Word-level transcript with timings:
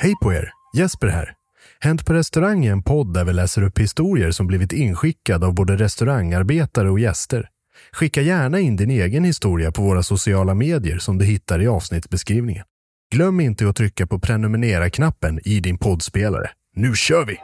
Hej 0.00 0.14
på 0.22 0.32
er! 0.32 0.50
Jesper 0.76 1.06
här. 1.06 1.34
Hänt 1.80 2.06
på 2.06 2.14
restaurang 2.14 2.64
är 2.64 2.72
en 2.72 2.82
podd 2.82 3.14
där 3.14 3.24
vi 3.24 3.32
läser 3.32 3.62
upp 3.62 3.78
historier 3.78 4.30
som 4.30 4.46
blivit 4.46 4.72
inskickade 4.72 5.46
av 5.46 5.54
både 5.54 5.76
restaurangarbetare 5.76 6.90
och 6.90 7.00
gäster. 7.00 7.48
Skicka 7.92 8.22
gärna 8.22 8.60
in 8.60 8.76
din 8.76 8.90
egen 8.90 9.24
historia 9.24 9.72
på 9.72 9.82
våra 9.82 10.02
sociala 10.02 10.54
medier 10.54 10.98
som 10.98 11.18
du 11.18 11.24
hittar 11.24 11.62
i 11.62 11.66
avsnittsbeskrivningen. 11.66 12.64
Glöm 13.12 13.40
inte 13.40 13.68
att 13.68 13.76
trycka 13.76 14.06
på 14.06 14.18
prenumerera-knappen 14.18 15.40
i 15.44 15.60
din 15.60 15.78
poddspelare. 15.78 16.50
Nu 16.76 16.94
kör 16.94 17.24
vi! 17.24 17.38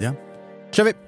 Ja. 0.00 0.14
Kör 0.72 0.84
vi! 0.84 1.07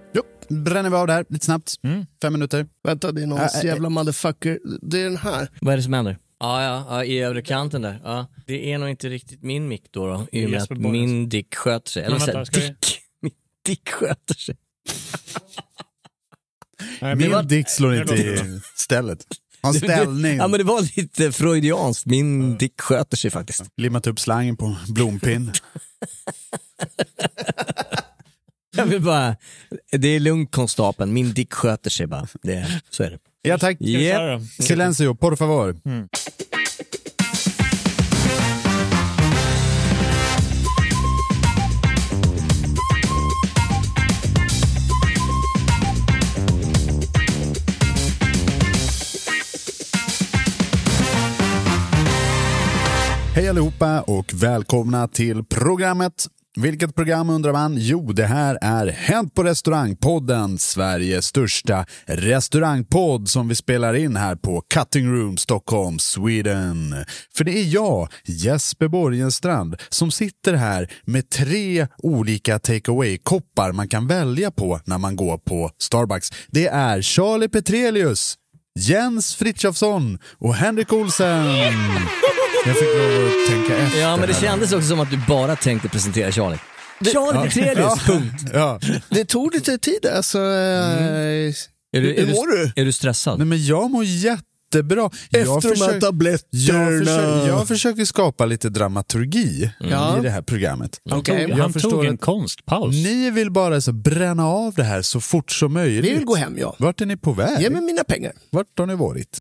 Bränner 0.51 0.91
vi 0.91 0.97
av 0.97 1.07
det 1.07 1.13
här 1.13 1.25
lite 1.29 1.45
snabbt. 1.45 1.75
Fem 2.23 2.33
minuter. 2.33 2.67
Vänta, 2.85 3.13
det 3.13 3.23
är 3.23 3.27
någon 3.27 3.39
Äh, 3.41 3.47
äh, 3.59 3.65
jävla 3.65 3.89
motherfucker. 3.89 4.59
Det 4.83 5.01
är 5.01 5.05
den 5.05 5.17
här. 5.17 5.49
Vad 5.61 5.73
är 5.73 5.77
det 5.77 5.83
som 5.83 5.93
händer? 5.93 6.19
Ja, 6.41 6.63
ja, 6.63 6.87
ja 6.89 7.05
i 7.05 7.19
övre 7.21 7.43
kanten 7.43 7.83
där. 7.83 8.01
Ja. 8.05 8.27
Det 8.47 8.73
är 8.73 8.79
nog 8.79 8.89
inte 8.89 9.09
riktigt 9.09 9.43
min 9.43 9.69
mick 9.69 9.85
då, 9.91 10.07
då 10.07 10.27
i 10.33 10.47
och 10.47 10.51
med 10.51 10.63
att 10.63 10.71
min 10.71 11.29
dick 11.29 11.55
sköter 11.55 11.91
sig. 11.91 12.05
Eller 12.05 12.19
så 12.19 12.27
här, 12.27 12.33
vänta, 12.33 12.45
ska 12.45 12.61
vi- 12.61 12.69
dick. 12.69 12.99
Min 13.23 13.33
dick 13.67 13.89
sköter 13.89 14.35
sig. 14.35 14.57
Nej, 17.01 17.17
Min 17.17 17.31
men- 17.31 17.49
dick 17.49 17.69
slår 17.71 17.95
inte 17.97 18.15
i 18.15 18.61
stället. 18.77 19.25
Har 19.63 19.73
ställning. 19.73 20.37
Ja 20.37 20.49
men 20.49 20.59
det 20.59 20.65
var 20.65 20.97
lite 20.97 21.33
freudianskt. 21.33 22.07
Min 22.07 22.59
dick 22.59 22.81
sköter 22.81 23.17
sig 23.17 23.31
faktiskt. 23.31 23.63
Limmat 23.77 24.07
upp 24.07 24.21
slangen 24.21 24.57
på 24.57 24.77
blompinn. 24.89 25.53
Jag 28.77 28.87
vill 28.87 29.03
bara, 29.03 29.37
det 29.91 30.09
är 30.09 30.21
lugnt 30.21 30.51
konstapeln, 30.51 31.13
min 31.13 31.33
dick 31.33 31.53
sköter 31.53 31.91
sig 31.91 32.07
bara. 32.07 32.27
Det, 32.43 32.81
så 32.91 33.03
är 33.03 33.11
det. 33.11 33.19
Ja 33.43 33.59
tack. 33.59 33.81
Yep. 33.81 34.43
Silencio, 34.59 35.15
por 35.15 35.37
favor. 35.37 35.77
Hej 53.35 53.49
allihopa 53.49 54.01
och 54.01 54.33
välkomna 54.35 55.09
till 55.09 55.45
programmet. 55.45 56.27
Vilket 56.63 56.95
program 56.95 57.31
undrar 57.31 57.53
man? 57.53 57.75
Jo, 57.79 58.13
det 58.13 58.27
här 58.27 58.59
är 58.63 58.87
Hänt 58.87 59.35
på 59.35 59.43
restaurangpodden, 59.43 60.59
Sveriges 60.59 61.27
största 61.27 61.87
restaurangpodd 62.07 63.29
som 63.29 63.49
vi 63.49 63.55
spelar 63.55 63.95
in 63.95 64.17
här 64.17 64.37
på 64.37 64.63
Cutting 64.75 65.13
Room 65.13 65.37
Stockholm, 65.37 65.99
Sweden. 65.99 67.05
För 67.37 67.45
det 67.45 67.59
är 67.59 67.75
jag, 67.75 68.09
Jesper 68.25 68.89
Borgenstrand, 68.89 69.77
som 69.89 70.11
sitter 70.11 70.55
här 70.55 70.93
med 71.05 71.31
tre 71.31 71.87
olika 71.99 72.59
takeaway-koppar 72.59 73.73
man 73.73 73.89
kan 73.89 74.07
välja 74.07 74.51
på 74.51 74.81
när 74.85 74.99
man 74.99 75.17
går 75.17 75.39
på 75.39 75.71
Starbucks. 75.79 76.29
Det 76.49 76.67
är 76.67 77.03
Charlie 77.03 77.49
Petrelius, 77.49 78.35
Jens 78.79 79.35
Frithiofsson 79.35 80.19
och 80.39 80.55
Henrik 80.55 80.93
Olsen. 80.93 81.47
Jag 82.67 82.77
fick 82.77 82.89
lov 82.95 83.27
att 83.27 83.47
tänka 83.49 83.77
efter. 83.77 84.01
Ja 84.01 84.17
men 84.17 84.29
det 84.29 84.35
här. 84.35 84.41
kändes 84.41 84.73
också 84.73 84.89
som 84.89 85.01
att 85.01 85.11
du 85.11 85.17
bara 85.29 85.57
tänkte 85.57 85.89
presentera 85.89 86.33
Charlie. 86.33 86.59
Charlie 87.13 87.49
Petrelius, 87.49 87.77
Ja. 87.79 87.99
punkt. 88.07 88.43
Ja. 88.53 88.81
Det 89.11 89.25
tog 89.25 89.55
lite 89.55 89.79
tid 89.79 90.07
alltså. 90.17 90.39
eh, 90.39 90.45
Är 90.45 92.01
du, 92.01 92.01
Hur 92.01 92.19
är, 92.19 92.27
mår 92.27 92.47
du, 92.47 92.57
du? 92.75 92.81
är 92.83 92.85
du 92.85 92.93
stressad? 92.93 93.39
Nej, 93.39 93.47
men 93.47 93.67
jag 93.67 93.91
mår 93.91 94.05
jättebra. 94.75 95.11
Jag 95.31 95.41
Efter 95.43 95.61
de 95.61 95.69
här 95.69 95.71
försöker- 95.77 96.01
tabletterna. 96.01 96.49
jag, 96.53 96.99
försöker, 96.99 97.49
jag 97.49 97.69
försöker 97.69 98.05
skapa 98.05 98.47
lite 98.47 98.69
dramaturgi 98.69 99.71
Ja. 99.81 100.19
i 100.19 100.23
det 100.23 100.31
här 100.31 100.43
programmet. 100.43 101.01
Okej. 101.11 101.47
Jag 101.49 101.57
Han 101.57 101.73
förstår 101.73 101.91
tog 101.91 102.05
en 102.05 102.15
att 102.15 102.21
konstpaus. 102.21 102.95
Ni 102.95 103.31
vill 103.31 103.51
bara 103.51 103.81
så 103.81 103.93
bränna 103.93 104.47
av 104.47 104.75
det 104.75 104.83
här 104.83 105.03
så 105.03 105.21
fort 105.21 105.51
som 105.53 105.73
möjligt. 105.73 106.05
Vi 106.05 106.15
vill 106.15 106.25
gå 106.25 106.35
hem 106.35 106.59
ja. 106.59 106.75
Vart 106.79 107.01
är 107.01 107.07
ni 107.07 107.17
på 107.17 107.33
väg? 107.33 107.61
Ge 107.61 107.71
mig 107.71 107.83
mina 107.83 108.05
pengar. 108.05 108.33
Vart 108.51 108.67
har 108.79 108.87
ni 108.87 108.95
varit? 108.95 109.39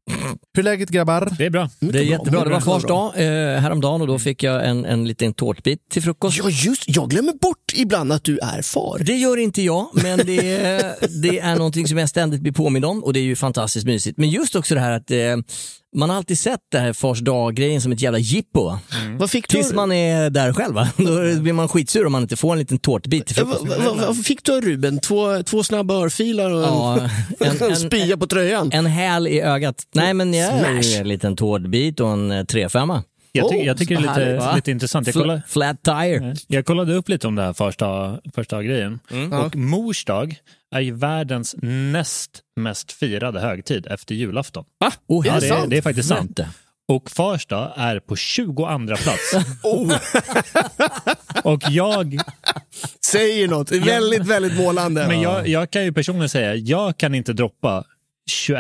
Hur 0.54 0.60
är 0.60 0.64
läget 0.64 0.90
grabbar? 0.90 1.30
Det 1.38 1.46
är 1.46 1.50
bra. 1.50 1.70
Det 1.80 2.00
är 2.00 2.04
jättebra. 2.04 2.44
Det 2.44 2.50
var 2.50 2.60
fars 2.60 2.84
dag 2.84 3.06
eh, 3.16 3.60
häromdagen 3.60 4.02
och 4.02 4.08
då 4.08 4.20
fick 4.20 4.44
jag 4.44 4.70
en, 4.70 4.86
en 4.86 5.08
liten 5.08 5.34
tårtbit 5.34 5.80
till 5.92 6.02
frukost. 6.02 6.38
Ja 6.38 6.50
just 6.50 6.84
jag 6.88 7.10
glömmer 7.10 7.34
bort 7.34 7.69
ibland 7.76 8.12
att 8.12 8.24
du 8.24 8.38
är 8.38 8.62
far. 8.62 9.00
Det 9.06 9.14
gör 9.16 9.38
inte 9.38 9.62
jag, 9.62 9.90
men 9.94 10.18
det 10.26 10.56
är, 10.56 10.96
det 11.22 11.40
är 11.40 11.56
någonting 11.56 11.88
som 11.88 11.98
jag 11.98 12.10
ständigt 12.10 12.42
blir 12.42 12.52
påmind 12.54 12.86
om 12.86 13.04
och 13.04 13.14
det 13.14 13.20
är 13.20 13.24
ju 13.24 13.36
fantastiskt 13.36 13.86
mysigt. 13.86 14.18
Men 14.18 14.30
just 14.30 14.56
också 14.56 14.76
det 14.76 14.82
här 14.82 14.92
att 14.92 15.12
eh, 15.12 15.18
man 15.96 16.10
har 16.10 16.18
alltid 16.18 16.40
sett 16.40 16.60
det 16.72 16.80
här 16.80 16.94
fars 16.94 17.20
dag-grejen 17.20 17.82
som 17.82 17.92
ett 17.92 18.02
jävla 18.02 18.20
jippo. 18.20 18.64
va? 18.66 18.80
Vad 19.20 19.32
fick 19.32 19.50
du? 19.50 19.58
Tills 19.58 19.74
man 19.74 19.92
är 19.92 20.30
där 20.30 20.54
själv. 20.54 20.74
Va? 20.76 20.90
Då 20.98 21.42
blir 21.42 21.54
man 21.54 21.68
skitsur 21.70 22.06
om 22.06 22.12
man 22.12 22.22
inte 22.22 22.36
får 22.36 22.54
en 22.54 22.60
liten 22.60 22.78
tårtbit 22.80 23.32
Eh, 23.32 23.36
frukost. 23.36 23.66
vad- 24.08 24.26
fick 24.26 24.44
du 24.44 24.56
av 24.56 24.62
Ruben? 24.62 25.00
Två, 25.00 25.44
två 25.44 25.64
snabba 25.64 25.94
örfilar 25.94 26.52
och 26.52 26.62
Ja, 26.64 27.00
en, 27.40 27.48
en- 27.62 27.70
en- 27.72 27.76
spya 27.78 28.18
på 28.18 28.28
tröjan? 28.28 28.70
En 28.74 28.86
häl 28.86 29.28
i 29.28 29.42
ögat. 29.42 29.76
Nej 29.96 30.14
men 30.14 30.34
jag 30.34 30.60
Smash. 30.60 31.00
en 31.00 31.08
liten 31.08 31.36
tårtbit 31.36 32.00
och 32.00 32.10
en 32.10 32.32
eh, 32.32 32.44
trefemma. 32.46 33.04
Jag, 33.32 33.50
ty- 33.50 33.56
jag 33.58 33.78
tycker 33.78 33.96
det 33.96 34.02
är 34.04 34.08
härligt, 34.08 34.28
lite, 34.28 34.46
va? 34.46 34.56
lite 34.56 34.72
intressant. 34.72 35.08
Jag 35.08 35.14
kollade, 35.14 35.42
Flat 35.48 35.84
tire. 35.84 36.36
jag 36.48 36.66
kollade 36.66 36.94
upp 36.94 37.10
lite 37.10 37.28
om 37.28 37.36
det 37.36 37.42
här 37.42 37.54
första, 37.54 38.20
första 38.36 38.64
grejen. 38.64 39.00
Mm. 39.12 39.34
Och 39.34 39.56
mors 39.56 40.06
dag 40.06 40.36
är 40.76 40.80
ju 40.80 40.92
världens 40.94 41.56
näst 41.62 42.30
mest 42.56 42.92
firade 42.92 43.40
högtid 43.40 43.88
efter 43.88 44.16
julafton. 44.16 44.64
Oh, 45.08 45.28
Ja, 45.28 45.40
det, 45.40 45.48
är, 45.50 45.68
det 45.68 45.78
är 45.78 45.82
faktiskt 45.82 46.10
sant. 46.10 46.40
Vänta. 46.40 46.50
Och 46.88 47.10
fars 47.12 47.46
dag 47.46 47.74
är 47.78 48.00
på 48.00 48.16
22 48.16 48.80
plats. 48.88 49.34
Och 51.44 51.62
jag, 51.70 52.18
Säger 53.06 53.48
något. 53.48 53.72
Väldigt, 53.72 54.26
väldigt 54.28 54.58
målande. 54.58 55.08
men 55.08 55.22
jag, 55.22 55.48
jag 55.48 55.72
kan 55.72 55.84
ju 55.84 55.94
personligen 55.94 56.30
säga, 56.30 56.56
jag 56.56 56.98
kan 56.98 57.16
inte 57.16 57.34
droppa 57.34 57.84
21 58.30 58.58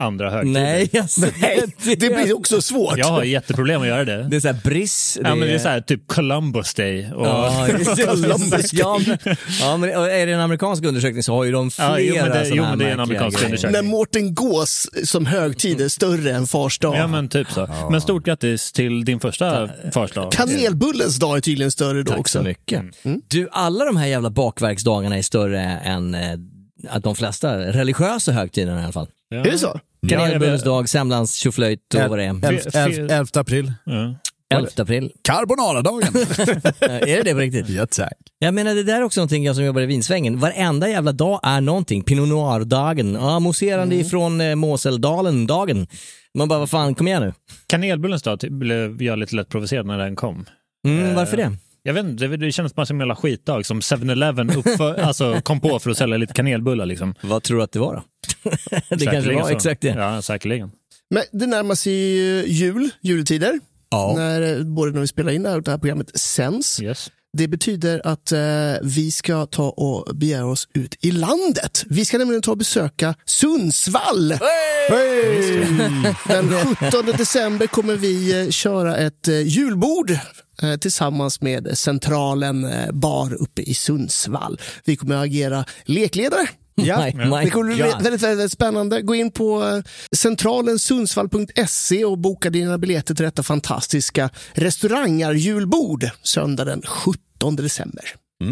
andra 0.00 0.30
högtider. 0.30 0.60
Nej, 0.60 0.90
alltså, 1.00 1.20
Nej, 1.40 1.64
det 1.84 1.96
blir 1.96 2.36
också 2.36 2.62
svårt. 2.62 2.98
Jag 2.98 3.06
har 3.06 3.22
jätteproblem 3.22 3.80
att 3.82 3.86
göra 3.88 4.04
det. 4.04 4.22
Det 4.28 4.36
är 4.36 4.40
såhär 4.40 4.60
briss. 4.64 5.18
Ja, 5.22 5.34
men 5.34 5.48
det 5.48 5.54
är 5.54 5.58
så 5.58 5.68
här, 5.68 5.80
typ 5.80 6.06
Columbus 6.06 6.74
Day. 6.74 7.12
Och, 7.12 7.26
Ja, 7.26 7.66
det. 7.96 8.06
Columbus 8.06 8.72
ja, 8.72 9.00
men, 9.06 9.18
ja, 9.60 9.76
men 9.76 9.90
är 9.90 10.26
det 10.26 10.32
en 10.32 10.40
amerikansk 10.40 10.84
undersökning 10.84 11.22
så 11.22 11.34
har 11.34 11.44
ju 11.44 11.52
de 11.52 11.70
flera 11.70 11.88
Ja, 11.90 11.98
jo, 12.00 12.14
men 12.22 12.30
det- 12.32 12.48
jo, 12.48 12.62
men 12.62 12.78
det 12.78 12.84
är 12.84 12.90
en 12.90 13.00
amerikansk 13.00 13.44
undersökning. 13.44 13.72
När 13.84 13.90
Mårten 13.90 14.34
Gås 14.34 14.88
som 15.04 15.26
högtid 15.26 15.80
är 15.80 15.88
större 15.88 16.30
än 16.32 16.46
Fars 16.46 16.78
dag. 16.78 16.96
Ja 16.96 17.06
men 17.06 17.28
typ 17.28 17.50
så. 17.50 17.68
Men 17.90 18.00
stort 18.00 18.24
grattis 18.24 18.72
till 18.72 19.04
din 19.04 19.20
första 19.20 19.70
fars 19.92 20.10
dag. 20.12 20.32
Kanelbullens 20.32 21.16
dag 21.18 21.36
är 21.36 21.40
tydligen 21.40 21.70
större 21.70 22.02
då 22.02 22.10
Tack 22.10 22.20
också. 22.20 22.38
så 22.38 22.44
mycket. 22.44 22.82
Du, 23.28 23.48
alla 23.52 23.84
de 23.84 23.96
här 23.96 24.06
jävla 24.06 24.30
bakverksdagarna 24.30 25.18
är 25.18 25.22
större 25.22 25.60
än 25.62 26.14
eh, 26.14 26.20
att 26.88 27.04
de 27.04 27.16
flesta 27.16 27.58
religiösa 27.58 28.32
högtiderna 28.32 28.80
i 28.80 28.84
alla 28.84 28.92
fall. 28.92 29.08
Ja. 29.28 29.36
Är 29.38 29.50
det 29.50 29.58
så? 29.58 29.80
Kanelbullens 30.08 30.64
dag, 30.64 30.88
semlans, 30.88 31.34
tjoflöjt 31.34 31.94
och 31.94 32.10
vad 32.10 32.18
det 32.18 32.24
är. 32.24 32.32
Elf- 32.32 32.70
elf- 32.70 33.12
11 33.12 33.26
april. 33.40 33.72
Ja. 33.84 34.14
11 34.54 34.68
april. 34.76 35.12
Carbonara-dagen. 35.24 36.14
är 36.80 37.06
det 37.06 37.22
det 37.22 37.32
på 37.32 37.38
riktigt? 37.38 37.68
ja, 37.68 37.86
tack. 37.90 38.12
Jag 38.38 38.54
menar 38.54 38.74
det 38.74 38.82
där 38.82 38.94
är 38.96 39.02
också 39.02 39.20
någonting 39.20 39.44
jag 39.44 39.56
som 39.56 39.64
jobbar 39.64 39.80
i 39.80 39.86
vinsvängen. 39.86 40.38
Varenda 40.40 40.88
jävla 40.88 41.12
dag 41.12 41.40
är 41.42 41.60
någonting. 41.60 42.02
Pinot 42.04 42.28
Noir-dagen, 42.28 43.14
ja, 43.14 43.38
mousserande 43.40 43.94
ifrån 43.96 44.40
eh, 44.40 44.54
Moseldalen-dagen. 44.54 45.86
Man 46.34 46.48
bara, 46.48 46.58
vad 46.58 46.70
fan, 46.70 46.94
kom 46.94 47.08
igen 47.08 47.22
nu. 47.22 47.32
Kanelbullens 47.66 48.22
dag 48.22 48.40
ty- 48.40 48.50
blev 48.50 49.02
jag 49.02 49.18
lite 49.18 49.36
lätt 49.36 49.48
provocerad 49.48 49.86
när 49.86 49.98
den 49.98 50.16
kom. 50.16 50.46
Mm, 50.86 51.14
varför 51.14 51.36
det? 51.36 51.56
Jag 51.88 51.94
vet 51.94 52.04
inte, 52.04 52.26
det, 52.26 52.52
kändes 52.52 52.74
bara 52.74 52.86
som 52.86 52.96
en 52.96 53.00
jävla 53.00 53.16
skitdag 53.16 53.66
som 53.66 53.80
7-Eleven 53.80 54.50
uppför, 54.50 54.94
alltså, 55.00 55.40
kom 55.40 55.60
på 55.60 55.78
för 55.78 55.90
att 55.90 55.98
sälja 55.98 56.16
lite 56.16 56.32
kanelbullar. 56.32 56.86
Liksom. 56.86 57.14
Vad 57.20 57.42
tror 57.42 57.56
du 57.56 57.62
att 57.62 57.72
det 57.72 57.78
var 57.78 57.94
då? 57.94 58.02
det 58.70 58.80
kanske 58.80 58.98
Säkerligen 58.98 59.34
var 59.34 59.48
så. 59.48 59.54
exakt 59.54 59.80
det. 59.80 59.88
Ja, 59.88 60.22
säkerligen. 60.22 60.70
Men 61.10 61.22
det 61.32 61.46
närmar 61.46 61.74
sig 61.74 61.92
ju 61.92 62.44
jul, 62.46 62.90
juletider. 63.00 63.60
Ja. 63.90 64.14
När, 64.16 64.64
både 64.64 64.92
när 64.92 65.00
vi 65.00 65.06
spelar 65.06 65.32
in 65.32 65.42
det 65.42 65.48
här 65.48 65.56
och 65.56 65.62
det 65.62 65.70
här 65.70 65.78
programmet 65.78 66.18
sänds. 66.18 66.82
Yes. 66.82 67.10
Det 67.32 67.48
betyder 67.48 68.00
att 68.04 68.32
eh, 68.32 68.40
vi 68.82 69.10
ska 69.10 69.46
ta 69.46 69.68
och 69.68 70.16
begära 70.16 70.46
oss 70.46 70.68
ut 70.74 70.94
i 71.00 71.10
landet. 71.10 71.84
Vi 71.86 72.04
ska 72.04 72.18
nämligen 72.18 72.42
ta 72.42 72.50
och 72.50 72.58
besöka 72.58 73.14
Sundsvall. 73.24 74.28
Den 76.28 76.50
17 76.74 77.06
december 77.16 77.66
kommer 77.66 77.96
vi 77.96 78.42
eh, 78.42 78.50
köra 78.50 78.96
ett 78.96 79.28
eh, 79.28 79.40
julbord 79.40 80.10
eh, 80.10 80.18
tillsammans 80.80 81.40
med 81.40 81.78
Centralen 81.78 82.64
eh, 82.64 82.90
bar 82.92 83.34
uppe 83.34 83.62
i 83.62 83.74
Sundsvall. 83.74 84.60
Vi 84.84 84.96
kommer 84.96 85.16
att 85.16 85.24
agera 85.24 85.64
lekledare. 85.84 86.48
Ja. 86.74 86.98
My- 87.04 87.12
my 87.24 87.44
Det 87.44 87.50
kommer 87.50 87.64
bli 87.74 87.82
väldigt, 87.82 88.06
väldigt, 88.06 88.22
väldigt 88.22 88.52
spännande. 88.52 89.02
Gå 89.02 89.14
in 89.14 89.30
på 89.30 89.64
eh, 89.64 89.80
centralensundsvall.se 90.16 92.04
och 92.04 92.18
boka 92.18 92.50
dina 92.50 92.78
biljetter 92.78 93.14
till 93.14 93.24
detta 93.24 93.42
fantastiska 93.42 94.30
restaurangar-julbord 94.52 96.10
söndag 96.22 96.64
den 96.64 96.82
17 96.82 97.56
december. 97.56 98.04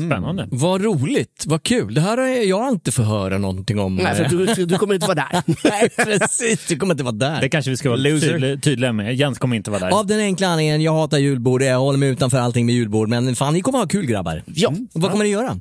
Spännande. 0.06 0.48
Vad 0.50 0.82
roligt, 0.82 1.44
vad 1.46 1.62
kul. 1.62 1.94
Det 1.94 2.00
här 2.00 2.16
har 2.18 2.26
jag 2.28 2.68
inte 2.72 2.92
fått 2.92 3.06
höra 3.06 3.38
någonting 3.38 3.78
om. 3.78 3.96
Nej, 3.96 4.14
för 4.14 4.24
du, 4.56 4.64
du 4.66 4.78
kommer 4.78 4.94
inte 4.94 5.06
vara 5.06 5.14
där. 5.14 5.42
Nej, 5.70 5.88
precis. 6.18 6.66
Du 6.68 6.76
kommer 6.76 6.94
inte 6.94 7.04
vara 7.04 7.14
där. 7.14 7.40
Det 7.40 7.48
kanske 7.48 7.70
vi 7.70 7.76
ska 7.76 7.88
vara 7.88 7.98
Loser. 8.00 8.28
tydliga, 8.32 8.56
tydliga 8.56 8.92
med. 8.92 9.14
Jens 9.16 9.38
kommer 9.38 9.56
inte 9.56 9.70
vara 9.70 9.80
där. 9.80 9.98
Av 9.98 10.06
den 10.06 10.20
enkla 10.20 10.46
anledningen, 10.48 10.80
jag 10.82 10.92
hatar 10.92 11.18
julbord, 11.18 11.62
jag 11.62 11.78
håller 11.78 11.98
mig 11.98 12.08
utanför 12.08 12.38
allting 12.38 12.66
med 12.66 12.74
julbord, 12.74 13.08
men 13.08 13.36
fan 13.36 13.54
ni 13.54 13.60
kommer 13.60 13.78
ha 13.78 13.86
kul 13.86 14.06
grabbar. 14.06 14.42
Ja. 14.46 14.72
Vad 14.92 15.10
kommer 15.10 15.24
ni 15.24 15.30
göra? 15.30 15.60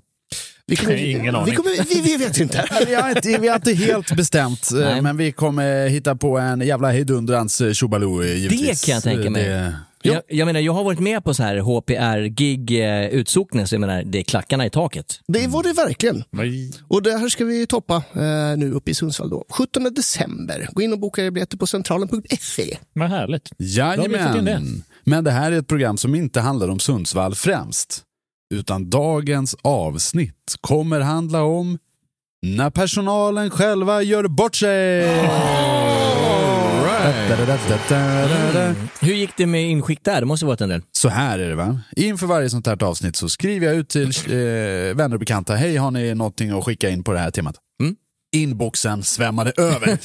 Vi, 0.68 0.76
kommer, 0.76 0.96
Ingen 0.96 1.22
vi, 1.22 1.30
aning. 1.30 1.56
kommer, 1.56 1.96
vi, 1.96 2.02
vi 2.02 2.18
vet 2.26 2.38
inte. 2.38 2.66
Vi 2.88 2.96
har 2.96 3.10
inte, 3.10 3.38
vi 3.42 3.48
har 3.48 3.56
inte 3.56 3.74
helt 3.74 4.16
bestämt, 4.16 4.72
eh, 4.72 4.80
Nej. 4.80 5.02
men 5.02 5.18
vi 5.18 5.32
kommer 5.32 5.88
hitta 5.88 6.16
på 6.16 6.38
en 6.38 6.62
jävla 6.62 6.92
hejdundrans 6.92 7.62
eh, 7.62 7.72
tjobaloo 7.74 8.24
eh, 8.24 8.36
givetvis. 8.36 8.82
Det 8.82 8.86
kan 8.88 8.94
jag 8.94 9.04
tänka 9.04 9.30
mig. 9.30 9.44
Det- 9.44 9.76
Jag, 10.14 10.22
jag 10.28 10.46
menar, 10.46 10.60
jag 10.60 10.74
har 10.74 10.84
varit 10.84 11.00
med 11.00 11.24
på 11.24 11.34
så 11.34 11.44
här 11.44 11.58
HPR-gig 11.58 12.84
eh, 12.84 13.08
utsocknes, 13.08 13.72
jag 13.72 13.82
menar, 13.82 14.04
det 14.04 14.20
är 14.20 14.24
klackarna 14.24 14.66
i 14.66 14.70
taket. 14.70 15.20
Det 15.28 15.48
var 15.48 15.64
det 15.64 15.74
verkligen. 15.74 16.24
Nej. 16.32 16.72
Och 16.88 17.02
det 17.04 17.18
här 17.18 17.30
ska 17.30 17.46
vi 17.46 17.68
toppa 17.68 17.96
eh, 17.96 18.58
nu 18.58 18.72
uppe 18.74 18.92
i 18.92 18.94
Sundsvall 18.94 19.30
då. 19.30 19.46
17 19.50 19.84
december. 19.84 20.70
Gå 20.72 20.82
in 20.82 20.94
och 20.94 21.00
boka 21.00 21.26
er 21.26 21.32
biljetter 21.32 21.58
på 21.58 21.68
centralen.se. 21.68 22.78
Vad 22.94 23.10
härligt. 23.10 23.50
In 23.52 23.56
det. 23.60 23.66
Jajamän. 23.66 24.84
Men 25.04 25.24
det 25.24 25.32
här 25.32 25.52
är 25.52 25.60
ett 25.60 25.68
program 25.68 25.98
som 25.98 26.16
inte 26.16 26.40
handlar 26.40 26.70
om 26.70 26.80
Sundsvall 26.80 27.36
främst. 27.36 28.02
Utan 28.54 28.90
dagens 28.90 29.56
avsnitt 29.62 30.56
kommer 30.62 31.00
handla 31.00 31.44
om 31.44 31.78
när 32.42 32.70
personalen 32.70 33.50
själva 33.50 34.02
gör 34.02 34.28
bort 34.28 34.56
sig. 34.56 35.06
Hur 39.02 39.14
gick 39.14 39.30
det 39.38 39.46
med 39.46 39.64
inskick 39.70 40.00
där? 40.04 40.20
Det 40.20 40.26
måste 40.26 40.46
varit 40.46 40.62
en 40.62 40.70
del. 40.70 40.82
Så 40.92 41.10
här 41.10 41.40
är 41.40 41.50
det 41.50 41.56
va. 41.56 41.80
Inför 41.96 42.28
varje 42.28 42.50
sånt 42.50 42.68
här 42.68 42.84
avsnitt 42.84 43.16
så 43.16 43.30
skriver 43.30 43.68
jag 43.68 43.76
ut 43.76 43.90
till 43.90 44.10
eh, 44.28 44.96
vänner 44.96 45.14
och 45.14 45.20
bekanta. 45.20 45.56
Hej, 45.56 45.76
har 45.78 45.92
ni 45.92 46.14
någonting 46.16 46.50
att 46.58 46.64
skicka 46.66 46.90
in 46.90 47.04
på 47.04 47.14
det 47.14 47.20
här 47.20 47.32
temat? 47.32 47.56
Mm. 47.82 47.96
Inboxen 48.36 49.04
svämmade 49.04 49.52
över. 49.58 49.88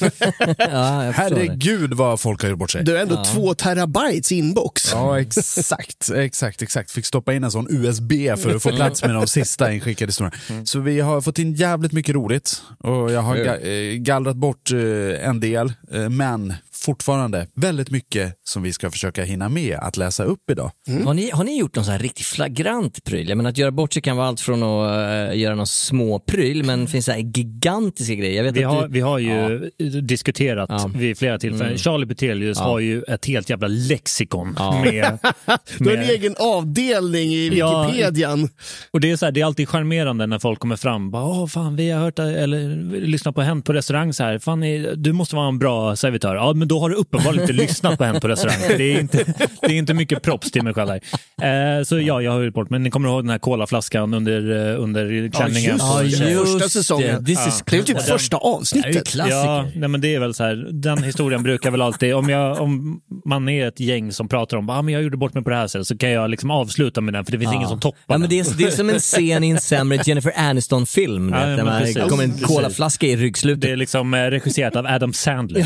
Ja, 0.57 1.05
jag 1.05 1.15
förstår 1.15 1.35
det. 1.35 1.41
Herregud 1.41 1.93
vad 1.93 2.19
folk 2.19 2.41
har 2.41 2.49
gjort 2.49 2.59
bort 2.59 2.71
sig. 2.71 2.83
Du 2.83 2.91
har 2.93 2.99
ändå 2.99 3.23
två 3.23 3.53
terabytes 3.53 4.31
inbox. 4.31 4.91
Ja, 4.91 5.19
exakt, 5.19 6.09
exakt, 6.15 6.61
exakt. 6.61 6.91
Fick 6.91 7.05
stoppa 7.05 7.33
in 7.33 7.43
en 7.43 7.51
sån 7.51 7.67
USB 7.69 8.11
för 8.37 8.55
att 8.55 8.63
få 8.63 8.69
plats 8.75 9.03
med 9.03 9.15
de 9.15 9.27
sista 9.27 9.73
inskickade 9.73 10.09
historierna. 10.09 10.65
Så 10.65 10.79
vi 10.79 10.99
har 10.99 11.21
fått 11.21 11.39
in 11.39 11.53
jävligt 11.53 11.91
mycket 11.91 12.15
roligt 12.15 12.61
och 12.79 13.11
jag 13.11 13.21
har 13.21 13.35
ga- 13.35 13.91
eh, 13.93 13.97
gallrat 13.97 14.35
bort 14.35 14.71
eh, 14.71 15.27
en 15.29 15.39
del, 15.39 15.73
eh, 15.93 16.09
men 16.09 16.53
fortfarande 16.81 17.47
väldigt 17.55 17.89
mycket 17.91 18.33
som 18.43 18.63
vi 18.63 18.73
ska 18.73 18.91
försöka 18.91 19.23
hinna 19.23 19.49
med 19.49 19.77
att 19.81 19.97
läsa 19.97 20.23
upp 20.23 20.49
idag. 20.51 20.71
Har, 21.05 21.13
ni, 21.13 21.29
har 21.33 21.43
ni 21.43 21.57
gjort 21.59 21.75
någon 21.75 21.85
sån 21.85 21.91
här 21.91 21.99
riktigt 21.99 22.25
flagrant 22.25 23.03
pryl? 23.03 23.29
Jag 23.29 23.37
menar, 23.37 23.49
att 23.49 23.57
göra 23.57 23.71
bort 23.71 23.93
sig 23.93 24.01
kan 24.01 24.17
vara 24.17 24.27
allt 24.27 24.39
från 24.41 24.63
att 24.63 25.31
eh, 25.31 25.39
göra 25.39 25.55
någon 25.55 25.67
små 25.67 26.19
pryl, 26.19 26.63
men 26.63 26.87
finns 26.87 27.05
det 27.05 27.11
här 27.11 27.19
gigantiska 27.19 28.13
grejer? 28.15 28.35
Jag 28.37 28.43
vet 28.43 28.55
Vi 28.57 28.63
att 28.63 28.71
har, 28.73 28.87
du, 28.87 28.93
vi 28.93 28.99
har 28.99 29.19
ju 29.19 29.69
diskuterat 30.01 30.69
Ja. 30.69 30.91
vid 30.95 31.17
flera 31.17 31.39
tillfällen. 31.39 31.67
Mm. 31.67 31.77
Charlie 31.77 32.05
Petelius 32.05 32.57
Ja. 32.57 32.63
har 32.63 32.79
ju 32.79 33.03
ett 33.03 33.25
helt 33.25 33.49
jävla 33.49 33.67
lexikon. 33.67 34.55
Ja. 34.59 34.81
Med, 34.83 35.17
Du 35.79 35.89
har 35.89 35.97
en 35.97 36.09
egen 36.09 36.35
avdelning 36.39 37.29
i 37.33 37.51
Ja. 37.57 37.87
Wikipedian. 37.87 38.49
och 38.91 38.99
det 39.01 39.11
är, 39.11 39.15
så 39.15 39.25
här, 39.25 39.31
det 39.31 39.41
är 39.41 39.45
alltid 39.45 39.69
charmerande 39.69 40.27
när 40.27 40.39
folk 40.39 40.59
kommer 40.59 40.75
fram. 40.75 41.11
Bara, 41.11 41.23
Åh, 41.25 41.47
fan, 41.47 41.75
vi 41.75 41.89
har 41.91 42.01
hört 42.01 42.19
eller 42.19 42.75
lyssnat 43.01 43.35
på 43.35 43.41
Hänt 43.41 43.65
på 43.65 43.73
restaurang 43.73 44.13
så 44.13 44.23
här. 44.23 44.39
Fan, 44.39 44.61
du 44.95 45.13
måste 45.13 45.35
vara 45.35 45.47
en 45.47 45.59
bra 45.59 45.95
servitör. 45.95 46.35
Ja, 46.35 46.53
men 46.53 46.67
då 46.71 46.79
har 46.79 46.89
du 46.89 46.95
uppenbarligen 46.95 47.41
inte 47.49 47.53
lyssnat 47.63 47.97
på 47.97 48.03
Hänt 48.03 48.21
på 48.21 48.27
restaurang. 48.27 48.57
Det 48.77 48.83
är 48.93 48.99
inte, 48.99 49.17
det 49.61 49.67
är 49.67 49.77
inte 49.77 49.93
mycket 49.93 50.21
props 50.21 50.51
till 50.51 50.63
mig 50.63 50.73
själv 50.73 50.89
där. 51.37 51.77
Eh, 51.79 51.83
så 51.83 51.99
ja, 51.99 52.21
jag 52.21 52.31
har 52.31 52.41
gjort 52.41 52.53
bort. 52.53 52.69
Men 52.69 52.83
ni 52.83 52.89
kommer 52.91 53.09
ihåg 53.09 53.23
den 53.23 53.29
här 53.29 53.37
colaflaskan 53.39 54.13
under, 54.13 54.71
eh, 54.73 54.81
under 54.83 55.31
klänningen. 55.31 55.71
just 55.71 55.91
på- 55.91 55.99
det. 56.01 56.07
just 56.31 56.41
första 56.51 56.57
det. 56.63 56.69
säsongen. 56.69 57.25
This 57.25 57.39
Ja. 57.45 57.51
Det 57.71 57.77
är 57.77 57.83
typ 57.83 57.95
Den- 57.95 58.05
första 58.05 58.37
det 58.37 58.41
avsnittet. 58.43 59.07
klassiker. 59.07 59.37
Ja, 59.37 59.65
nej, 59.75 59.89
men 59.89 60.01
det 60.01 60.15
är 60.15 60.19
väl 60.19 60.33
så 60.33 60.43
här, 60.43 60.55
den 60.71 61.03
historien 61.03 61.43
brukar 61.43 61.71
väl 61.71 61.81
alltid, 61.81 62.15
om, 62.15 62.29
jag, 62.29 62.59
om 62.61 63.01
man 63.25 63.49
är 63.49 63.67
ett 63.67 63.79
gäng 63.79 64.11
som 64.11 64.27
pratar 64.27 64.57
om 64.57 64.69
ah, 64.69 64.81
men 64.81 64.93
jag 64.93 65.03
gjorde 65.03 65.17
bort 65.17 65.33
mig 65.33 65.43
på 65.43 65.49
det 65.49 65.55
här 65.55 65.67
sättet 65.67 65.87
så 65.87 65.97
kan 65.97 66.09
jag 66.11 66.29
liksom 66.29 66.51
avsluta 66.51 67.01
med 67.01 67.13
den 67.13 67.25
för 67.25 67.31
det 67.31 67.39
finns 67.39 67.53
ingen 67.53 67.67
som 67.69 67.79
toppar 67.79 67.99
Ja, 68.07 68.17
men 68.17 68.29
det, 68.29 68.39
är, 68.39 68.57
det 68.57 68.63
är 68.63 68.71
som 68.71 68.89
en 68.89 68.99
scen 68.99 69.43
i 69.43 69.49
en 69.49 69.59
sämre 69.59 69.99
Jennifer 70.05 70.33
Aniston-film. 70.35 71.29
Ja, 71.33 71.41
Ja, 71.41 71.49
ja, 71.49 71.55
där 71.55 71.63
man 71.63 72.09
kommer 72.09 72.23
en 72.23 72.31
Precis. 72.31 72.47
colaflaska 72.47 73.07
i 73.07 73.15
ryggslutet. 73.15 73.61
Det 73.61 73.71
är 73.71 73.75
liksom 73.75 74.13
eh, 74.13 74.17
regisserat 74.17 74.75
av 74.75 74.85
Adam 74.85 75.13
Sandler. 75.13 75.65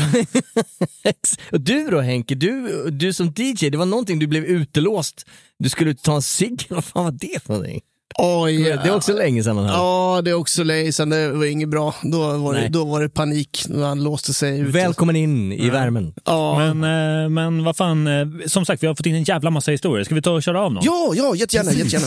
Och 1.52 1.60
du 1.60 1.90
då 1.90 2.00
Henke, 2.00 2.34
du, 2.34 2.84
du 2.90 3.12
som 3.12 3.26
DJ, 3.36 3.70
det 3.70 3.78
var 3.78 3.86
någonting 3.86 4.18
du 4.18 4.26
blev 4.26 4.44
utelåst. 4.44 5.26
Du 5.58 5.68
skulle 5.68 5.94
ta 5.94 6.14
en 6.14 6.22
cigg, 6.22 6.66
vad 6.70 6.84
fan 6.84 7.04
var 7.04 7.12
det 7.12 7.42
för 7.42 7.52
någonting? 7.52 7.80
Oj, 8.18 8.62
Det 8.62 8.70
är 8.70 8.94
också 8.96 9.12
länge 9.12 9.42
sedan 9.44 9.56
man 9.56 9.64
hörde. 9.64 9.78
Ja, 9.78 10.22
det 10.24 10.30
är 10.30 10.34
också 10.34 10.64
länge 10.64 10.92
sedan. 10.92 11.10
Det 11.10 11.32
var 11.32 11.44
inget 11.44 11.68
bra. 11.68 11.94
Då 12.02 12.36
var, 12.36 12.54
det, 12.54 12.68
då 12.68 12.84
var 12.84 13.00
det 13.00 13.08
panik 13.08 13.64
när 13.68 13.86
han 13.86 14.04
låste 14.04 14.34
sig 14.34 14.60
ute. 14.60 14.70
Välkommen 14.70 15.16
in 15.16 15.52
i 15.52 15.70
värmen. 15.70 16.14
Ja. 16.24 16.58
Men, 16.58 17.22
eh, 17.24 17.28
men 17.28 17.64
vad 17.64 17.76
fan, 17.76 18.06
eh, 18.06 18.26
som 18.46 18.64
sagt 18.64 18.82
vi 18.82 18.86
har 18.86 18.94
fått 18.94 19.06
in 19.06 19.14
en 19.14 19.24
jävla 19.24 19.50
massa 19.50 19.70
historier. 19.70 20.04
Ska 20.04 20.14
vi 20.14 20.22
ta 20.22 20.30
och 20.30 20.42
köra 20.42 20.60
av 20.62 20.72
någon? 20.72 20.84
ja, 20.84 21.12
ja, 21.14 21.34
jättegärna. 21.34 21.72
jättegärna. 21.72 22.06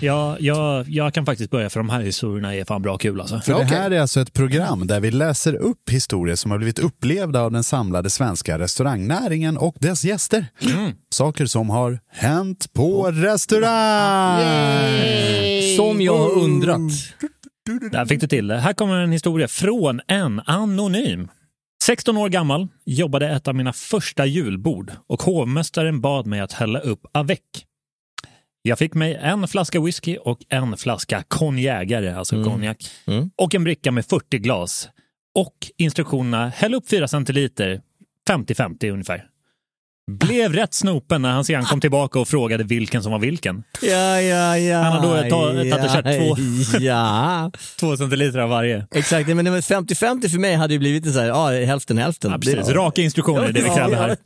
Jag, 0.00 0.40
jag, 0.40 0.88
jag 0.88 1.14
kan 1.14 1.26
faktiskt 1.26 1.50
börja 1.50 1.70
för 1.70 1.80
de 1.80 1.90
här 1.90 2.00
historierna 2.00 2.54
är 2.54 2.64
fan 2.64 2.82
bra 2.82 2.98
kul 2.98 3.20
alltså. 3.20 3.40
För 3.40 3.52
det 3.52 3.64
här 3.64 3.90
är 3.90 4.00
alltså 4.00 4.20
ett 4.20 4.32
program 4.32 4.86
där 4.86 5.00
vi 5.00 5.10
läser 5.10 5.54
upp 5.54 5.90
historier 5.90 6.36
som 6.36 6.50
har 6.50 6.58
blivit 6.58 6.78
upplevda 6.78 7.40
av 7.40 7.52
den 7.52 7.64
samlade 7.64 8.10
svenska 8.10 8.58
restaurangnäringen 8.58 9.56
och 9.56 9.76
dess 9.80 10.04
gäster. 10.04 10.46
Saker 11.10 11.46
som 11.46 11.70
har 11.70 12.00
hänt 12.12 12.72
på 12.72 13.10
restaurang! 13.10 14.42
Som 15.76 16.00
jag 16.00 16.18
har 16.18 16.30
undrat. 16.38 16.80
Där 17.92 18.06
fick 18.06 18.20
du 18.20 18.26
till 18.26 18.46
det. 18.46 18.58
Här 18.58 18.72
kommer 18.72 19.00
en 19.00 19.12
historia 19.12 19.48
från 19.48 20.00
en 20.06 20.40
anonym. 20.46 21.28
16 21.84 22.16
år 22.16 22.28
gammal, 22.28 22.68
jobbade 22.84 23.30
ett 23.30 23.48
av 23.48 23.54
mina 23.54 23.72
första 23.72 24.26
julbord 24.26 24.92
och 25.06 25.22
hovmästaren 25.22 26.00
bad 26.00 26.26
mig 26.26 26.40
att 26.40 26.52
hälla 26.52 26.78
upp 26.78 27.00
avec. 27.12 27.40
Jag 28.68 28.78
fick 28.78 28.94
mig 28.94 29.18
en 29.22 29.48
flaska 29.48 29.80
whisky 29.80 30.16
och 30.16 30.38
en 30.48 30.76
flaska 30.76 31.22
konjägare, 31.28 32.14
alltså 32.14 32.44
konjak, 32.44 32.76
och 33.36 33.54
en 33.54 33.64
bricka 33.64 33.90
med 33.92 34.06
40 34.06 34.38
glas. 34.38 34.88
Och 35.34 35.54
instruktionerna, 35.76 36.48
häll 36.48 36.74
upp 36.74 36.88
4 36.88 37.08
centiliter, 37.08 37.80
50-50 38.30 38.90
ungefär. 38.92 39.24
Blev 40.10 40.52
rätt 40.52 40.74
snopen 40.74 41.22
när 41.22 41.30
han 41.30 41.44
sedan 41.44 41.64
kom 41.64 41.80
tillbaka 41.80 42.18
och 42.20 42.28
frågade 42.28 42.64
vilken 42.64 43.02
som 43.02 43.12
var 43.12 43.18
vilken. 43.18 43.62
Ja, 43.82 44.20
ja, 44.20 44.58
ja. 44.58 44.78
Han 44.78 44.92
har 44.92 45.02
då 45.02 45.30
tagit 45.30 45.74
och 45.74 45.80
kört 45.80 46.04
två. 46.04 46.36
Ja, 46.80 47.50
Två 47.80 47.96
centiliter 47.96 48.38
av 48.38 48.48
varje. 48.48 48.86
exakt. 48.94 49.28
Men 49.28 49.44
det 49.44 49.50
var 49.50 49.58
50-50 49.58 50.28
för 50.28 50.38
mig 50.38 50.54
hade 50.54 50.72
ju 50.74 50.78
blivit 50.78 51.12
så 51.12 51.20
här, 51.20 51.26
ja, 51.26 51.50
hälften 51.50 51.98
hälften. 51.98 52.30
Ja, 52.30 52.38
precis. 52.38 52.68
Raka 52.68 53.02
instruktioner 53.02 53.52
det 53.52 53.62
vi 53.62 53.68
kräver 53.68 53.96
här. 53.96 54.16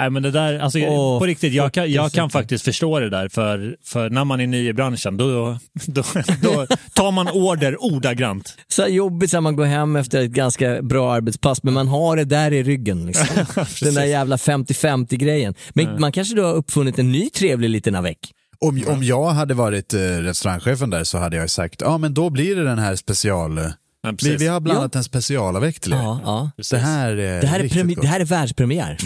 Nej, 0.00 0.10
men 0.10 0.22
det 0.22 0.30
där, 0.30 0.58
alltså, 0.58 0.78
Åh, 0.78 1.18
på 1.18 1.26
riktigt, 1.26 1.52
jag 1.52 1.72
kan, 1.72 1.92
jag 1.92 2.04
40 2.04 2.16
kan 2.16 2.30
faktiskt 2.30 2.64
förstå 2.64 3.00
det 3.00 3.10
där. 3.10 3.28
För, 3.28 3.76
för 3.84 4.10
när 4.10 4.24
man 4.24 4.40
är 4.40 4.46
ny 4.46 4.68
i 4.68 4.72
branschen, 4.72 5.16
då, 5.16 5.58
då, 5.86 6.02
då 6.42 6.66
tar 6.94 7.10
man 7.10 7.28
order 7.28 7.84
ordagrant. 7.84 8.54
Så 8.68 8.86
jobbigt 8.86 9.32
när 9.32 9.40
man 9.40 9.56
går 9.56 9.64
hem 9.64 9.96
efter 9.96 10.22
ett 10.22 10.30
ganska 10.30 10.82
bra 10.82 11.12
arbetspass, 11.12 11.62
men 11.62 11.74
man 11.74 11.88
har 11.88 12.16
det 12.16 12.24
där 12.24 12.52
i 12.52 12.62
ryggen. 12.62 13.06
Liksom. 13.06 13.26
Den 13.80 13.94
där 13.94 14.04
jävla 14.04 14.36
50-50 14.36 15.16
grejen. 15.16 15.54
Men 15.74 16.00
man 16.00 16.12
kanske 16.12 16.34
då 16.34 16.42
har 16.42 16.54
uppfunnit 16.54 16.98
en 16.98 17.12
ny 17.12 17.30
trevlig 17.30 17.70
liten 17.70 17.94
avec. 17.94 18.18
Om, 18.58 18.82
om 18.86 19.02
jag 19.02 19.30
hade 19.30 19.54
varit 19.54 19.94
eh, 19.94 19.98
restaurangchefen 20.00 20.90
där 20.90 21.04
så 21.04 21.18
hade 21.18 21.36
jag 21.36 21.50
sagt, 21.50 21.80
ja 21.80 21.98
men 21.98 22.14
då 22.14 22.30
blir 22.30 22.56
det 22.56 22.64
den 22.64 22.78
här 22.78 22.96
special... 22.96 23.60
eh, 24.06 24.10
Ja, 24.10 24.12
vi, 24.22 24.36
vi 24.36 24.46
har 24.46 24.60
blandat 24.60 24.96
en 24.96 25.04
specialavekt 25.04 25.82
till 25.82 25.92
er. 25.92 25.96
Ja, 25.96 26.20
ja. 26.24 26.50
Det 26.70 26.78
här 26.78 27.08
är, 27.10 27.40
Det 27.40 27.46
här, 27.46 27.60
är 27.60 27.68
premi- 27.68 28.00
det 28.00 28.06
här 28.06 28.20
är 28.20 28.24
världspremiär. 28.24 28.96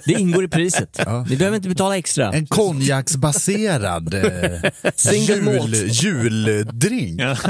Det 0.06 0.12
ingår 0.12 0.44
i 0.44 0.48
priset. 0.48 1.00
Ni 1.28 1.36
behöver 1.36 1.56
inte 1.56 1.68
betala 1.68 1.96
extra. 1.96 2.32
En 2.32 2.46
konjaksbaserad 2.46 4.14
eh, 4.14 4.70
jul, 5.12 5.74
juldrink. 5.90 7.20
Ja. 7.20 7.36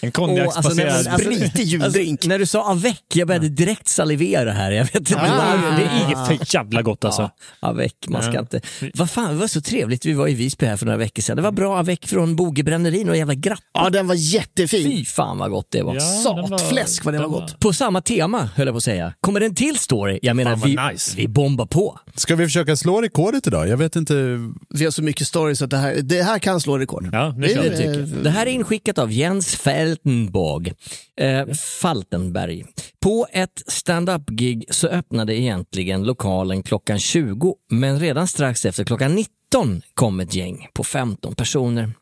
En 0.00 0.08
Åh, 0.08 0.12
konjaksbaserad... 0.12 0.88
alltså, 0.88 1.10
när- 1.10 1.12
alltså, 1.12 1.32
Spritig 1.32 1.64
juldrink. 1.66 2.12
Alltså, 2.18 2.28
när 2.28 2.38
du 2.38 2.46
sa 2.46 2.70
avec, 2.70 3.02
jag 3.14 3.28
började 3.28 3.48
direkt 3.48 3.88
salivera 3.88 4.52
här. 4.52 4.70
Jag 4.72 4.84
vet 4.84 4.94
inte 4.94 5.12
Ja, 5.12 5.18
varför. 5.20 5.76
det 5.76 5.84
är 5.84 6.24
för 6.24 6.54
jävla 6.54 6.82
gott 6.82 7.04
alltså. 7.04 7.22
Ja, 7.22 7.68
avec, 7.68 7.94
man 8.08 8.22
ska 8.22 8.32
Ja. 8.32 8.40
inte... 8.40 8.60
Vad 8.94 9.10
fan, 9.10 9.30
det 9.30 9.36
var 9.36 9.46
så 9.46 9.60
trevligt. 9.60 10.06
Vi 10.06 10.12
var 10.12 10.28
i 10.28 10.34
Visby 10.34 10.66
här 10.66 10.76
för 10.76 10.86
några 10.86 10.98
veckor 10.98 11.22
sedan. 11.22 11.36
Det 11.36 11.42
var 11.42 11.52
bra 11.52 11.78
avec 11.78 12.06
från 12.06 12.36
Bogebränneri, 12.36 13.04
och 13.10 13.16
jävla 13.16 13.34
grapp. 13.34 13.58
Ja, 13.74 13.90
den 13.90 14.06
var 14.06 14.14
jättefin. 14.14 14.84
Fy 14.90 15.04
fan 15.04 15.38
vad 15.38 15.50
gott 15.50 15.66
det 15.70 15.82
var. 15.82 15.89
Ja, 15.94 16.32
var- 16.50 16.58
Satfläsk 16.58 17.04
vad 17.04 17.14
det 17.14 17.18
var 17.18 17.24
den 17.24 17.32
gott. 17.32 17.60
På 17.60 17.72
samma 17.72 18.00
tema, 18.00 18.48
höll 18.54 18.66
jag 18.66 18.74
på 18.74 18.76
att 18.76 18.84
säga. 18.84 19.14
Kommer 19.20 19.40
det 19.40 19.46
en 19.46 19.54
till 19.54 19.78
story? 19.78 20.18
Jag 20.22 20.36
menar, 20.36 20.56
vi, 20.56 20.76
nice. 20.92 21.16
vi 21.16 21.28
bombar 21.28 21.66
på. 21.66 21.98
Ska 22.14 22.36
vi 22.36 22.44
försöka 22.44 22.76
slå 22.76 23.00
rekordet 23.02 23.46
idag? 23.46 23.68
Jag 23.68 23.76
vet 23.76 23.96
inte. 23.96 24.14
Vi 24.74 24.84
har 24.84 24.90
så 24.90 25.02
mycket 25.02 25.26
stories 25.26 25.62
att 25.62 25.70
det 25.70 25.76
här, 25.76 25.94
det 26.02 26.22
här 26.22 26.38
kan 26.38 26.60
slå 26.60 26.78
rekord. 26.78 27.08
Ja, 27.12 27.34
Det 27.38 27.46
vi. 27.46 27.54
tycker 27.76 27.98
jag. 27.98 28.08
Det 28.24 28.30
här 28.30 28.46
är 28.46 28.50
inskickat 28.50 28.98
av 28.98 29.12
Jens 29.12 29.56
Faltenborg. 29.56 30.72
Eh, 31.20 31.46
Faltenberg. 31.80 32.64
På 33.02 33.26
ett 33.32 33.62
stand-up-gig 33.66 34.64
så 34.70 34.88
öppnade 34.88 35.36
egentligen 35.40 36.04
lokalen 36.04 36.62
klockan 36.62 36.98
20, 36.98 37.54
men 37.70 38.00
redan 38.00 38.26
strax 38.28 38.64
efter 38.64 38.84
klockan 38.84 39.14
19 39.14 39.82
kom 39.94 40.20
ett 40.20 40.34
gäng 40.34 40.66
på 40.74 40.84
15 40.84 41.34
personer. 41.34 41.92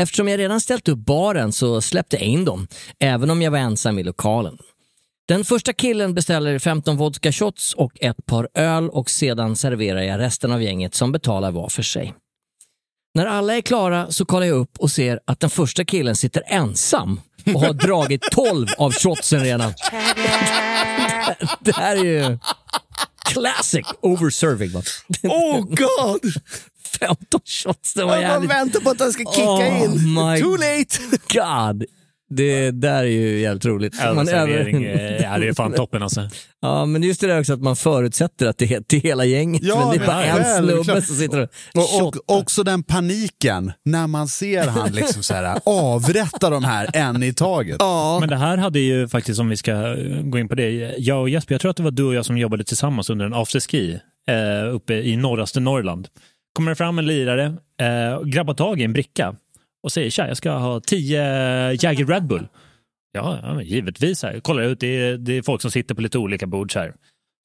Eftersom 0.00 0.28
jag 0.28 0.38
redan 0.38 0.60
ställt 0.60 0.88
upp 0.88 0.98
baren 0.98 1.52
så 1.52 1.80
släppte 1.80 2.16
jag 2.16 2.24
in 2.24 2.44
dem, 2.44 2.66
även 2.98 3.30
om 3.30 3.42
jag 3.42 3.50
var 3.50 3.58
ensam 3.58 3.98
i 3.98 4.02
lokalen. 4.02 4.58
Den 5.28 5.44
första 5.44 5.72
killen 5.72 6.14
beställer 6.14 6.58
15 6.58 6.96
vodka 6.96 7.32
shots 7.32 7.74
och 7.74 7.92
ett 8.00 8.26
par 8.26 8.48
öl 8.54 8.88
och 8.90 9.10
sedan 9.10 9.56
serverar 9.56 10.02
jag 10.02 10.20
resten 10.20 10.52
av 10.52 10.62
gänget 10.62 10.94
som 10.94 11.12
betalar 11.12 11.50
var 11.50 11.68
för 11.68 11.82
sig. 11.82 12.14
När 13.14 13.26
alla 13.26 13.56
är 13.56 13.60
klara 13.60 14.10
så 14.10 14.24
kollar 14.24 14.46
jag 14.46 14.56
upp 14.56 14.78
och 14.78 14.90
ser 14.90 15.20
att 15.24 15.40
den 15.40 15.50
första 15.50 15.84
killen 15.84 16.16
sitter 16.16 16.42
ensam 16.46 17.20
och 17.54 17.60
har 17.60 17.72
dragit 17.72 18.22
12 18.32 18.66
av 18.78 18.92
shotsen 18.92 19.40
redan. 19.40 19.72
Det 21.60 21.74
här 21.74 21.96
är 21.96 22.04
ju 22.04 22.38
classic 23.24 23.86
overserving. 24.00 24.70
va? 24.72 24.82
Oh 25.22 25.62
god! 25.64 26.20
15 27.00 27.40
shots, 27.44 27.94
det 27.94 28.04
var 28.04 28.18
jävligt... 28.18 28.50
väntar 28.50 28.80
på 28.80 28.90
att 28.90 28.98
den 28.98 29.12
ska 29.12 29.24
kicka 29.24 29.42
Oh 29.48 29.84
in. 29.84 30.14
my 30.14 30.40
Too 30.40 30.56
late! 30.56 30.98
God. 31.28 31.84
Det 32.36 32.70
där 32.70 33.02
är 33.02 33.06
ju 33.06 33.38
jävligt 33.40 33.64
roligt. 33.64 33.94
Man 33.98 34.18
Ölservering, 34.18 34.84
över- 34.86 35.16
eh, 35.16 35.22
ja, 35.22 35.38
det 35.38 35.48
är 35.48 35.52
fan 35.54 35.72
toppen 35.72 36.02
alltså. 36.02 36.28
Ja, 36.64 36.86
men 36.86 37.02
just 37.02 37.20
det 37.20 37.26
där 37.26 37.40
också 37.40 37.52
att 37.52 37.62
man 37.62 37.76
förutsätter 37.76 38.46
att 38.46 38.58
det 38.58 38.72
är 38.72 38.80
till 38.80 39.00
hela 39.00 39.24
gänget, 39.24 39.62
Ja, 39.64 39.78
men 39.88 39.98
det 39.98 40.04
är 40.04 40.06
bara 40.06 40.20
men 40.20 40.70
en 40.70 40.84
snubbe 40.84 41.02
som 41.02 41.16
sitter 41.16 41.42
och 41.42 41.48
Och, 42.02 42.06
och 42.26 42.38
också 42.38 42.62
den 42.62 42.82
paniken 42.82 43.72
när 43.84 44.06
man 44.06 44.28
ser 44.28 44.66
han 44.66 44.92
liksom 44.92 45.22
så 45.22 45.34
här, 45.34 45.58
avrätta 45.66 46.50
de 46.50 46.64
här 46.64 46.88
en 46.92 47.22
i 47.22 47.32
taget. 47.34 47.76
Ja, 47.80 48.16
Men 48.20 48.28
det 48.28 48.36
här 48.36 48.56
hade 48.56 48.78
ju 48.80 49.08
faktiskt, 49.08 49.40
om 49.40 49.48
vi 49.48 49.56
ska 49.56 49.72
eh, 49.72 50.22
gå 50.22 50.38
in 50.38 50.48
på 50.48 50.54
det, 50.54 50.94
jag 50.98 51.20
och 51.20 51.28
Jesper, 51.28 51.54
jag 51.54 51.60
tror 51.60 51.70
att 51.70 51.76
det 51.76 51.82
var 51.82 51.90
du 51.90 52.04
och 52.04 52.14
jag 52.14 52.24
som 52.26 52.38
jobbade 52.38 52.64
tillsammans 52.64 53.10
under 53.10 53.26
en 53.26 53.34
afterski 53.34 53.98
eh, 54.28 54.74
uppe 54.74 54.94
i 54.94 55.16
norraste 55.16 55.60
Norrland. 55.60 56.08
Kommer 56.52 56.70
det 56.70 56.74
fram 56.74 56.98
en 56.98 57.06
lirare, 57.06 57.44
eh, 57.80 58.14
och 58.14 58.26
grabbar 58.28 58.54
tag 58.54 58.80
i 58.80 58.84
en 58.84 58.92
bricka 58.92 59.34
och 59.82 59.92
säger 59.92 60.10
tja, 60.10 60.28
jag 60.28 60.36
ska 60.36 60.50
ha 60.50 60.80
tio 60.80 61.22
Jagger 61.72 62.06
Red 62.06 62.26
Bull. 62.26 62.48
Ja, 63.12 63.62
givetvis. 63.62 64.22
Här. 64.22 64.40
Kollar 64.40 64.62
ut, 64.62 64.80
det 64.80 64.86
är, 64.86 65.16
det 65.16 65.32
är 65.32 65.42
folk 65.42 65.62
som 65.62 65.70
sitter 65.70 65.94
på 65.94 66.00
lite 66.00 66.18
olika 66.18 66.46
bord. 66.46 66.72
Så, 66.72 66.78
här. 66.78 66.94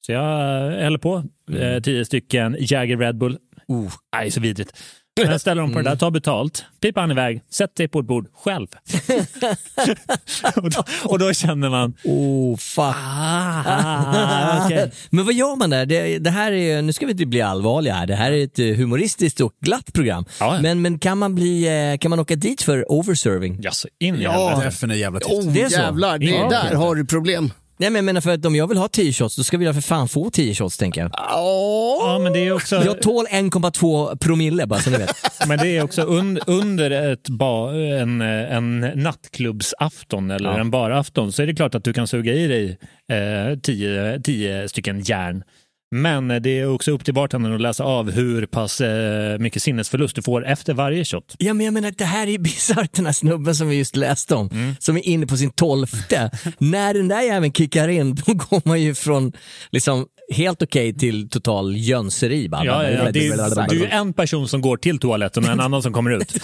så 0.06 0.12
jag 0.12 0.66
eh, 0.72 0.80
häller 0.82 0.98
på 0.98 1.24
eh, 1.52 1.82
tio 1.82 2.04
stycken 2.04 2.56
Jagger 2.60 2.96
Red 2.96 3.16
Bull. 3.16 3.38
Uh, 3.72 3.92
nej, 4.16 4.30
så 4.30 4.40
vidrigt. 4.40 4.82
Men 5.26 5.38
ställer 5.38 5.62
dem 5.62 5.72
på 5.72 5.78
det 5.78 5.84
där, 5.90 5.96
tar 5.96 6.10
betalt, 6.10 6.64
pipar 6.80 7.00
han 7.00 7.10
iväg, 7.10 7.42
sätter 7.50 7.76
sig 7.76 7.88
på 7.88 8.00
ett 8.00 8.06
bord 8.06 8.26
själv. 8.44 8.66
och, 10.56 10.70
då, 10.70 10.84
och 11.04 11.18
då 11.18 11.32
känner 11.32 11.68
man, 11.70 11.94
Oh, 12.04 12.56
fuck. 12.56 12.94
Ah, 12.96 14.60
okej. 14.64 14.92
Men 15.10 15.24
vad 15.24 15.34
gör 15.34 15.56
man 15.56 15.70
där? 15.70 15.86
Det, 15.86 16.18
det 16.18 16.30
här 16.30 16.52
är, 16.52 16.82
nu 16.82 16.92
ska 16.92 17.06
vi 17.06 17.12
inte 17.12 17.26
bli 17.26 17.40
allvarliga 17.42 17.94
här. 17.94 18.06
Det 18.06 18.14
här 18.14 18.32
är 18.32 18.44
ett 18.44 18.58
eh, 18.58 18.66
humoristiskt 18.66 19.40
och 19.40 19.52
glatt 19.60 19.92
program. 19.92 20.24
Ja, 20.40 20.54
ja. 20.54 20.62
Men, 20.62 20.82
men 20.82 20.98
kan, 20.98 21.18
man 21.18 21.34
bli, 21.34 21.90
eh, 21.92 21.98
kan 21.98 22.10
man 22.10 22.18
åka 22.18 22.36
dit 22.36 22.62
för 22.62 22.92
overserving? 22.92 23.58
jaså, 23.62 23.88
in 24.00 24.14
i 24.14 24.22
Ja. 24.22 24.62
är 24.62 24.92
jävligt 24.92 25.24
oh, 25.24 25.52
det 25.52 25.62
är 25.62 25.68
så. 25.68 25.80
jävlar. 25.80 26.18
Det, 26.18 26.26
Ja, 26.26 26.48
där 26.48 26.74
har 26.74 26.94
du 26.94 27.06
problem. 27.06 27.50
Nej, 27.80 27.90
men 27.90 27.94
jag 27.94 28.04
menar 28.04 28.20
för 28.20 28.30
att 28.30 28.46
om 28.46 28.56
jag 28.56 28.66
vill 28.66 28.78
ha 28.78 28.88
10 28.88 29.12
shots, 29.12 29.36
då 29.36 29.42
ska 29.44 29.58
vi 29.58 29.72
för 29.72 29.80
fan 29.80 30.08
få 30.08 30.30
10 30.30 30.54
shots 30.54 30.76
tänker 30.78 31.00
jag. 31.00 31.10
Ja, 31.14 32.18
men 32.22 32.32
det 32.32 32.38
är 32.46 32.52
också, 32.52 32.76
Jag 32.76 33.02
tål 33.02 33.26
1,2 33.26 34.16
promille 34.16 34.66
bara 34.66 34.80
så 34.80 34.90
ni 34.90 34.96
vet. 34.98 35.16
men 35.48 35.58
det 35.58 35.68
är 35.76 35.84
också 35.84 36.02
un, 36.02 36.38
under 36.46 36.90
ett 36.90 37.28
ba, 37.28 37.70
en, 37.72 38.20
en 38.20 38.80
nattklubbsafton 38.80 40.30
eller 40.30 40.50
Ja. 40.50 40.58
en 40.60 40.70
barafton 40.70 41.32
så 41.32 41.42
är 41.42 41.46
det 41.46 41.54
klart 41.54 41.74
att 41.74 41.84
du 41.84 41.92
kan 41.92 42.06
suga 42.06 42.32
i 42.32 42.46
dig 42.46 42.78
eh, 43.18 43.58
tio, 43.58 44.20
tio 44.20 44.68
stycken 44.68 45.00
järn. 45.00 45.42
Men 45.90 46.28
det 46.28 46.58
är 46.58 46.68
också 46.74 46.90
upp 46.90 47.04
till 47.04 47.14
bartendern 47.14 47.54
att 47.54 47.60
läsa 47.60 47.84
av 47.84 48.10
hur 48.10 48.46
pass 48.46 48.80
eh, 48.80 49.38
mycket 49.38 49.62
sinnesförlust 49.62 50.16
du 50.16 50.22
får 50.22 50.46
efter 50.46 50.74
varje 50.74 51.04
shot. 51.04 51.34
Ja, 51.38 51.54
men 51.54 51.64
jag 51.66 51.74
menar, 51.74 51.92
det 51.98 52.04
här 52.04 52.26
är 52.26 52.38
bisarrt 52.48 52.92
den 52.92 53.06
här 53.06 53.12
snubben 53.12 53.54
som 53.54 53.68
vi 53.68 53.76
just 53.76 53.96
läste 53.96 54.34
om, 54.34 54.48
Mm. 54.52 54.74
som 54.78 54.96
är 54.96 55.06
inne 55.08 55.26
på 55.26 55.36
sin 55.36 55.50
tolfte. 55.50 56.30
När 56.58 56.94
den 56.94 57.08
där 57.08 57.22
jäveln 57.22 57.52
kickar 57.52 57.88
in, 57.88 58.14
då 58.14 58.34
går 58.34 58.62
man 58.64 58.82
ju 58.82 58.94
från 58.94 59.32
liksom 59.70 60.06
helt 60.30 60.62
okej 60.62 60.94
till 60.94 61.28
total 61.28 61.76
jönseri. 61.76 62.48
Bara. 62.48 62.64
Ja, 62.64 62.84
ja, 62.84 62.90
ja. 62.90 63.12
Det, 63.12 63.26
är, 63.26 63.68
det 63.68 63.74
är 63.74 63.78
ju 63.78 63.86
en 63.86 64.12
person 64.12 64.48
som 64.48 64.60
går 64.60 64.76
till 64.76 64.98
toaletten 64.98 65.44
och 65.44 65.50
en 65.50 65.60
annan 65.60 65.82
som 65.82 65.92
kommer 65.92 66.10
ut. 66.10 66.30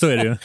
Så 0.00 0.06
är 0.06 0.16
det 0.16 0.24
ju. 0.24 0.36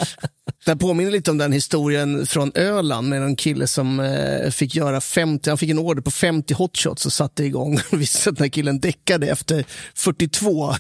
Det 0.66 0.76
påminner 0.76 1.12
lite 1.12 1.32
om 1.32 1.38
den 1.38 1.52
historien 1.52 2.26
från 2.26 2.52
Öland 2.56 3.10
med 3.10 3.22
en 3.22 3.36
kille 3.36 3.68
som 3.68 4.00
eh, 4.00 4.50
fick 4.52 4.76
göra 4.76 5.02
50, 5.02 5.50
han 5.50 5.58
fick 5.58 5.70
en 5.70 5.80
order 5.80 6.02
på 6.02 6.12
50 6.12 6.54
hotshots 6.54 7.06
och 7.06 7.14
satte 7.14 7.44
igång. 7.44 7.80
Och 7.92 8.02
visste 8.02 8.30
att 8.30 8.36
den 8.36 8.44
här 8.44 8.50
killen 8.50 8.80
däckade 8.80 9.28
efter 9.28 9.66
42. 9.96 10.50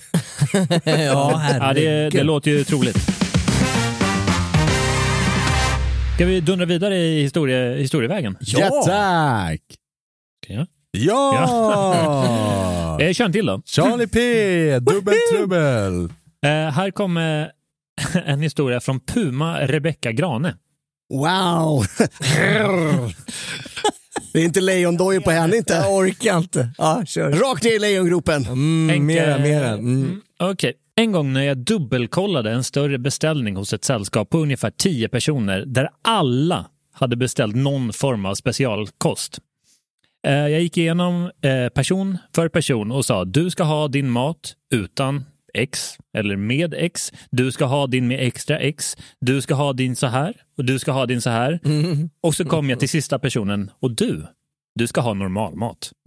ja, 0.83 1.41
Ja, 1.59 1.73
det, 1.73 2.09
det 2.09 2.23
låter 2.23 2.51
ju 2.51 2.63
troligt. 2.63 2.97
Ska 6.15 6.25
vi 6.25 6.39
dundra 6.41 6.65
vidare 6.65 6.97
i 6.97 7.21
historie, 7.21 7.75
historievägen? 7.77 8.37
Ja, 8.39 8.83
tack! 8.85 9.61
Ska 10.43 10.65
jag? 10.97 11.33
Ja! 11.33 12.97
Eh, 13.01 13.13
kör 13.13 13.25
en 13.25 13.31
till 13.31 13.45
då. 13.45 13.61
Charlie 13.65 14.07
P, 14.07 14.79
dubbeltrubbel. 14.93 16.03
Eh, 16.45 16.49
här 16.49 16.91
kommer 16.91 17.51
en 18.25 18.41
historia 18.41 18.79
från 18.79 18.99
Puma 18.99 19.59
Rebecca 19.61 20.11
Grane. 20.11 20.55
Wow! 21.13 21.85
det 24.33 24.39
är 24.39 24.45
inte 24.45 24.61
lejondojor 24.61 25.21
på 25.21 25.31
henne 25.31 25.57
inte. 25.57 25.73
Jag 25.73 25.93
orkar 25.93 26.37
inte. 26.37 26.69
Ja, 26.77 27.03
kör. 27.05 27.31
Rakt 27.31 27.63
ner 27.63 27.71
i 27.71 27.79
lejongropen. 27.79 28.45
Mm, 28.45 28.89
Henke- 28.89 29.03
mera, 29.03 29.37
mera. 29.37 29.67
Mm. 29.69 29.79
Mm, 30.03 30.21
Okej. 30.39 30.73
En 30.95 31.11
gång 31.11 31.33
när 31.33 31.43
jag 31.43 31.57
dubbelkollade 31.57 32.51
en 32.51 32.63
större 32.63 32.97
beställning 32.97 33.55
hos 33.55 33.73
ett 33.73 33.83
sällskap 33.85 34.29
på 34.29 34.37
ungefär 34.37 34.71
10 34.71 35.09
personer 35.09 35.63
där 35.65 35.89
alla 36.01 36.65
hade 36.93 37.15
beställt 37.15 37.55
någon 37.55 37.93
form 37.93 38.25
av 38.25 38.35
specialkost. 38.35 39.39
Eh, 40.27 40.33
Jag 40.33 40.61
gick 40.61 40.77
igenom 40.77 41.31
eh, 41.41 41.69
person 41.69 42.17
för 42.35 42.49
person 42.49 42.91
och 42.91 43.05
sa 43.05 43.25
du 43.25 43.49
ska 43.49 43.63
ha 43.63 43.87
din 43.87 44.09
mat 44.09 44.55
utan 44.73 45.25
X 45.53 45.97
eller 46.17 46.35
med 46.35 46.73
X. 46.77 47.13
Du 47.31 47.51
ska 47.51 47.65
ha 47.65 47.87
din 47.87 48.07
med 48.07 48.27
extra 48.27 48.59
X. 48.59 48.97
Du 49.21 49.41
ska 49.41 49.53
ha 49.55 49.73
din 49.73 49.95
så 49.95 50.07
här 50.07 50.33
och 50.57 50.65
du 50.65 50.79
ska 50.79 50.91
ha 50.91 51.05
din 51.05 51.21
så 51.21 51.29
här. 51.29 51.59
Och 52.21 52.35
så 52.35 52.45
kom 52.45 52.69
jag 52.69 52.79
till 52.79 52.89
sista 52.89 53.19
personen 53.19 53.71
och 53.79 53.91
du, 53.95 54.25
du 54.75 54.87
ska 54.87 55.01
ha 55.01 55.13
normalmat. 55.13 55.91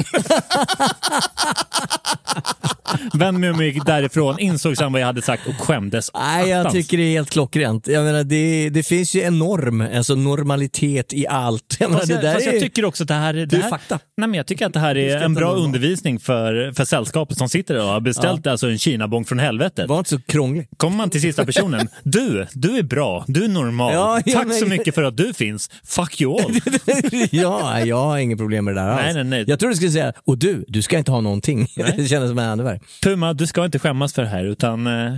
Vände 3.15 3.41
mig 3.41 3.51
om 3.51 3.57
och 3.57 3.65
gick 3.65 3.87
därifrån, 3.87 4.39
insåg 4.39 4.77
sen 4.77 4.93
vad 4.93 5.01
jag 5.01 5.07
hade 5.07 5.23
sagt 5.23 5.47
och 5.47 5.61
skämdes 5.61 6.11
Nej, 6.15 6.49
jag 6.49 6.73
tycker 6.73 6.97
det 6.97 7.03
är 7.03 7.11
helt 7.11 7.31
klockrent. 7.31 7.87
Jag 7.87 8.05
menar, 8.05 8.25
det, 8.25 8.71
det 8.71 8.83
finns 8.83 9.15
ju 9.15 9.23
en 9.23 9.39
norm, 9.39 9.81
alltså 9.97 10.15
normalitet 10.15 11.13
i 11.13 11.27
allt. 11.27 11.77
Jag 11.79 11.89
menar, 11.91 11.99
Fast 12.01 12.09
det 12.09 12.15
jag, 12.15 12.23
där 12.25 12.35
fast 12.35 12.47
är... 12.47 12.53
jag 12.53 12.63
tycker 12.63 12.85
också 12.85 13.05
att 13.05 13.09
det 13.09 13.15
här, 13.15 13.33
det 13.35 13.47
Det 13.47 13.57
är 13.57 13.61
här, 13.63 13.71
fakta. 13.71 13.99
Nej, 14.17 14.29
men 14.29 14.35
jag 14.37 14.47
tycker 14.47 14.67
att 14.67 14.73
det 14.73 14.79
här 14.81 14.97
är 14.97 15.17
en 15.23 15.35
bra 15.35 15.47
normalt. 15.47 15.65
undervisning 15.67 16.19
för, 16.21 16.73
för 16.77 16.85
sällskapet 16.85 17.39
som 17.39 17.49
sitter 17.49 17.75
där 17.75 17.83
och 17.83 17.89
har 17.89 18.01
beställt 18.01 18.47
alltså 18.47 18.71
en 18.71 18.79
kinabong 18.79 19.25
från 19.25 19.39
helvetet. 19.39 19.89
Var 19.89 19.99
inte 19.99 20.11
så 20.11 20.21
krånglig. 20.21 20.69
Kommer 20.77 20.97
man 20.97 21.11
till 21.11 21.21
sista 21.21 21.45
personen, 21.47 21.89
du, 22.03 22.47
du 22.53 22.79
är 22.79 22.83
bra, 22.83 23.25
du 23.29 23.45
är 23.45 23.49
normal. 23.49 23.93
Ja, 23.95 24.21
ja, 24.25 24.33
Tack 24.35 24.47
men- 24.47 24.57
så 24.57 24.67
mycket 24.67 24.95
för 24.95 25.03
att 25.03 25.17
du 25.17 25.33
finns. 25.35 25.71
Fuck 25.85 26.21
you 26.21 26.41
all. 26.45 26.53
ja, 27.31 27.81
jag 27.81 27.97
har 27.97 28.19
inget 28.19 28.39
problem 28.39 28.65
med 28.65 28.75
det 28.75 28.81
där 28.81 28.89
alls. 28.89 29.03
Nej, 29.05 29.15
nej, 29.15 29.25
nej. 29.25 29.45
Jag 29.49 29.59
tror 29.59 29.71
du 29.71 29.77
skulle 29.77 29.91
säga, 29.91 30.13
och 30.25 30.39
du, 30.39 30.65
du 30.69 30.83
ska 30.83 30.99
inte 30.99 31.11
ha 31.11 31.21
någonting. 31.21 31.67
det 31.77 32.09
kändes 32.09 32.31
som 32.31 32.39
en 32.39 32.49
ännu 32.51 32.76
värre. 32.79 32.89
Puma, 33.03 33.33
du 33.35 33.47
ska 33.47 33.65
inte 33.65 33.79
skämmas 33.79 34.15
för 34.15 34.23
det 34.23 34.29
här 34.29 34.45
utan 34.45 34.87
eh, 34.87 35.15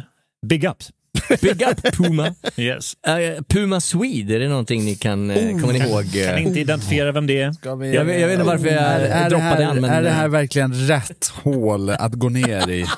big 0.46 0.64
ups. 0.64 0.90
Big 1.42 1.62
up 1.62 1.96
Puma. 1.96 2.34
Yes. 2.56 2.92
Eh, 3.06 3.42
Puma 3.48 3.80
Swede, 3.80 4.34
är 4.34 4.38
det 4.38 4.48
någonting 4.48 4.84
ni 4.84 4.94
kan, 4.94 5.30
uh, 5.30 5.60
kommer 5.60 5.72
ni 5.72 5.78
ihåg? 5.78 6.16
eh? 6.16 6.28
Kan 6.28 6.38
inte 6.38 6.60
identifiera 6.60 7.12
vem 7.12 7.26
det 7.26 7.40
är. 7.40 7.54
Jag, 7.62 7.76
vet- 7.76 7.94
jag 7.94 8.04
vet 8.04 8.30
inte 8.32 8.44
varför 8.44 8.66
jag 8.66 8.74
Är, 8.82 9.00
är, 9.00 9.22
det 9.24 9.28
droppade 9.30 9.64
här, 9.64 9.74
men... 9.74 9.84
är 9.90 10.02
det 10.02 10.10
här 10.10 10.28
verkligen 10.28 10.74
rätt 10.88 11.32
hål 11.34 11.90
att 11.90 12.12
gå 12.12 12.28
ner 12.28 12.70
i? 12.70 12.86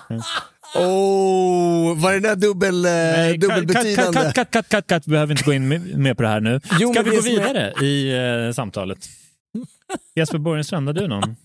Oh, 0.75 1.99
var 2.01 2.13
det 2.13 2.21
där 2.21 2.37
dubbel, 2.37 2.85
eh, 2.85 2.91
Nej, 2.93 3.33
cut, 3.33 3.41
cut, 3.41 3.51
dubbelbetydande? 3.51 4.21
cut, 4.21 4.35
cut, 4.35 4.51
cut, 4.51 4.69
cut, 4.69 4.87
cut. 4.87 5.03
Vi 5.07 5.11
behöver 5.11 5.33
inte 5.33 5.45
gå 5.45 5.53
in 5.53 5.69
med, 5.69 5.99
med 5.99 6.17
på 6.17 6.23
det 6.23 6.29
här 6.29 6.41
nu. 6.41 6.61
Jo, 6.81 6.93
Ska 6.95 7.03
vi 7.03 7.11
gå 7.17 7.23
vidare 7.23 7.73
i 7.87 8.13
eh, 8.47 8.53
samtalet? 8.53 8.99
Jesper 10.17 10.39
Borgenstrand, 10.39 10.87
har 10.89 10.95
du 10.95 11.09
någon? 11.09 11.23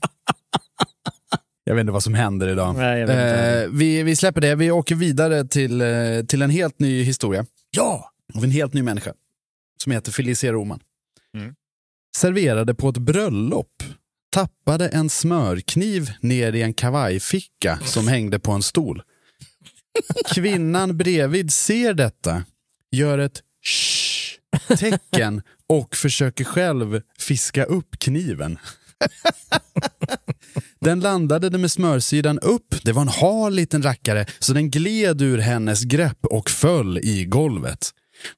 Jag 1.68 1.76
vet 1.76 1.82
inte 1.82 1.92
vad 1.92 2.04
som 2.04 2.14
händer 2.14 2.48
idag. 2.48 2.76
Nej, 2.76 3.00
jag 3.00 3.08
vet 3.08 3.16
inte. 3.16 3.64
Eh, 3.64 3.70
vi, 3.70 4.04
vi 4.04 4.16
släpper 4.16 4.42
det. 4.42 4.56
Vi 4.56 4.72
åker 4.72 4.96
vidare 4.96 5.48
till, 5.48 5.82
eh, 5.82 5.88
till 6.28 6.42
en 6.42 6.50
helt 6.50 6.80
ny 6.80 7.04
historia. 7.04 7.46
Ja! 7.72 8.12
Av 8.34 8.44
en 8.44 8.52
helt 8.52 8.74
ny 8.74 8.84
människa. 8.84 9.14
Som 9.84 9.92
heter 9.92 10.12
Felicia 10.12 10.52
Roman. 10.52 10.80
Mm. 11.38 11.56
Serverade 12.18 12.76
på 12.76 12.90
ett 12.90 12.98
bröllop. 12.98 13.84
Tappade 14.32 14.88
en 14.90 15.10
smörkniv 15.10 16.12
ner 16.20 16.54
i 16.54 16.62
en 16.62 16.74
kavajficka 16.74 17.80
som 17.84 18.08
hängde 18.08 18.40
på 18.40 18.52
en 18.52 18.64
stol. 18.64 19.02
Kvinnan 20.34 20.98
bredvid 20.98 21.54
ser 21.54 21.94
detta, 21.94 22.44
gör 22.92 23.18
ett 23.20 23.42
shh-tecken 23.66 25.42
och 25.70 25.96
försöker 25.96 26.44
själv 26.44 27.02
fiska 27.20 27.64
upp 27.64 28.00
kniven. 28.00 28.58
Den 30.82 31.00
landade 31.00 31.58
med 31.58 31.72
smörsidan 31.72 32.40
upp. 32.40 32.76
Det 32.84 32.92
var 32.92 33.02
en 33.02 33.08
hal 33.08 33.54
liten 33.54 33.84
rackare 33.84 34.26
så 34.40 34.54
den 34.54 34.70
gled 34.72 35.22
ur 35.22 35.38
hennes 35.38 35.84
grepp 35.84 36.26
och 36.26 36.50
föll 36.50 36.98
i 36.98 37.26
golvet. 37.26 37.92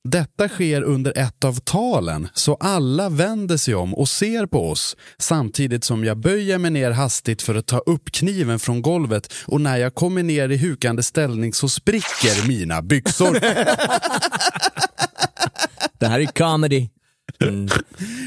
Detta 0.03 0.49
sker 0.49 0.81
under 0.81 1.17
ett 1.17 1.43
av 1.43 1.59
talen, 1.59 2.29
så 2.33 2.55
alla 2.55 3.09
vänder 3.09 3.57
sig 3.57 3.75
om 3.75 3.93
och 3.93 4.09
ser 4.09 4.45
på 4.45 4.69
oss 4.69 4.97
samtidigt 5.17 5.83
som 5.83 6.03
jag 6.03 6.17
böjer 6.17 6.57
mig 6.57 6.71
ner 6.71 6.91
hastigt 6.91 7.41
för 7.41 7.55
att 7.55 7.65
ta 7.67 7.77
upp 7.77 8.11
kniven 8.11 8.59
från 8.59 8.81
golvet 8.81 9.33
och 9.45 9.61
när 9.61 9.77
jag 9.77 9.95
kommer 9.95 10.23
ner 10.23 10.49
i 10.49 10.57
hukande 10.57 11.03
ställning 11.03 11.53
så 11.53 11.69
spricker 11.69 12.47
mina 12.47 12.81
byxor. 12.81 13.39
Det 15.99 16.07
här 16.07 16.19
är 16.19 16.25
comedy. 16.25 16.89
Mm. 17.43 17.67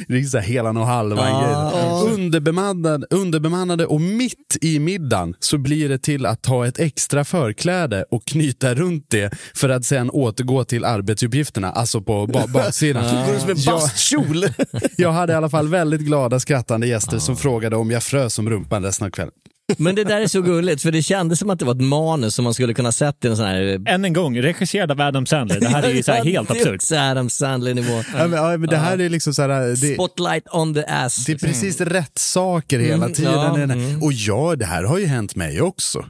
Det 0.08 0.18
är 0.18 0.22
så 0.22 0.38
här 0.38 0.44
helan 0.44 0.76
och 0.76 0.86
halvan 0.86 1.42
grejer. 1.42 2.12
Underbemannad, 2.14 3.04
underbemannade 3.10 3.86
och 3.86 4.00
mitt 4.00 4.56
i 4.60 4.78
middagen 4.78 5.34
så 5.40 5.58
blir 5.58 5.88
det 5.88 5.98
till 5.98 6.26
att 6.26 6.42
ta 6.42 6.66
ett 6.66 6.78
extra 6.78 7.24
förkläde 7.24 8.04
och 8.10 8.24
knyta 8.26 8.74
runt 8.74 9.04
det 9.10 9.30
för 9.54 9.68
att 9.68 9.84
sen 9.84 10.10
återgå 10.10 10.64
till 10.64 10.84
arbetsuppgifterna, 10.84 11.70
alltså 11.72 12.00
på 12.02 12.26
ba 12.26 12.46
baksidan. 12.46 13.04
Det 13.04 13.26
går 13.32 13.38
som 13.38 13.50
en 13.50 13.56
Jag- 13.58 13.74
bastkjol. 13.80 14.44
Jag 14.96 15.12
hade 15.12 15.32
i 15.32 15.36
alla 15.36 15.50
fall 15.50 15.68
väldigt 15.68 16.00
glada 16.00 16.40
skrattande 16.40 16.86
gäster 16.86 17.18
som 17.18 17.36
frågade 17.36 17.76
om 17.76 17.90
jag 17.90 18.02
frös 18.02 18.34
som 18.34 18.50
rumpan 18.50 18.82
resten 18.84 19.06
av 19.06 19.10
kvällen. 19.10 19.32
Men 19.78 19.94
det 19.94 20.04
där 20.04 20.20
är 20.20 20.26
så 20.26 20.42
gulligt, 20.50 20.82
för 20.82 20.92
det 20.92 21.02
kändes 21.02 21.38
som 21.38 21.50
att 21.50 21.58
det 21.58 21.64
var 21.64 21.74
ett 21.74 21.80
manus 21.80 22.34
som 22.34 22.44
man 22.44 22.54
skulle 22.54 22.74
kunna 22.74 22.92
sett 22.92 23.24
i 23.24 23.28
en 23.28 23.36
sån 23.36 23.46
här... 23.46 23.82
Än 23.88 24.04
en 24.04 24.12
gång, 24.12 24.42
regisserad 24.42 24.90
av 24.90 25.00
Adam 25.00 25.26
Sandler. 25.26 25.60
Det 25.60 25.68
här 25.68 25.82
är 25.82 25.90
ju 25.94 26.02
så 26.02 26.12
här 26.12 26.24
helt 26.24 26.48
Det 26.48 26.54
är 26.54 26.60
absurt. 26.60 26.74
också 26.74 26.96
Adam 26.96 27.30
Sandler-nivå. 27.30 28.02
Ja, 28.18 28.26
men, 28.28 28.32
ja, 28.32 28.56
men 28.56 28.68
det 28.68 28.76
här 28.76 29.00
är 29.00 29.08
liksom 29.08 29.34
så 29.34 29.42
här, 29.42 29.48
det, 29.68 29.94
Spotlight 29.94 30.44
on 30.52 30.74
the 30.74 30.84
ass. 30.88 31.24
det 31.24 31.32
är 31.32 31.36
precis 31.38 31.80
rätt 31.80 32.18
saker 32.18 32.78
hela 32.78 32.94
Mm, 33.04 33.12
tiden. 33.12 33.32
ja, 33.32 33.56
Den 33.56 33.70
här- 33.70 33.76
mm. 33.76 34.02
Och 34.02 34.12
ja, 34.12 34.56
det 34.56 34.64
här 34.64 34.82
har 34.84 34.98
ju 34.98 35.06
hänt 35.06 35.36
mig 35.36 35.60
också. 35.60 36.04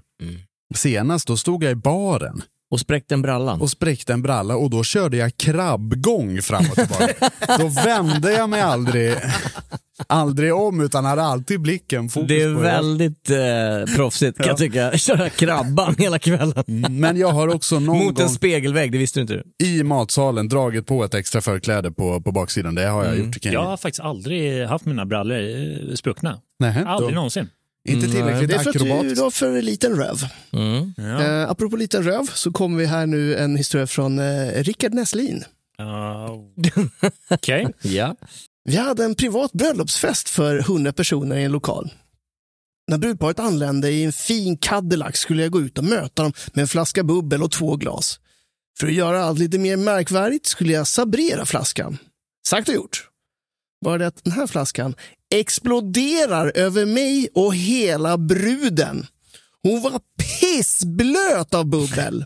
Senast 0.74 1.26
då 1.26 1.36
stod 1.36 1.64
jag 1.64 1.72
i 1.72 1.74
baren 1.74 2.42
Och 2.70 2.80
spräckte 2.80 3.14
en 3.14 3.22
brallan. 3.22 3.60
och 3.60 3.70
spräckte 3.70 4.12
en 4.12 4.22
bralla 4.22 4.56
och 4.56 4.70
då 4.70 4.82
körde 4.84 5.16
jag 5.16 5.36
krabbgång 5.36 6.42
fram 6.42 6.64
och 6.70 6.76
tillbaka. 6.76 7.30
då 7.58 7.66
vände 7.68 8.32
jag 8.32 8.48
mig 8.50 8.60
aldrig, 8.60 9.16
aldrig 10.06 10.54
om 10.54 10.80
utan 10.80 11.04
hade 11.04 11.22
alltid 11.22 11.60
blicken 11.60 12.08
fokus 12.08 12.28
Det 12.28 12.42
är 12.42 12.54
på 12.54 12.60
väldigt 12.60 13.30
eh, 13.30 13.96
proffsigt 13.96 14.38
kan 14.38 14.46
jag 14.48 14.56
tycka. 14.56 14.92
Köra 14.98 15.30
krabban 15.30 15.94
hela 15.98 16.18
kvällen. 16.18 16.64
Men 16.90 17.16
jag 17.16 17.28
har 17.28 17.48
också 17.54 17.78
någon 17.78 17.98
Mot 17.98 18.18
en 18.18 18.26
gång 18.26 18.34
spegelvägg, 18.34 18.92
det 18.92 18.98
visste 18.98 19.20
du 19.20 19.22
inte. 19.22 19.42
i 19.64 19.82
matsalen 19.82 20.48
dragit 20.48 20.86
på 20.86 21.04
ett 21.04 21.14
extra 21.14 21.40
förkläde 21.40 21.90
på, 21.90 22.20
på 22.20 22.32
baksidan. 22.32 22.74
Det 22.74 22.86
har 22.86 23.04
jag 23.04 23.18
gjort. 23.18 23.32
det 23.32 23.38
Kan 23.40 23.52
Jag 23.52 23.62
jag 23.62 23.68
har 23.68 23.76
faktiskt 23.76 24.00
aldrig 24.00 24.66
haft 24.66 24.84
mina 24.84 25.06
brallor 25.06 25.38
eh, 25.38 25.94
spruckna. 25.94 26.38
Nej, 26.58 26.84
Aldrig 26.86 27.10
då, 27.10 27.14
någonsin. 27.14 27.48
Inte 27.88 28.08
tillräckligt 28.08 28.48
Det 28.48 28.54
är 28.54 28.58
för 28.58 28.70
att 28.70 29.14
du 29.14 29.20
har 29.20 29.30
för 29.30 29.62
liten 29.62 29.96
röv. 29.96 30.16
Mm. 30.52 30.94
Ja. 30.96 31.22
Eh, 31.22 31.50
apropå 31.50 31.76
liten 31.76 32.02
röv 32.02 32.26
så 32.34 32.52
kommer 32.52 32.78
vi 32.78 32.86
här 32.86 33.06
nu 33.06 33.36
en 33.36 33.56
historia 33.56 33.86
från 33.86 34.18
eh, 34.18 34.62
Rickard 34.62 34.94
Näslin. 34.94 35.44
Ja, 35.78 36.28
Okej. 37.30 37.66
Ja. 37.82 38.16
Vi 38.64 38.76
hade 38.76 39.04
en 39.04 39.14
privat 39.14 39.52
bröllopsfest 39.52 40.28
för 40.28 40.58
100 40.58 40.92
personer 40.92 41.36
i 41.36 41.44
en 41.44 41.52
lokal. 41.52 41.92
När 42.88 42.98
brudparet 42.98 43.38
anlände 43.38 43.90
i 43.90 44.04
en 44.04 44.12
fin 44.12 44.56
Cadillac 44.56 45.16
skulle 45.16 45.42
jag 45.42 45.52
gå 45.52 45.60
ut 45.60 45.78
och 45.78 45.84
möta 45.84 46.22
dem 46.22 46.32
med 46.52 46.62
en 46.62 46.68
flaska 46.68 47.04
bubbel 47.04 47.42
och 47.42 47.50
två 47.50 47.76
glas. 47.76 48.20
För 48.80 48.86
att 48.86 48.92
göra 48.92 49.24
allt 49.24 49.38
lite 49.38 49.58
mer 49.58 49.76
märkvärdigt 49.76 50.46
skulle 50.46 50.72
jag 50.72 50.86
sabrera 50.86 51.46
flaskan. 51.46 51.98
Sagt 52.46 52.68
och 52.68 52.74
gjort. 52.74 53.09
Bara 53.84 53.98
det 53.98 54.06
att 54.06 54.24
den 54.24 54.32
här 54.32 54.46
flaskan 54.46 54.94
exploderar 55.34 56.52
över 56.54 56.86
mig 56.86 57.28
och 57.34 57.54
hela 57.54 58.18
bruden. 58.18 59.06
Hon 59.62 59.82
var 59.82 60.00
pissblöt 60.40 61.54
av 61.54 61.64
bubbel. 61.66 62.24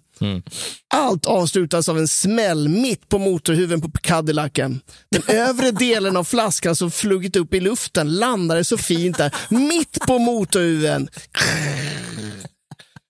Allt 0.95 1.27
avslutas 1.27 1.89
av 1.89 1.99
en 1.99 2.09
smäll 2.09 2.69
mitt 2.69 3.09
på 3.09 3.19
motorhuven 3.19 3.81
på 3.81 3.91
Cadillacen. 3.91 4.81
Den 5.11 5.37
övre 5.37 5.71
delen 5.71 6.17
av 6.17 6.25
flaskan 6.25 6.77
som 6.77 6.91
flugit 6.91 7.37
upp 7.37 7.55
i 7.55 7.61
luften 7.61 8.17
landade 8.17 8.65
så 8.65 8.79
fint 8.79 9.19
där, 9.19 9.35
mitt 9.51 10.01
på 10.07 10.19
motorhuven. 10.19 11.09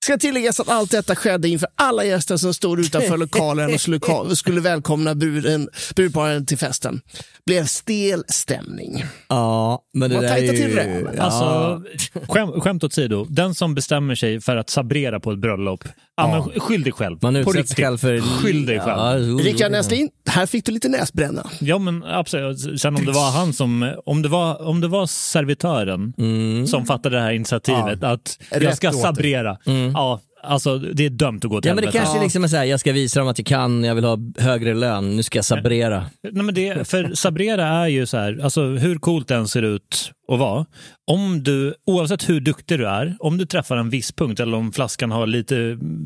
Ska 0.04 0.18
tilläggas 0.18 0.60
att 0.60 0.68
allt 0.68 0.90
detta 0.90 1.16
skedde 1.16 1.48
inför 1.48 1.68
alla 1.76 2.04
gäster 2.04 2.36
som 2.36 2.54
stod 2.54 2.80
utanför 2.80 3.16
lokalen 3.16 3.74
och 3.74 3.80
skulle, 3.80 4.00
skulle 4.36 4.60
välkomna 4.60 5.14
bruden, 5.14 5.68
brudparen 5.96 6.46
till 6.46 6.58
festen. 6.58 7.00
Blev 7.46 7.64
stel 7.64 8.24
stämning. 8.28 9.04
Ja, 9.28 9.82
men 9.94 10.10
det 10.10 10.16
Man 10.16 10.24
där 10.24 10.36
är 10.36 10.40
ju... 10.40 10.48
till. 10.48 11.04
Ja. 11.16 11.22
Alltså, 11.22 11.82
skäm, 12.28 12.60
skämt 12.60 12.84
åsido, 12.84 13.26
den 13.28 13.54
som 13.54 13.74
bestämmer 13.74 14.14
sig 14.14 14.40
för 14.40 14.56
att 14.56 14.70
sabrera 14.70 15.20
på 15.20 15.32
ett 15.32 15.38
bröllop, 15.38 15.84
ja. 16.16 16.28
men 16.50 16.60
skyll 16.60 16.82
dig 16.82 16.92
själv. 16.92 17.18
Man 17.22 17.34
på 17.34 17.38
utsätts 17.40 17.56
riktigt. 17.56 17.76
själv 17.84 17.98
för... 17.98 18.20
Skyll 18.20 18.66
dig 18.66 18.80
själv. 18.80 18.98
Ja, 18.98 19.18
jo, 19.18 19.38
Rickard 19.38 19.60
jo. 19.70 19.76
Näslin, 19.76 20.08
här 20.28 20.46
fick 20.46 20.64
du 20.66 20.72
lite 20.72 20.88
näsbränna. 20.88 21.46
Ja 21.60 21.78
men 21.78 22.04
absolut. 22.04 22.80
Sen 22.80 22.96
om 22.96 23.04
det 23.04 23.12
var 23.12 23.30
han 23.30 23.52
som, 23.52 23.94
om 24.06 24.22
det 24.22 24.28
var, 24.28 24.62
om 24.68 24.80
det 24.80 24.88
var 24.88 25.06
servitören 25.06 26.12
Mm. 26.18 26.66
som 26.66 26.86
fattade 26.86 27.16
det 27.16 27.22
här 27.22 27.32
initiativet 27.32 28.02
att 28.02 28.38
jag 28.50 28.62
Rätt 28.62 28.76
ska 28.76 28.88
åt 28.88 28.94
det. 28.94 29.00
sabrera. 29.00 29.56
Mm. 29.66 29.92
Ja, 29.92 30.20
alltså 30.44 30.78
det 30.78 31.06
är 31.06 31.10
dömt 31.10 31.44
att 31.44 31.50
gå 31.50 31.60
till 31.60 31.68
Ja 31.68 31.74
men 31.74 31.82
det 31.82 31.88
helvete. 31.88 32.04
kanske 32.04 32.22
liksom 32.22 32.44
är 32.44 32.48
såhär, 32.48 32.64
jag 32.64 32.80
ska 32.80 32.92
visa 32.92 33.20
dem 33.20 33.28
att 33.28 33.38
jag 33.38 33.46
kan, 33.46 33.84
jag 33.84 33.94
vill 33.94 34.04
ha 34.04 34.18
högre 34.38 34.74
lön, 34.74 35.16
nu 35.16 35.22
ska 35.22 35.38
jag 35.38 35.44
sabrera. 35.44 36.04
Nej, 36.32 36.42
men 36.44 36.54
det, 36.54 36.88
för 36.88 37.14
Sabrera 37.14 37.66
är 37.66 37.86
ju 37.86 38.06
så 38.06 38.16
här, 38.16 38.40
alltså 38.42 38.62
hur 38.66 38.96
coolt 38.98 39.28
den 39.28 39.48
ser 39.48 39.62
ut 39.62 40.12
att 40.32 40.38
vara. 40.38 40.66
Om 41.06 41.42
du, 41.42 41.74
oavsett 41.86 42.28
hur 42.28 42.40
duktig 42.40 42.78
du 42.78 42.88
är, 42.88 43.16
om 43.20 43.38
du 43.38 43.46
träffar 43.46 43.76
en 43.76 43.90
viss 43.90 44.12
punkt 44.12 44.40
eller 44.40 44.56
om 44.56 44.72
flaskan 44.72 45.10
har 45.10 45.26
lite 45.26 45.54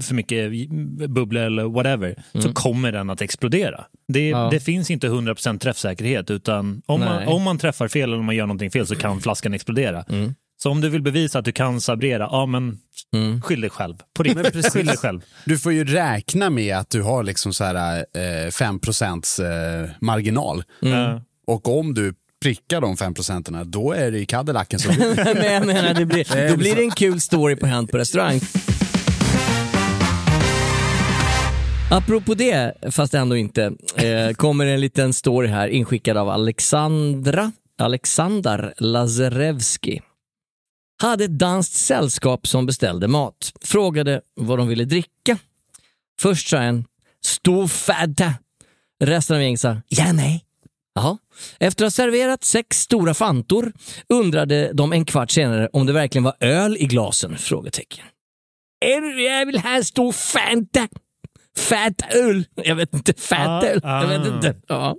för 0.02 0.14
mycket 0.14 0.50
bubblor 1.08 1.42
eller 1.42 1.64
whatever, 1.64 2.22
så 2.38 2.52
kommer 2.52 2.92
den 2.92 3.10
att 3.10 3.22
explodera. 3.22 3.84
Det, 4.12 4.28
Ja. 4.28 4.48
det 4.52 4.60
finns 4.60 4.90
inte 4.90 5.08
100% 5.08 5.58
träffsäkerhet 5.58 6.30
utan 6.30 6.82
om 6.86 7.00
man, 7.00 7.26
om 7.28 7.42
man 7.42 7.58
träffar 7.58 7.88
fel 7.88 8.02
eller 8.08 8.18
om 8.18 8.24
man 8.24 8.36
gör 8.36 8.46
någonting 8.46 8.70
fel 8.70 8.86
så 8.86 8.94
kan 8.96 9.20
flaskan 9.20 9.54
explodera. 9.54 10.04
Så 10.62 10.70
om 10.70 10.80
du 10.80 10.88
vill 10.88 11.02
bevisa 11.02 11.38
att 11.38 11.44
du 11.44 11.52
kan 11.52 11.80
sabrera, 11.80 12.28
ja 12.30 12.46
men 12.46 12.78
skyll 13.42 13.60
dig 13.60 13.70
själv. 13.70 13.94
På 14.14 14.22
riktigt, 14.22 14.72
skyll 14.72 14.86
dig 14.86 14.96
själv. 14.96 15.20
Du 15.44 15.58
får 15.58 15.72
ju 15.72 15.84
räkna 15.84 16.50
med 16.50 16.76
att 16.76 16.90
du 16.90 17.02
har 17.02 17.22
liksom 17.22 17.52
så 17.52 17.64
här 17.64 18.04
eh, 18.46 18.50
5 18.50 18.80
eh, 19.40 19.90
marginal. 20.00 20.64
Ja. 20.80 21.22
Och 21.46 21.78
om 21.78 21.94
du 21.94 22.14
prickar 22.42 22.80
de 22.80 22.96
5 22.96 23.14
procenten, 23.14 23.70
då 23.70 23.92
är 23.92 24.10
det 24.10 24.18
i 24.18 24.26
Cadillacen 24.26 24.78
som 24.78 24.94
du... 24.98 25.14
men 25.16 25.52
jag 25.52 25.66
menar, 25.66 25.94
det 25.94 26.06
blir, 26.06 26.50
då 26.50 26.56
blir 26.56 26.76
det 26.76 26.82
en 26.82 26.90
kul 26.90 27.20
story 27.20 27.56
på 27.56 27.66
Hänt 27.66 27.90
på 27.90 27.98
restaurang. 27.98 28.40
Apropå 31.90 32.34
det, 32.34 32.74
fast 32.90 33.14
ändå 33.14 33.36
inte, 33.36 33.72
eh, 33.96 34.34
kommer 34.36 34.66
en 34.66 34.80
liten 34.80 35.12
story 35.12 35.48
här 35.48 35.68
inskickad 35.68 36.16
av 36.16 36.28
Alexandra, 36.28 37.52
Alexander 37.78 38.74
Lazarevski. 38.78 40.00
Hade 41.02 41.24
ett 41.24 41.38
danskt 41.38 41.74
sällskap 41.74 42.46
som 42.46 42.66
beställde 42.66 43.08
mat. 43.08 43.52
Frågade 43.60 44.20
vad 44.34 44.58
de 44.58 44.68
ville 44.68 44.84
dricka. 44.84 45.38
Först 46.20 46.48
sa 46.48 46.56
en 46.58 46.84
stor 47.24 47.66
fadda. 47.68 48.34
Resten 49.04 49.36
av 49.36 49.42
gänget 49.42 49.60
sa 49.60 49.76
ja, 49.88 50.12
nej. 50.12 50.44
Jaha. 50.94 51.18
Efter 51.60 51.84
att 51.84 51.86
ha 51.86 51.90
serverat 52.04 52.44
sex 52.44 52.80
stora 52.80 53.14
fantor 53.14 53.72
undrade 54.08 54.70
de 54.74 54.92
en 54.92 55.04
kvart 55.04 55.30
senare 55.30 55.68
om 55.72 55.86
det 55.86 55.92
verkligen 55.92 56.22
var 56.24 56.36
öl 56.40 56.76
i 56.76 56.86
glasen? 56.86 57.38
Frågetecken. 57.38 58.04
"Är- 58.80 59.18
Jag 59.18 59.46
vill 59.46 59.58
ha 59.58 59.76
en 59.76 59.84
stor 59.84 60.12
Fanta. 60.12 60.88
Fat 61.58 62.02
öl. 62.14 62.44
Jag 62.54 62.76
vet 62.76 62.94
inte, 62.94 63.14
fat 63.14 63.38
Ah, 63.48 63.66
öl. 63.66 63.80
Jag 63.82 64.08
vet 64.08 64.20
ah. 64.32 64.34
inte. 64.36 64.56
Ja. 64.68 64.96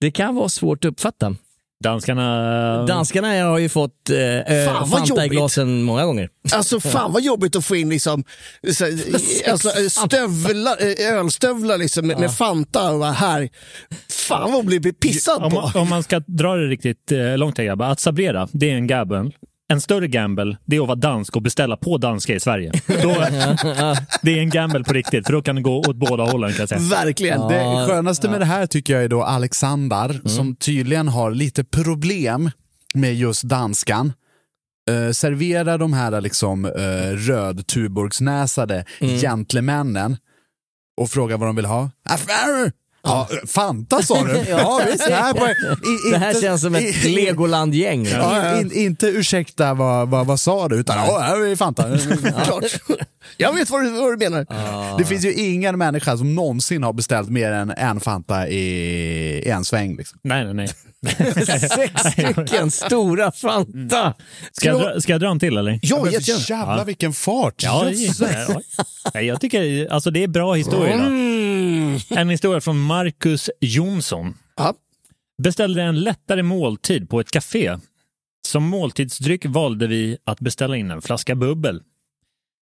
Det 0.00 0.10
kan 0.10 0.34
vara 0.34 0.48
svårt 0.48 0.84
att 0.84 0.88
uppfatta. 0.90 1.36
Danskarna... 1.84 2.86
Danskarna 2.86 3.44
har 3.44 3.58
ju 3.58 3.68
fått 3.68 4.10
eh, 4.10 4.66
Fan, 4.66 4.88
Fanta 4.88 5.26
i 5.26 5.28
glasen 5.28 5.82
många 5.82 6.04
gånger. 6.04 6.28
Alltså 6.52 6.80
fan 6.80 7.12
vad 7.12 7.22
jobbigt 7.22 7.56
att 7.56 7.64
få 7.64 7.76
in 7.76 7.88
liksom, 7.88 8.24
så, 8.72 8.84
alltså, 9.50 9.70
stövlar, 9.90 10.76
eh, 10.80 11.16
ölstövlar 11.16 11.78
liksom, 11.78 12.06
med, 12.06 12.18
med 12.18 12.34
Fanta 12.34 12.90
och 12.90 13.06
här. 13.06 13.48
Fan 14.10 14.52
vad 14.52 14.66
blir 14.66 14.92
pissad 14.92 15.42
om, 15.42 15.50
på. 15.50 15.60
man, 15.60 15.82
om 15.82 15.88
man 15.88 16.02
ska 16.02 16.20
dra 16.26 16.56
det 16.56 16.66
riktigt 16.66 17.12
eh, 17.12 17.38
långt 17.38 17.58
här 17.58 17.64
grabbar, 17.64 17.86
att 17.86 18.00
sabrera, 18.00 18.48
det 18.52 18.70
är 18.70 18.74
en 18.74 18.86
gamble. 18.86 19.30
En 19.70 19.80
större 19.80 20.08
gamble, 20.08 20.56
det 20.64 20.76
är 20.76 20.80
att 20.80 20.86
vara 20.86 20.96
dansk 20.96 21.36
och 21.36 21.42
beställa 21.42 21.76
på 21.76 21.98
danska 21.98 22.34
i 22.34 22.40
Sverige. 22.40 22.72
Då, 22.86 22.94
det 24.22 24.38
är 24.38 24.38
en 24.38 24.50
gamble 24.50 24.84
på 24.84 24.92
riktigt, 24.92 25.26
för 25.26 25.32
då 25.32 25.42
kan 25.42 25.56
det 25.56 25.62
gå 25.62 25.78
åt 25.78 25.96
båda 25.96 26.24
hållen 26.24 26.50
kan 26.50 26.60
jag 26.60 26.68
säga. 26.68 26.80
Verkligen. 26.80 27.40
Det 27.40 27.86
skönaste 27.88 28.30
med 28.30 28.40
det 28.40 28.44
här 28.44 28.66
tycker 28.66 28.92
jag 28.92 29.04
är 29.04 29.08
då 29.08 29.22
Alexander 29.22 30.20
som 30.28 30.56
tydligen 30.56 31.08
har 31.08 31.30
lite 31.30 31.64
problem 31.64 32.50
med 32.94 33.14
just 33.14 33.42
danskan. 33.42 34.12
Eh, 34.90 35.12
serverar 35.12 35.78
de 35.78 35.92
här 35.92 36.20
liksom 36.20 36.64
uh, 36.64 36.72
rödtuborgsnäsade 37.16 38.84
gentlemännen 39.00 40.16
och 40.96 41.10
frågar 41.10 41.36
vad 41.36 41.48
de 41.48 41.56
vill 41.56 41.64
ha. 41.64 41.90
Affärer! 42.04 42.72
Ja, 43.02 43.28
Fanta 43.46 44.02
sa 44.02 44.24
du? 44.24 44.44
ja, 44.48 44.80
visst. 44.92 45.08
Här 45.08 45.32
på, 45.32 45.46
i, 45.48 46.10
Det 46.12 46.18
här 46.18 46.28
inte- 46.28 46.40
känns 46.40 46.62
som 46.62 46.74
ett 46.74 47.04
Legoland-gäng. 47.04 48.06
Ja, 48.06 48.60
in, 48.60 48.72
inte 48.72 49.06
ursäkta 49.06 49.74
vad, 49.74 50.08
vad, 50.08 50.26
vad 50.26 50.40
sa 50.40 50.68
du, 50.68 50.76
utan 50.76 50.96
ja, 51.06 51.18
här 51.18 51.46
är 51.46 51.56
Fanta. 51.56 51.98
Klart. 52.44 52.64
Jag 53.36 53.52
vet 53.52 53.70
vad 53.70 53.82
du, 53.84 53.90
vad 53.90 54.12
du 54.12 54.30
menar. 54.30 54.46
Det 54.98 55.04
finns 55.04 55.24
ju 55.24 55.32
ingen 55.32 55.78
människa 55.78 56.16
som 56.16 56.34
någonsin 56.34 56.82
har 56.82 56.92
beställt 56.92 57.28
mer 57.30 57.52
än 57.52 57.70
en 57.70 58.00
Fanta 58.00 58.48
i, 58.48 58.62
i 59.46 59.48
en 59.50 59.64
sväng. 59.64 59.96
Liksom. 59.96 60.18
Nej, 60.22 60.44
nej, 60.44 60.54
nej. 60.54 60.68
Sex 61.76 61.92
stycken 62.12 62.70
stora 62.70 63.32
Fanta. 63.32 64.14
Ska 64.52 64.68
jag, 64.68 64.80
dra, 64.80 65.00
ska 65.00 65.12
jag 65.12 65.20
dra 65.20 65.30
en 65.30 65.40
till 65.40 65.56
eller? 65.56 65.78
Ja, 65.82 66.10
jättegärna. 66.10 66.44
jävlar 66.48 66.78
Ja. 66.78 66.84
vilken 66.84 67.12
fart! 67.12 67.54
Ja, 67.62 67.90
ja, 67.90 68.60
ja. 69.14 69.20
Jag 69.20 69.40
tycker 69.40 69.92
alltså 69.92 70.10
det 70.10 70.22
är 70.24 70.28
bra 70.28 70.54
historia. 70.54 70.96
Då. 70.96 71.02
En 72.08 72.30
historia 72.30 72.60
från 72.60 72.80
Marcus 72.80 73.50
Jonsson. 73.60 74.34
Ja. 74.56 74.74
Beställde 75.42 75.82
en 75.82 76.00
lättare 76.00 76.42
måltid 76.42 77.10
på 77.10 77.20
ett 77.20 77.30
café. 77.30 77.76
Som 78.48 78.64
måltidsdryck 78.64 79.46
valde 79.46 79.86
vi 79.86 80.18
att 80.24 80.40
beställa 80.40 80.76
in 80.76 80.90
en 80.90 81.02
flaska 81.02 81.34
bubbel. 81.34 81.82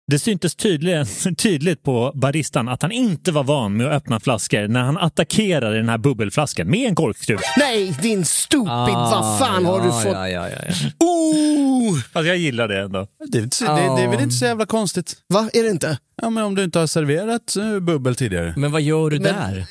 Det 0.09 0.19
syntes 0.19 0.55
tydligen, 0.55 1.05
tydligt 1.37 1.83
på 1.83 2.11
baristan 2.15 2.69
att 2.69 2.81
han 2.81 2.91
inte 2.91 3.31
var 3.31 3.43
van 3.43 3.77
med 3.77 3.87
att 3.87 3.93
öppna 3.93 4.19
flaskor 4.19 4.67
när 4.67 4.79
han 4.81 4.97
attackerade 4.97 5.75
den 5.77 5.89
här 5.89 5.97
bubbelflaskan 5.97 6.67
med 6.69 6.87
en 6.89 6.95
korkskruv. 6.95 7.39
Nej, 7.57 7.95
din 8.01 8.25
stupid. 8.25 8.67
vad 8.93 9.39
fan 9.39 9.65
har 9.65 9.81
du 9.81 9.89
Ah, 9.89 9.91
ja, 9.95 10.01
fått? 10.03 10.13
Ja, 10.13 10.29
ja, 10.29 10.49
ja, 10.49 10.55
ja. 10.67 10.73
Oh! 10.99 11.99
Fast 12.13 12.27
jag 12.27 12.37
gillar 12.37 12.67
det 12.67 12.79
ändå. 12.79 13.07
Det, 13.31 13.37
är 13.37 13.41
inte 13.43 13.55
så- 13.57 13.65
det, 13.65 13.71
det 13.71 14.01
är 14.03 14.07
väl 14.07 14.21
inte 14.21 14.35
så 14.35 14.45
jävla 14.45 14.65
konstigt? 14.65 15.13
Va, 15.33 15.49
är 15.53 15.63
det 15.63 15.69
inte? 15.69 15.97
Ja, 16.21 16.29
men 16.29 16.43
om 16.43 16.55
du 16.55 16.63
inte 16.63 16.79
har 16.79 16.87
serverat 16.87 17.55
eh, 17.55 17.79
bubbel 17.79 18.15
tidigare. 18.15 18.53
Men 18.57 18.71
vad 18.71 18.81
gör 18.81 19.09
du 19.09 19.19
Men- 19.19 19.35
där? 19.35 19.65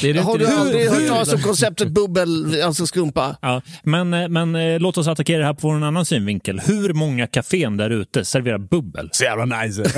Det 0.00 0.10
är 0.10 0.14
det 0.14 0.20
Har 0.20 0.32
inte 0.32 0.44
du 0.46 0.52
aldrig 0.52 0.90
hört 0.90 1.08
talas 1.08 1.32
om 1.32 1.40
konceptet 1.42 1.88
bubbel, 1.88 2.62
alltså 2.62 2.86
skumpa? 2.86 3.36
Ja, 3.42 3.62
men, 3.82 4.14
eh, 4.14 4.28
men 4.28 4.54
eh, 4.54 4.80
låt 4.80 4.98
oss 4.98 5.08
attackera 5.08 5.38
det 5.38 5.44
här 5.44 5.54
på 5.54 5.68
en 5.70 5.82
annan 5.82 6.06
synvinkel. 6.06 6.60
Hur 6.66 6.92
många 6.92 7.26
kafén 7.26 7.76
där 7.76 7.90
ute 7.90 8.24
serverar 8.24 8.58
bubbel? 8.58 9.08
Så 9.12 9.24
jävla 9.24 9.62
nice. 9.62 9.82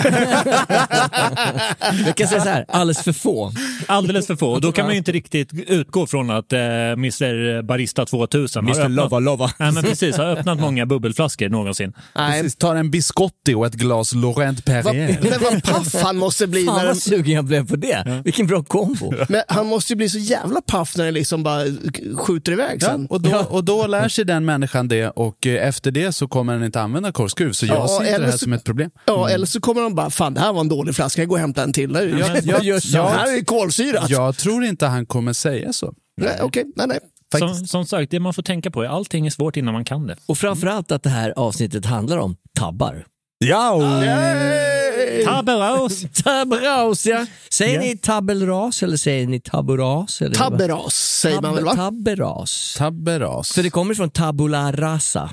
Jag 2.06 2.16
kan 2.16 2.28
säga 2.28 2.40
så 2.42 2.48
här, 2.48 2.64
alldeles 2.68 3.02
för 3.02 3.12
få. 3.12 3.52
Alldeles 3.86 4.26
för 4.26 4.36
få. 4.36 4.52
Och 4.52 4.60
då 4.60 4.72
kan 4.72 4.84
man 4.84 4.92
ju 4.94 4.98
inte 4.98 5.12
riktigt 5.12 5.50
utgå 5.66 6.06
från 6.06 6.30
att 6.30 6.52
eh, 6.52 6.58
Mr 6.60 7.62
Barista 7.62 8.06
2000 8.06 8.64
har 8.66 8.74
Mr. 8.74 8.80
öppnat, 8.84 8.96
Lova 8.96 9.18
Lova. 9.18 9.50
Nej, 9.58 9.72
men 9.72 9.82
precis, 9.82 10.16
har 10.16 10.24
öppnat 10.24 10.60
många 10.60 10.86
bubbelflaskor 10.86 11.48
någonsin. 11.48 11.92
Nej. 12.16 12.42
Precis, 12.42 12.56
tar 12.56 12.76
en 12.76 12.90
biscotti 12.90 13.54
och 13.54 13.66
ett 13.66 13.74
glas 13.74 14.14
Laurent 14.14 14.58
Va, 14.58 14.82
Perrier. 14.82 15.18
men 15.22 15.32
vad 15.40 15.62
paff 15.62 15.94
han 16.02 16.16
måste 16.16 16.46
bli. 16.46 16.64
Fan 16.64 16.74
När 16.74 16.84
vad 16.84 16.94
den, 16.94 17.00
sugen 17.00 17.34
jag 17.34 17.44
blev 17.44 17.68
på 17.68 17.76
det. 17.76 18.22
Vilken 18.24 18.46
bra 18.46 18.62
kombo. 18.64 19.14
men 19.28 19.42
han 19.58 19.66
måste 19.66 19.92
ju 19.92 19.96
bli 19.96 20.08
så 20.08 20.18
jävla 20.18 20.60
paff 20.60 20.96
när 20.96 21.04
den 21.04 21.14
liksom 21.14 21.42
bara 21.42 21.64
skjuter 22.16 22.52
iväg 22.52 22.78
Ja, 22.82 22.86
sen. 22.88 23.06
och, 23.06 23.20
då, 23.22 23.38
och 23.50 23.64
då 23.64 23.86
lär 23.86 24.08
sig 24.08 24.24
den 24.24 24.44
människan 24.44 24.88
det 24.88 25.08
och 25.10 25.46
eh, 25.46 25.68
efter 25.68 25.90
det 25.90 26.12
så 26.12 26.28
kommer 26.28 26.52
den 26.52 26.64
inte 26.64 26.80
använda 26.80 27.12
korkskruv. 27.12 27.52
Så 27.52 27.66
jag 27.66 27.76
Ja, 27.76 27.88
ser 27.88 28.06
inte 28.06 28.18
det 28.18 28.24
här 28.24 28.32
så- 28.32 28.38
som 28.38 28.52
ett 28.52 28.64
problem. 28.64 28.90
Ja, 29.04 29.28
eller 29.28 29.46
så 29.46 29.60
kommer 29.60 29.82
de 29.82 29.94
bara, 29.94 30.10
fan 30.10 30.34
det 30.34 30.40
här 30.40 30.52
var 30.52 30.60
en 30.60 30.68
dålig 30.68 30.94
flaska, 30.94 31.22
jag 31.22 31.28
går 31.28 31.36
och 31.36 31.40
hämtar 31.40 31.62
en 31.64 31.72
till. 31.72 31.90
Ja, 31.94 32.02
Ja, 32.02 32.36
ja, 32.44 32.58
ja, 32.62 32.78
ja. 32.84 33.08
här 33.08 33.38
är 33.38 33.44
kolsyrat. 33.44 34.10
Jag 34.10 34.36
tror 34.36 34.64
inte 34.64 34.86
han 34.86 35.06
kommer 35.06 35.32
säga 35.32 35.72
så. 35.72 35.92
Nej, 36.20 36.38
Okej, 36.42 36.64
nej, 36.76 36.86
nej. 36.86 36.98
Som, 37.38 37.54
som 37.66 37.86
sagt, 37.86 38.10
det 38.10 38.20
man 38.20 38.34
får 38.34 38.42
tänka 38.42 38.70
på 38.70 38.82
är 38.82 38.88
allting 38.88 39.26
är 39.26 39.30
svårt 39.30 39.56
innan 39.56 39.74
man 39.74 39.84
kan 39.84 40.06
det. 40.06 40.16
Och 40.26 40.38
framförallt 40.38 40.92
att 40.92 41.02
det 41.02 41.10
här 41.10 41.32
avsnittet 41.36 41.86
handlar 41.86 42.18
om 42.18 42.36
tabbar. 42.58 43.04
Ja! 43.38 43.78
Taberos! 45.24 46.02
Tabberas, 46.24 47.06
ja. 47.06 47.26
Säger 47.52 47.74
Ja. 47.74 47.80
ni 47.80 47.96
tabelras 47.98 48.82
eller 48.82 48.96
säger 48.96 49.26
ni 49.26 49.40
taburas? 49.40 50.20
Eller 50.20 50.38
vad? 50.38 50.50
Tabberas 50.50 50.94
säger 50.94 51.40
man 51.40 51.54
väl 51.54 51.64
va? 51.64 51.74
Tabberas. 51.74 52.74
Tabberas. 52.78 53.52
För 53.52 53.62
det 53.62 53.70
kommer 53.70 53.94
från 53.94 54.10
tabula 54.10 54.72
rasa. 54.72 55.30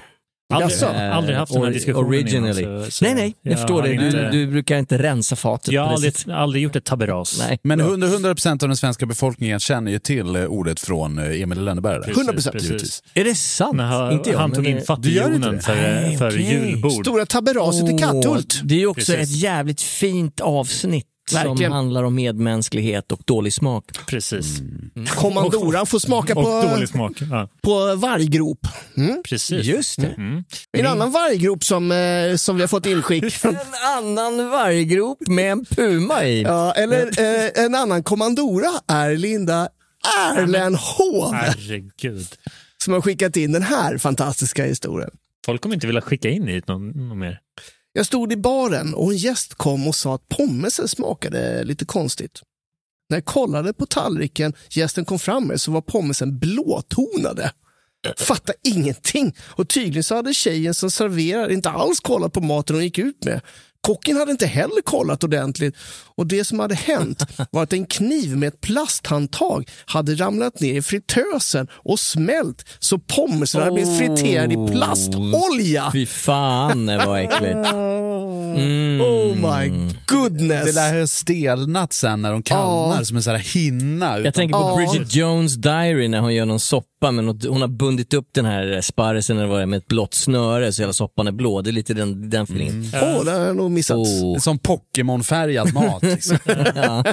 Aldrig, 0.53 0.71
Jaså? 0.71 0.86
aldrig 0.88 1.38
haft 1.38 1.53
den 1.53 1.62
här 1.62 1.69
Or- 1.69 1.73
diskussionen 1.73 2.08
Originally. 2.10 2.62
innan, 2.63 2.86
så- 2.86 2.91
så 2.91 3.05
nej, 3.05 3.15
nej, 3.15 3.36
jag, 3.41 3.51
jag 3.51 3.60
förstår 3.60 3.81
det. 3.81 3.88
Du, 3.88 4.05
inte- 4.05 4.29
du 4.31 4.47
brukar 4.47 4.77
inte 4.77 4.97
rensa 4.97 5.36
fatet 5.36 5.73
Jag 5.73 5.81
har 5.86 5.93
aldrig, 5.93 6.13
aldrig 6.31 6.63
gjort 6.63 6.75
ett 6.75 6.84
taberas. 6.84 7.39
Nej. 7.47 7.60
Men 7.63 7.79
100, 7.79 8.08
100% 8.08 8.63
av 8.63 8.69
den 8.69 8.77
svenska 8.77 9.05
befolkningen 9.05 9.60
känner 9.60 9.91
ju 9.91 9.99
till 9.99 10.36
eh, 10.36 10.45
ordet 10.45 10.79
från 10.79 11.17
eh, 11.19 11.41
Emil 11.41 11.58
i 11.58 11.62
Lönneberga. 11.62 11.99
där. 11.99 12.13
100%. 12.13 12.51
Precis. 12.51 13.03
Är 13.13 13.23
det 13.23 13.36
sant? 13.36 13.75
När 13.77 14.12
inte 14.12 14.29
jag, 14.29 14.39
han 14.39 14.51
tog 14.51 14.65
in 14.67 14.71
Du 14.71 14.77
gör 14.79 14.86
fattighjonen 14.86 15.62
för, 15.62 15.75
Nej, 15.75 16.17
för 16.17 16.29
okej. 16.29 16.51
julbord. 16.65 16.91
Stora 17.05 17.25
tabberaset 17.25 17.89
i 17.89 17.97
Katthult. 17.97 18.62
Det 18.63 18.75
är 18.75 18.79
ju 18.79 18.88
också 18.88 19.12
Precis. 19.13 19.36
ett 19.36 19.41
jävligt 19.43 19.81
fint 19.81 20.39
avsnitt 20.41 21.05
som 21.31 21.49
Verkligen. 21.49 21.71
handlar 21.71 22.03
om 22.03 22.15
medmänsklighet 22.15 23.11
och 23.11 23.19
dålig 23.25 23.53
smak. 23.53 23.85
Precis. 24.07 24.61
Kommandoran 25.15 25.85
får 25.85 25.99
smaka 25.99 26.33
på, 26.33 26.41
dålig 26.41 26.89
smak. 26.89 27.11
Ja, 27.31 27.49
på 27.61 27.95
varggrop. 27.95 28.67
precis. 29.29 29.65
Just 29.65 30.01
det. 30.01 30.07
Mm. 30.07 30.43
En 30.77 30.85
annan 30.85 31.11
varggrop 31.11 31.63
som, 31.63 31.91
eh, 31.91 32.35
som 32.35 32.55
vi 32.55 32.61
har 32.61 32.67
fått 32.67 32.85
inskick. 32.85 33.23
En 33.45 33.57
annan 33.97 34.49
varggrop 34.49 35.27
med 35.27 35.51
en 35.51 35.65
puma 35.65 36.23
i. 36.25 36.41
ja, 36.41 36.71
eller 36.73 37.05
eh, 37.19 37.65
en 37.65 37.75
annan 37.75 38.03
kommandora 38.03 38.69
är 38.88 39.15
Linda 39.17 39.69
Erlenhov 40.38 41.33
Herregud. 41.33 42.27
som 42.83 42.93
har 42.93 43.01
skickat 43.01 43.38
in 43.38 43.51
den 43.51 43.63
här 43.63 43.97
fantastiska 43.97 44.65
historien. 44.65 45.09
Folk 45.45 45.61
kommer 45.61 45.75
inte 45.75 45.88
vilja 45.88 46.01
skicka 46.01 46.29
in 46.29 46.47
hit 46.47 46.67
någon, 46.67 46.89
någon 46.89 47.19
mer. 47.19 47.39
Jag 47.97 48.05
stod 48.05 48.34
i 48.34 48.38
baren 48.38 48.93
och 48.93 49.12
en 49.12 49.17
gäst 49.17 49.53
kom 49.53 49.88
och 49.88 49.95
sa 49.95 50.15
att 50.15 50.29
pommesen 50.29 50.88
smakade 50.88 51.63
lite 51.63 51.86
konstigt. 51.86 52.41
När 53.10 53.17
jag 53.17 53.25
kollade 53.25 53.73
på 53.73 53.86
tallriken 53.86 54.53
gästen 54.69 55.05
kom 55.05 55.19
fram 55.19 55.47
med 55.47 55.62
så 55.62 55.71
var 55.71 55.81
pommesen 55.81 56.39
blåtonade. 56.39 57.51
Fatta 58.17 58.53
ingenting. 58.63 59.36
Och 59.41 59.69
tydligen 59.69 60.03
så 60.03 60.15
hade 60.15 60.34
tjejen 60.34 60.73
som 60.73 60.91
serverar 60.91 61.51
inte 61.51 61.69
alls 61.69 61.99
kollat 61.99 62.34
på 62.34 62.41
maten 62.41 62.75
hon 62.75 62.84
gick 62.84 62.97
ut 62.97 63.25
med. 63.25 63.41
Kocken 63.86 64.17
hade 64.17 64.32
inte 64.32 64.48
heller 64.48 64.82
kollat 64.82 65.24
ordentligt 65.24 65.76
och 66.17 66.28
det 66.28 66.43
som 66.43 66.60
hade 66.60 66.76
hänt 66.76 67.24
var 67.52 67.63
att 67.63 67.74
en 67.74 67.86
kniv 67.86 68.38
med 68.38 68.48
ett 68.48 68.62
plasthandtag 68.62 69.69
hade 69.86 70.15
ramlat 70.15 70.60
ner 70.60 70.74
i 70.74 70.82
fritösen 70.82 71.67
och 71.74 72.00
smält 72.00 72.65
så 72.80 73.00
pommesen 73.00 73.62
hade 73.62 73.74
blivit 73.74 73.98
friterad 73.98 74.52
i 74.52 74.71
plastolja. 74.71 75.89
Fy 75.93 76.06
fan 76.06 76.86
vad 76.86 77.21
äckligt. 77.21 77.67
Mm. 78.56 79.02
Oh 79.02 79.36
my 79.36 79.93
goodness. 80.08 80.65
Det 80.65 80.71
där 80.71 81.00
har 81.00 81.06
stelnat 81.06 81.93
sen 81.93 82.21
när 82.21 82.32
de 82.32 82.43
kallnar 82.43 83.04
som 83.04 83.17
en 83.17 83.24
sån 83.24 83.34
här 83.36 83.39
hinna. 83.39 84.19
Jag 84.19 84.34
tänker 84.34 84.58
på 84.58 84.76
Bridget 84.76 85.15
Jones 85.15 85.56
Diary 85.56 86.08
när 86.08 86.19
hon 86.19 86.34
gör 86.34 86.45
någon 86.45 86.60
soppa 86.60 86.86
men 87.12 87.28
hon 87.28 87.62
har 87.62 87.68
bundit 87.68 88.13
upp 88.13 88.28
den 88.32 88.46
här 88.46 88.82
sparrisen 88.82 89.38
eller 89.38 89.48
vad 89.48 89.60
det 89.60 89.63
är, 89.63 89.65
med 89.65 89.78
ett 89.78 89.88
blått 89.88 90.13
snöre 90.13 90.72
så 90.72 90.82
hela 90.82 90.94
soppan 90.94 91.28
är 91.28 91.32
blå. 91.32 91.62
Det 91.62 91.70
är 91.70 91.72
lite 91.72 91.94
den, 91.94 92.30
den 92.30 92.44
feelingen. 92.44 92.86
Åh, 92.94 93.26
det 93.26 93.32
har 93.32 93.39
jag 93.39 93.56
nog 93.56 93.72
missat. 93.72 93.98
Oh. 93.98 94.38
Som 94.38 94.60
Pokémon-färgad 94.60 95.74
mat. 95.74 96.04
Liksom. 96.04 96.38
Ja. 96.76 97.04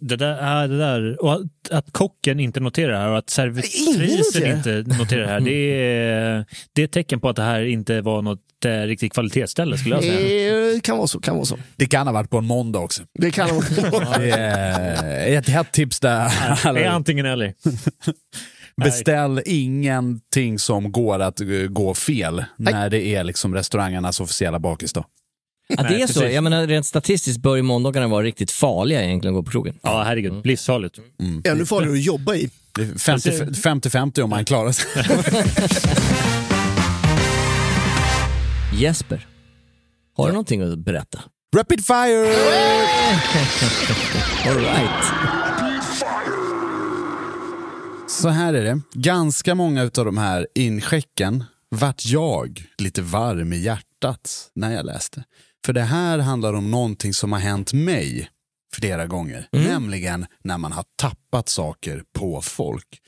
Det 0.00 0.16
där, 0.16 0.36
är 0.36 0.68
det 0.68 0.78
där. 0.78 1.22
Och 1.24 1.32
att, 1.32 1.70
att 1.70 1.92
kocken 1.92 2.40
inte 2.40 2.60
noterar 2.60 2.92
det 2.92 2.98
här 2.98 3.08
och 3.08 3.18
att 3.18 3.30
servitrisen 3.30 4.56
inte 4.56 4.84
noterar 4.98 5.22
det 5.22 5.28
här, 5.28 5.40
det 5.40 5.52
är, 5.52 6.44
det 6.72 6.82
är 6.82 6.84
ett 6.84 6.92
tecken 6.92 7.20
på 7.20 7.28
att 7.28 7.36
det 7.36 7.42
här 7.42 7.64
inte 7.64 8.00
var 8.00 8.22
något 8.22 8.64
eh, 8.64 8.70
riktigt 8.70 9.12
kvalitetsställe 9.12 9.78
skulle 9.78 9.94
jag 9.94 10.04
säga. 10.04 10.74
Det 10.74 10.80
kan 10.82 10.96
vara 10.96 11.06
så. 11.06 11.20
Kan 11.20 11.34
vara 11.34 11.44
så. 11.44 11.58
Det 11.76 11.86
kan 11.86 12.06
ha 12.06 12.14
varit 12.14 12.30
på 12.30 12.38
en 12.38 12.44
måndag 12.44 12.78
också. 12.78 13.02
Det 13.14 13.30
kan 13.30 13.48
vara. 13.48 14.18
Det 14.18 14.30
är 14.30 15.38
ett 15.38 15.48
hett 15.48 15.72
tips 15.72 16.00
där. 16.00 16.72
Det 16.74 16.84
är 16.84 16.88
antingen 16.88 17.26
eller. 17.26 17.54
Beställ 18.84 19.42
ingenting 19.46 20.58
som 20.58 20.92
går 20.92 21.18
att 21.18 21.40
eh, 21.40 21.46
gå 21.68 21.94
fel 21.94 22.44
när 22.56 22.90
det 22.90 23.14
är 23.14 23.24
liksom 23.24 23.54
restaurangernas 23.54 24.20
officiella 24.20 24.58
bakisdag. 24.58 25.04
Ja, 25.76 25.82
det 25.82 26.02
är 26.02 26.06
så. 26.06 26.24
Jag 26.24 26.44
menar, 26.44 26.66
rent 26.66 26.86
statistiskt 26.86 27.42
bör 27.42 27.56
ju 27.56 27.62
måndagarna 27.62 28.08
vara 28.08 28.22
riktigt 28.22 28.50
farliga 28.50 29.04
egentligen 29.04 29.36
att 29.36 29.38
gå 29.38 29.42
på 29.44 29.50
krogen. 29.50 29.78
Ja, 29.82 30.02
herregud. 30.02 30.46
Livsfarligt. 30.46 30.98
Ännu 31.44 31.66
farligare 31.66 31.92
att 31.94 32.04
jobba 32.04 32.34
i. 32.34 32.50
Det 32.74 32.82
är 32.82 32.98
50 32.98 33.30
50-50 33.30 34.20
om 34.20 34.30
man 34.30 34.44
klarar 34.44 34.72
sig. 34.72 34.86
Jesper, 38.80 39.26
har 40.16 40.26
du 40.26 40.32
någonting 40.32 40.62
att 40.62 40.78
berätta? 40.78 41.20
Rapid 41.56 41.86
fire! 41.86 42.26
All 44.46 44.56
right. 44.56 45.49
Så 48.10 48.28
här 48.28 48.54
är 48.54 48.64
det. 48.64 48.80
Ganska 48.92 49.54
många 49.54 49.82
av 49.82 49.90
de 49.90 50.18
här 50.18 50.46
inskicken 50.54 51.44
vart 51.68 52.06
jag 52.06 52.64
lite 52.78 53.02
varm 53.02 53.52
i 53.52 53.56
hjärtat 53.56 54.50
när 54.54 54.74
jag 54.74 54.86
läste. 54.86 55.24
För 55.66 55.72
det 55.72 55.82
här 55.82 56.18
handlar 56.18 56.52
om 56.52 56.70
någonting 56.70 57.14
som 57.14 57.32
har 57.32 57.40
hänt 57.40 57.72
mig 57.72 58.28
flera 58.74 59.06
gånger. 59.06 59.48
Nämligen 59.52 60.26
när 60.44 60.58
man 60.58 60.72
har 60.72 60.84
tappat 60.96 61.48
saker 61.48 62.02
på 62.18 62.40
folk. 62.42 63.00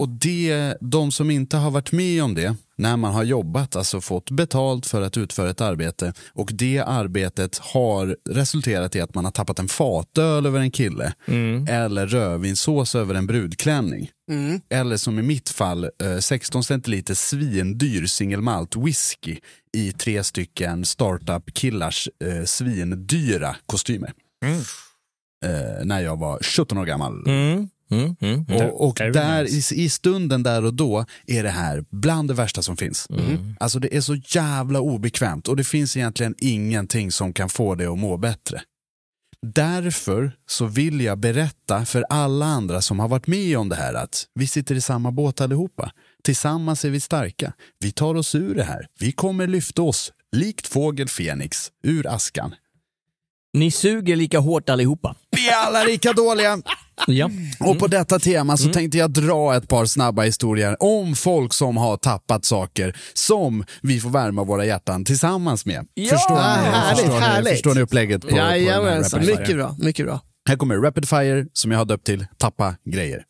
Och 0.00 0.08
det, 0.08 0.76
de 0.80 1.12
som 1.12 1.30
inte 1.30 1.56
har 1.56 1.70
varit 1.70 1.92
med 1.92 2.22
om 2.24 2.34
det, 2.34 2.56
när 2.76 2.96
man 2.96 3.12
har 3.14 3.24
jobbat, 3.24 3.76
alltså 3.76 4.00
fått 4.00 4.30
betalt 4.30 4.86
för 4.86 5.02
att 5.02 5.16
utföra 5.16 5.50
ett 5.50 5.60
arbete 5.60 6.12
och 6.32 6.50
det 6.52 6.78
arbetet 6.78 7.58
har 7.58 8.16
resulterat 8.30 8.96
i 8.96 9.00
att 9.00 9.14
man 9.14 9.24
har 9.24 9.32
tappat 9.32 9.58
en 9.58 9.68
fatöl 9.68 10.46
över 10.46 10.60
en 10.60 10.70
kille 10.70 11.12
eller 11.68 12.06
rödvinssås 12.06 12.94
över 12.94 13.14
en 13.14 13.26
brudklänning. 13.26 14.10
Eller 14.68 14.96
som 14.96 15.18
i 15.18 15.22
mitt 15.22 15.48
fall, 15.48 15.84
eh, 15.84 16.18
16 16.18 16.64
centiliter 16.64 17.14
svindyr 17.14 18.06
single 18.06 18.38
malt 18.42 18.76
whisky 18.76 19.36
i 19.72 19.92
tre 19.92 20.24
stycken 20.24 20.84
startup-killars 20.84 22.08
eh, 22.24 22.44
svindyra 22.44 23.56
kostymer. 23.66 24.12
Eh, 25.44 25.84
när 25.84 26.00
jag 26.00 26.18
var 26.18 26.38
17 26.42 26.78
år 26.78 26.84
gammal. 26.84 27.24
Mm. 27.26 27.68
Mm, 27.90 28.16
mm, 28.20 28.44
mm. 28.48 28.66
Och, 28.66 28.88
och 28.88 28.94
där, 28.94 29.42
nice. 29.42 29.74
i, 29.74 29.84
i 29.84 29.88
stunden 29.88 30.42
där 30.42 30.64
och 30.64 30.74
då 30.74 31.04
är 31.26 31.42
det 31.42 31.50
här 31.50 31.84
bland 31.90 32.28
det 32.28 32.34
värsta 32.34 32.62
som 32.62 32.76
finns. 32.76 33.08
Alltså 33.60 33.78
det 33.78 33.96
är 33.96 34.00
så 34.00 34.14
jävla 34.14 34.80
obekvämt 34.80 35.48
och 35.48 35.56
det 35.56 35.64
finns 35.64 35.96
egentligen 35.96 36.34
ingenting 36.38 37.12
som 37.12 37.32
kan 37.32 37.48
få 37.48 37.74
det 37.74 37.86
att 37.86 37.98
må 37.98 38.16
bättre. 38.16 38.62
Därför 39.46 40.32
så 40.46 40.66
vill 40.66 41.00
jag 41.00 41.18
berätta 41.18 41.84
för 41.84 42.04
alla 42.10 42.46
andra 42.46 42.80
som 42.80 42.98
har 42.98 43.08
varit 43.08 43.26
med 43.26 43.58
om 43.58 43.68
det 43.68 43.76
här 43.76 43.94
att 43.94 44.24
vi 44.34 44.46
sitter 44.46 44.74
i 44.74 44.80
samma 44.80 45.10
båt 45.10 45.40
allihopa. 45.40 45.92
Tillsammans 46.24 46.84
är 46.84 46.90
vi 46.90 47.00
starka. 47.00 47.52
Vi 47.78 47.92
tar 47.92 48.14
oss 48.14 48.34
ur 48.34 48.54
det 48.54 48.64
här. 48.64 48.86
Vi 48.98 49.12
kommer 49.12 49.46
lyfta 49.46 49.82
oss, 49.82 50.12
likt 50.32 50.66
fågel 50.66 51.08
Fenix, 51.08 51.70
ur 51.82 52.06
askan. 52.06 52.54
Ni 53.52 53.70
suger 53.70 54.16
lika 54.16 54.38
hårt 54.38 54.68
allihopa. 54.68 55.14
Vi 55.30 55.48
är 55.48 55.56
alla 55.56 55.84
lika 55.84 56.12
dåliga. 56.12 56.58
Ja. 57.06 57.30
Och 57.60 57.78
på 57.78 57.86
detta 57.86 58.18
tema 58.18 58.56
så 58.56 58.72
tänkte 58.72 58.98
jag 58.98 59.10
dra 59.10 59.56
ett 59.56 59.68
par 59.68 59.84
snabba 59.86 60.22
historier 60.22 60.76
om 60.82 61.16
folk 61.16 61.54
som 61.54 61.76
har 61.76 61.96
tappat 61.96 62.44
saker 62.44 62.96
som 63.14 63.64
vi 63.82 64.00
får 64.00 64.10
värma 64.10 64.44
våra 64.44 64.64
hjärtan 64.64 65.04
tillsammans 65.04 65.66
med. 65.66 65.86
Ja! 65.94 66.10
Förstår, 66.10 66.34
ni, 66.34 66.40
Härligt, 66.40 66.98
förstår, 67.00 67.14
ni, 67.14 67.20
härligt. 67.20 67.52
förstår 67.52 67.74
ni 67.74 67.80
upplägget? 67.80 68.22
På, 68.22 68.28
på 68.28 68.34
den 68.36 68.44
här 68.44 69.20
mycket 69.20 69.56
bra. 69.56 69.76
Mycket 69.78 70.06
bra. 70.06 70.20
Här 70.48 70.56
kommer 70.56 70.76
Rapid 70.76 71.08
Fire 71.08 71.46
som 71.52 71.70
jag 71.70 71.78
har 71.78 71.84
döpt 71.84 72.06
till 72.06 72.26
Tappa 72.38 72.74
grejer. 72.84 73.22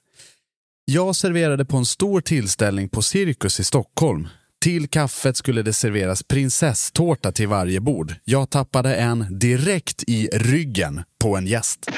Jag 0.85 1.17
serverade 1.17 1.65
på 1.65 1.77
en 1.77 1.87
stor 1.87 2.21
tillställning 2.21 2.89
på 2.89 3.03
Cirkus 3.03 3.61
i 3.61 3.65
Stockholm. 3.65 4.29
Till 4.65 4.89
kaffet 4.89 5.37
skulle 5.37 5.63
det 5.63 5.73
serveras 5.73 6.23
prinsesstårta 6.23 7.33
till 7.33 7.49
varje 7.49 7.81
bord. 7.81 8.15
Jag 8.25 8.51
tappade 8.51 8.95
en 8.95 9.39
direkt 9.39 10.05
i 10.07 10.29
ryggen 10.33 11.03
på 11.21 11.37
en 11.37 11.47
gäst. 11.47 11.91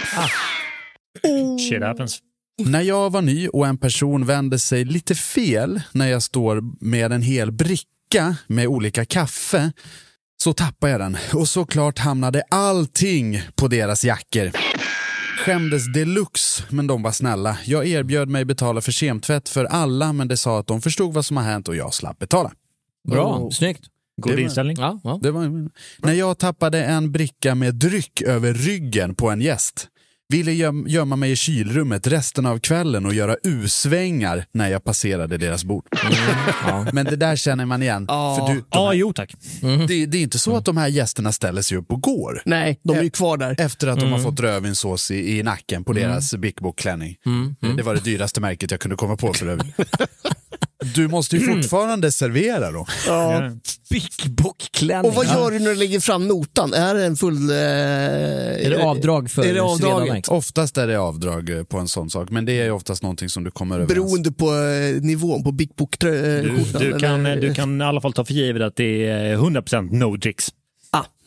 Shit 1.69 1.83
happens. 1.83 2.19
När 2.65 2.81
jag 2.81 3.11
var 3.11 3.23
ny 3.23 3.49
och 3.49 3.67
en 3.67 3.79
person 3.79 4.27
vände 4.27 4.59
sig 4.59 4.85
lite 4.85 5.15
fel 5.15 5.81
när 5.93 6.07
jag 6.07 6.23
står 6.23 6.85
med 6.85 7.13
en 7.13 7.23
hel 7.23 7.53
bricka 7.53 8.37
med 8.47 8.67
olika 8.67 9.05
kaffe 9.05 9.73
så 10.43 10.53
tappade 10.53 10.93
jag 10.93 11.01
den 11.01 11.17
och 11.35 11.49
såklart 11.49 11.99
hamnade 11.99 12.43
allting 12.51 13.43
på 13.55 13.69
deras 13.69 14.05
jackor. 14.05 14.51
Skämdes 15.45 15.93
deluxe, 15.93 16.63
men 16.71 16.87
de 16.87 17.03
var 17.03 17.13
snälla. 17.13 17.59
Jag 17.65 17.87
erbjöd 17.87 18.29
mig 18.29 18.45
betala 18.45 18.81
för 18.81 18.93
kemtvätt 18.93 19.49
för 19.49 19.65
alla, 19.65 20.13
men 20.13 20.29
det 20.29 20.37
sa 20.37 20.59
att 20.59 20.67
de 20.67 20.81
förstod 20.83 21.15
vad 21.15 21.25
som 21.25 21.37
har 21.37 21.45
hänt 21.45 21.69
och 21.69 21.77
jag 21.77 21.95
slapp 21.95 22.19
betala. 22.19 22.53
Bra, 23.09 23.51
snyggt. 23.53 23.81
God 24.17 24.33
Det 24.33 24.37
var- 24.37 24.43
inställning. 24.43 24.77
Ja, 24.81 25.01
ja. 25.05 25.19
Det 25.23 25.31
var, 25.31 25.69
när 25.99 26.13
jag 26.13 26.39
tappade 26.39 26.85
en 26.85 27.13
bricka 27.13 27.55
med 27.55 27.75
dryck 27.75 28.23
över 28.23 28.55
ryggen 28.55 29.15
på 29.15 29.31
en 29.31 29.41
gäst. 29.41 29.89
Ville 30.33 30.53
göm, 30.53 30.85
gömma 30.89 31.17
mig 31.17 31.31
i 31.31 31.37
kylrummet 31.37 32.07
resten 32.07 32.47
av 32.47 32.59
kvällen 32.59 33.07
och 33.07 33.15
göra 33.15 33.37
U-svängar 33.45 34.45
när 34.53 34.69
jag 34.69 34.85
passerade 34.85 35.39
deras 35.39 35.65
bord. 35.65 35.85
Men 36.93 37.05
det 37.05 37.17
där 37.17 37.37
känner 37.37 37.65
man 37.67 37.83
igen. 37.83 38.07
För 38.07 38.49
du, 38.49 38.55
de 38.55 38.65
Ja, 38.71 38.87
här, 38.87 38.95
jo 38.95 39.13
tack. 39.13 39.35
det, 39.89 40.07
det 40.07 40.19
är 40.19 40.23
inte 40.23 40.39
så 40.39 40.57
att 40.57 40.65
de 40.65 40.77
här 40.77 40.89
gästerna 40.89 41.33
ställer 41.33 41.63
sig 41.63 41.79
upp 41.79 41.93
och 41.93 42.01
går. 42.03 42.43
Nej, 42.45 42.81
de 42.83 42.97
är 42.99 43.03
ju 43.03 43.11
kvar 43.11 43.37
där. 43.37 43.57
Efter 43.59 43.89
att 43.89 44.01
de 44.01 44.13
har 44.13 44.19
fått 44.19 44.41
rödvinssås 44.41 45.11
i, 45.11 45.39
i 45.39 45.43
nacken 45.43 45.85
på 45.85 45.93
deras 45.93 46.35
Big 46.35 46.55
Book-klänning. 46.61 47.17
Det 47.77 47.83
var 47.83 47.95
det 47.95 48.01
dyraste 48.05 48.41
märket 48.41 48.71
jag 48.71 48.81
kunde 48.81 48.97
komma 48.97 49.17
på 49.17 49.33
för 49.33 49.47
övrigt. 49.47 49.75
Du 50.95 51.09
måste 51.09 51.37
ju 51.37 51.55
fortfarande 51.55 52.13
servera 52.13 52.71
dem. 52.71 52.87
Ja. 53.07 53.51
Big 53.91 54.31
Book-klänning. 54.31 55.11
Och 55.11 55.15
vad 55.15 55.27
gör 55.27 55.51
du 55.51 55.59
när 55.59 55.71
du 55.71 55.77
lägger 55.77 56.01
fram 56.01 56.29
notan? 56.29 56.75
Är 56.75 56.95
det 56.95 57.05
en 57.05 57.17
full... 57.17 57.51
Eh, 57.51 57.57
är 57.57 58.71
det 58.71 58.83
avdrag 58.83 59.31
för 59.31 59.45
Är 59.45 59.55
det? 59.55 59.79
Svedabank? 59.79 60.29
Oftast 60.29 60.79
är 60.79 60.87
det 60.87 60.97
avdrag 61.01 61.51
eh, 61.51 61.65
på 61.65 61.79
en 61.79 61.89
sån 61.89 62.11
sak, 62.11 62.31
men 62.31 62.45
det 62.45 62.53
är 62.53 62.65
ju 62.65 62.71
oftast 62.71 63.03
någonting 63.03 63.29
som 63.29 63.45
du 63.45 63.51
kommer 63.51 63.75
överens 63.81 63.95
Beroende 63.95 64.33
på 64.33 64.47
eh, 64.47 65.03
nivån 65.03 65.45
på 65.45 65.53
Big 65.53 65.69
Du, 65.69 65.77
Book-skjortan. 65.77 66.81
du, 66.83 66.99
kan, 66.99 67.25
du 67.25 67.55
kan 67.55 67.81
i 67.81 67.85
alla 67.85 68.01
fall 68.01 68.13
ta 68.13 68.25
för 68.25 68.35
givet 68.35 68.63
att 68.63 68.77
det 68.77 69.09
är 69.09 69.37
100% 69.37 69.93
no 69.93 70.19
tricks. 70.19 70.49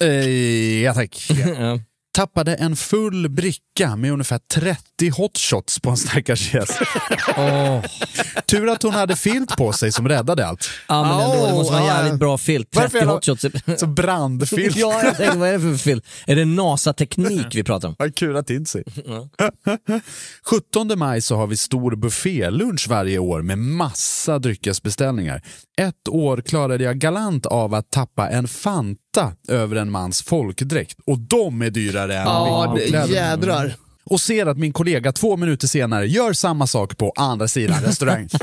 Eh, 0.02 0.84
ja 0.84 0.94
tack. 0.94 1.28
Ja. 1.60 1.80
Tappade 2.16 2.56
en 2.56 2.76
full 2.76 3.30
bricka 3.30 3.96
med 3.96 4.12
ungefär 4.12 4.40
30 4.54 4.80
hot 5.18 5.38
shots 5.38 5.80
på 5.80 5.90
en 5.90 5.98
stackars 5.98 6.54
gäst. 6.54 6.72
Tur 8.46 8.70
att 8.70 8.84
hon 8.84 8.94
hade 8.94 9.16
filt 9.16 9.58
på 9.58 9.74
sig 9.74 9.92
som 9.92 10.08
räddade 10.08 10.48
allt. 10.48 10.70
Ja, 10.88 11.04
men 11.04 11.12
ändå, 11.32 11.46
det 11.48 11.54
måste 11.54 11.74
vara 11.74 11.82
en 11.84 11.88
jävligt 11.88 12.20
bra 12.20 12.38
filt. 12.38 12.70
Varför 12.76 12.90
30 12.90 12.98
är 12.98 13.06
det- 13.06 13.12
hotshots. 13.14 13.46
Så 13.80 13.88
brandfilt. 13.88 14.76
ja, 14.78 15.04
jag 15.04 15.18
tänkte, 15.18 15.38
vad 15.38 15.50
är 15.50 15.54
det 15.54 15.60
för 15.60 15.78
filt? 15.78 16.06
Är 16.28 16.36
det 16.36 16.46
NASA-teknik 16.46 17.46
vi 17.56 17.64
pratar 17.64 17.88
om? 17.88 17.96
Vad 18.00 18.16
kul 18.16 18.36
att 18.38 18.50
in 18.50 18.66
sig. 18.66 18.84
17 20.50 20.92
maj 21.00 21.22
så 21.22 21.36
har 21.36 21.48
vi 21.48 21.58
stor 21.58 21.96
buffélunch 21.96 22.88
varje 22.90 23.20
år 23.20 23.42
med 23.42 23.58
massa 23.58 24.40
dryckesbeställningar. 24.40 25.42
Ett 25.82 26.08
år 26.10 26.38
klarade 26.42 26.84
jag 26.84 26.98
galant 26.98 27.46
av 27.46 27.74
att 27.74 27.90
tappa 27.92 28.30
en 28.30 28.48
Fanta 28.48 29.32
över 29.48 29.76
en 29.76 29.92
mans 29.92 30.22
folkdräkt 30.22 30.98
och 31.06 31.20
de 31.20 31.62
är 31.62 31.70
dyrare 31.70 32.18
än 32.18 32.24
Ja, 32.28 32.74
det, 32.76 32.82
vinkläder. 32.82 33.14
jädrar. 33.14 33.76
Och 34.10 34.22
ser 34.22 34.46
att 34.46 34.58
min 34.58 34.74
kollega 34.74 35.12
två 35.12 35.38
minuter 35.38 35.68
senare 35.68 36.08
gör 36.08 36.34
samma 36.34 36.68
sak 36.68 36.98
på 36.98 37.14
andra 37.16 37.48
sidan 37.48 37.82
restaurang. 37.84 38.30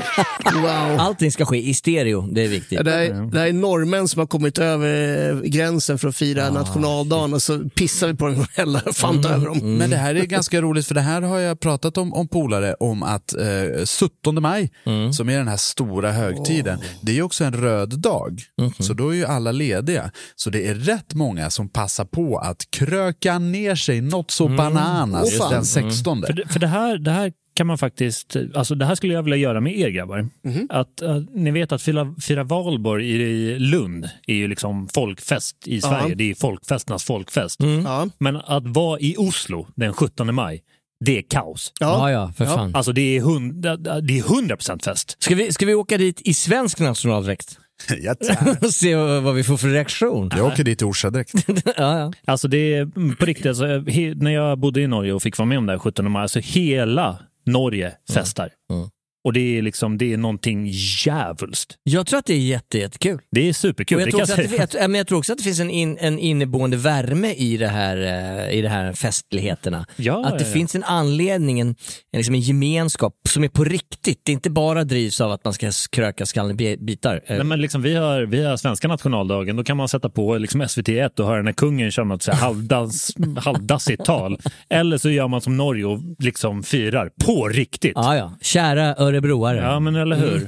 Wow. 0.53 0.99
Allting 0.99 1.31
ska 1.31 1.45
ske 1.45 1.69
i 1.69 1.73
stereo, 1.73 2.27
det 2.31 2.43
är 2.43 2.47
viktigt. 2.47 2.85
Det, 2.85 2.93
är, 2.93 3.13
det 3.31 3.39
här 3.39 3.47
är 3.47 3.53
norrmän 3.53 4.07
som 4.07 4.19
har 4.19 4.27
kommit 4.27 4.57
över 4.57 5.41
gränsen 5.43 5.97
för 5.99 6.07
att 6.07 6.15
fira 6.15 6.49
nationaldagen 6.49 7.33
och 7.33 7.41
så 7.41 7.69
pissar 7.69 8.07
vi 8.07 8.13
på 8.13 8.27
dem 8.27 8.39
och 8.39 8.47
häller 8.53 8.93
Fanta 8.93 9.29
över 9.29 9.45
dem. 9.45 9.77
Men 9.77 9.89
det 9.89 9.97
här 9.97 10.15
är 10.15 10.25
ganska 10.25 10.61
roligt 10.61 10.87
för 10.87 10.95
det 10.95 11.01
här 11.01 11.21
har 11.21 11.39
jag 11.39 11.59
pratat 11.59 11.97
om, 11.97 12.13
om 12.13 12.27
polare 12.27 12.73
om 12.73 13.03
att 13.03 13.33
eh, 13.33 13.85
17 14.09 14.41
maj, 14.41 14.71
som 15.13 15.29
är 15.29 15.37
den 15.37 15.47
här 15.47 15.57
stora 15.57 16.11
högtiden, 16.11 16.79
det 17.01 17.17
är 17.17 17.21
också 17.21 17.43
en 17.43 17.53
röd 17.53 17.99
dag. 17.99 18.41
Så 18.79 18.93
då 18.93 19.09
är 19.09 19.13
ju 19.13 19.25
alla 19.25 19.51
lediga. 19.51 20.11
Så 20.35 20.49
det 20.49 20.67
är 20.67 20.75
rätt 20.75 21.13
många 21.13 21.49
som 21.49 21.69
passar 21.69 22.05
på 22.05 22.37
att 22.37 22.71
kröka 22.71 23.39
ner 23.39 23.75
sig 23.75 24.01
något 24.01 24.31
så 24.31 24.47
bananas 24.47 25.29
Åh, 25.33 25.37
fan. 25.37 25.52
Den 25.55 25.65
16. 25.65 26.23
För, 26.25 26.33
det, 26.33 26.47
för 26.47 26.59
det, 26.59 26.67
här, 26.67 26.97
det 26.97 27.11
här 27.11 27.31
kan 27.55 27.67
man 27.67 27.77
faktiskt, 27.77 28.35
alltså 28.55 28.75
det 28.75 28.85
här 28.85 28.95
skulle 28.95 29.13
jag 29.13 29.23
vilja 29.23 29.37
göra 29.37 29.61
med 29.61 29.77
er 29.77 29.89
grabbar. 29.89 30.29
Att, 30.69 31.01
eh, 31.01 31.17
ni 31.33 31.51
vet 31.51 31.71
att 31.71 31.81
fira, 31.81 32.15
fira 32.21 32.43
valborg 32.43 33.09
i 33.09 33.59
Lund 33.59 34.09
är 34.27 34.35
ju 34.35 34.47
liksom 34.47 34.87
folkfest 34.93 35.67
i 35.67 35.81
Sverige. 35.81 36.15
Det 36.15 36.31
är 36.31 36.35
folkfesternas 36.35 37.03
folkfest. 37.03 37.59
Ja. 37.83 38.07
Men 38.17 38.35
att 38.35 38.67
vara 38.67 38.99
i 38.99 39.15
Oslo 39.17 39.67
den 39.75 39.93
17 39.93 40.35
maj, 40.35 40.63
det 41.05 41.17
är 41.17 41.21
kaos. 41.21 41.73
Ja, 41.79 42.11
ja, 42.11 42.33
för 42.37 42.45
fan. 42.45 42.75
Alltså 42.75 42.91
det 42.91 43.17
är, 43.17 43.21
hund, 43.21 43.61
det 43.61 44.19
är 44.19 44.23
100% 44.23 44.83
fest. 44.83 45.15
Ska 45.19 45.35
vi, 45.35 45.53
ska 45.53 45.65
vi 45.65 45.73
åka 45.73 45.97
dit 45.97 46.21
i 46.21 46.33
svensk 46.33 46.79
nationaldräkt? 46.79 47.59
Och 48.61 48.69
se 48.73 48.95
vad, 48.95 49.35
vi 49.35 49.43
får 49.43 49.57
för 49.57 49.67
reaktion? 49.67 50.31
Jag 50.35 50.47
åker 50.47 50.63
dit 50.63 50.81
i 50.81 50.85
Orsa 50.85 51.09
direkt. 51.09 51.33
ja, 51.65 51.99
ja. 51.99 52.13
Alltså 52.25 52.47
det 52.47 52.57
är 52.57 52.81
mm, 52.81 53.15
på 53.15 53.25
riktigt, 53.25 53.45
alltså, 53.45 53.65
he, 53.65 54.13
när 54.15 54.31
jag 54.31 54.57
bodde 54.59 54.81
i 54.81 54.87
Norge 54.87 55.13
och 55.13 55.23
fick 55.23 55.37
vara 55.37 55.45
med 55.45 55.57
om 55.57 55.65
det 55.65 55.73
här 55.73 55.79
17 55.79 56.11
maj, 56.11 56.21
alltså 56.21 56.39
hela 56.39 57.19
Norge 57.45 57.93
festar. 58.13 58.49
Mm. 58.71 58.89
Och 59.23 59.33
det 59.33 59.57
är 59.57 59.61
liksom, 59.61 59.97
det 59.97 60.13
är 60.13 60.17
någonting 60.17 60.67
djävulskt. 60.71 61.77
Jag 61.83 62.07
tror 62.07 62.19
att 62.19 62.25
det 62.25 62.33
är 62.33 62.37
jätte, 62.37 62.77
jättekul. 62.77 63.19
Det 63.31 63.49
är 63.49 63.53
superkul. 63.53 63.99
Jag, 63.99 64.07
det 64.07 64.11
tror 64.11 64.21
jag 64.29 64.49
det, 64.49 64.79
jag, 64.79 64.89
men 64.89 64.97
jag 64.97 65.07
tror 65.07 65.17
också 65.17 65.31
att 65.31 65.37
det 65.37 65.43
finns 65.43 65.59
en, 65.59 65.69
in, 65.69 65.97
en 65.99 66.19
inneboende 66.19 66.77
värme 66.77 67.33
i 67.33 67.57
det 67.57 67.67
här, 67.67 67.97
eh, 67.97 68.57
i 68.57 68.61
det 68.61 68.69
här 68.69 68.93
festligheterna. 68.93 69.85
Ja, 69.95 70.25
att 70.25 70.37
det 70.37 70.43
ja, 70.43 70.47
ja. 70.47 70.53
finns 70.53 70.75
en 70.75 70.83
anledning, 70.83 71.59
en, 71.59 71.67
en, 71.67 71.75
liksom 72.11 72.35
en 72.35 72.41
gemenskap 72.41 73.13
som 73.29 73.43
är 73.43 73.47
på 73.47 73.63
riktigt. 73.63 74.21
Det 74.23 74.31
inte 74.31 74.49
bara 74.49 74.83
drivs 74.83 75.21
av 75.21 75.31
att 75.31 75.43
man 75.43 75.53
ska 75.53 75.71
kröka 75.91 76.25
skallen 76.25 76.61
i 76.61 76.77
bitar. 76.77 77.21
Eh, 77.25 77.35
Nej, 77.35 77.45
men 77.45 77.61
liksom, 77.61 77.81
vi, 77.81 77.95
har, 77.95 78.21
vi 78.21 78.43
har 78.43 78.57
svenska 78.57 78.87
nationaldagen, 78.87 79.55
då 79.55 79.63
kan 79.63 79.77
man 79.77 79.87
sätta 79.87 80.09
på 80.09 80.37
liksom 80.37 80.61
SVT1 80.61 81.19
och 81.19 81.27
höra 81.27 81.41
när 81.41 81.51
kungen 81.51 81.91
kör 81.91 82.03
något 82.03 82.25
halvdans, 82.27 83.15
halvdassigt 83.37 84.05
tal. 84.05 84.39
Eller 84.69 84.97
så 84.97 85.09
gör 85.09 85.27
man 85.27 85.41
som 85.41 85.57
Norge 85.57 85.85
och 85.85 85.99
liksom 86.19 86.63
firar 86.63 87.09
på 87.25 87.47
riktigt. 87.47 87.93
Ja, 87.95 88.15
ja. 88.15 88.33
Kära 88.41 88.93
örebroare. 89.13 89.57
Ja, 89.57 89.79
men 89.79 89.95
eller 89.95 90.15
hur? 90.15 90.47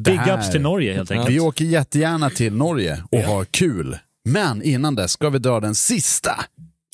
Big 0.00 0.16
här- 0.16 0.38
ups 0.38 0.50
till 0.50 0.60
Norge 0.60 0.94
helt 0.94 1.10
enkelt. 1.10 1.30
Vi 1.30 1.40
åker 1.40 1.64
jättegärna 1.64 2.30
till 2.30 2.52
Norge 2.54 3.02
och 3.12 3.18
har 3.18 3.44
kul. 3.44 3.98
Men 4.28 4.62
innan 4.62 4.94
dess 4.94 5.12
ska 5.12 5.30
vi 5.30 5.38
dra 5.38 5.60
den 5.60 5.74
sista 5.74 6.44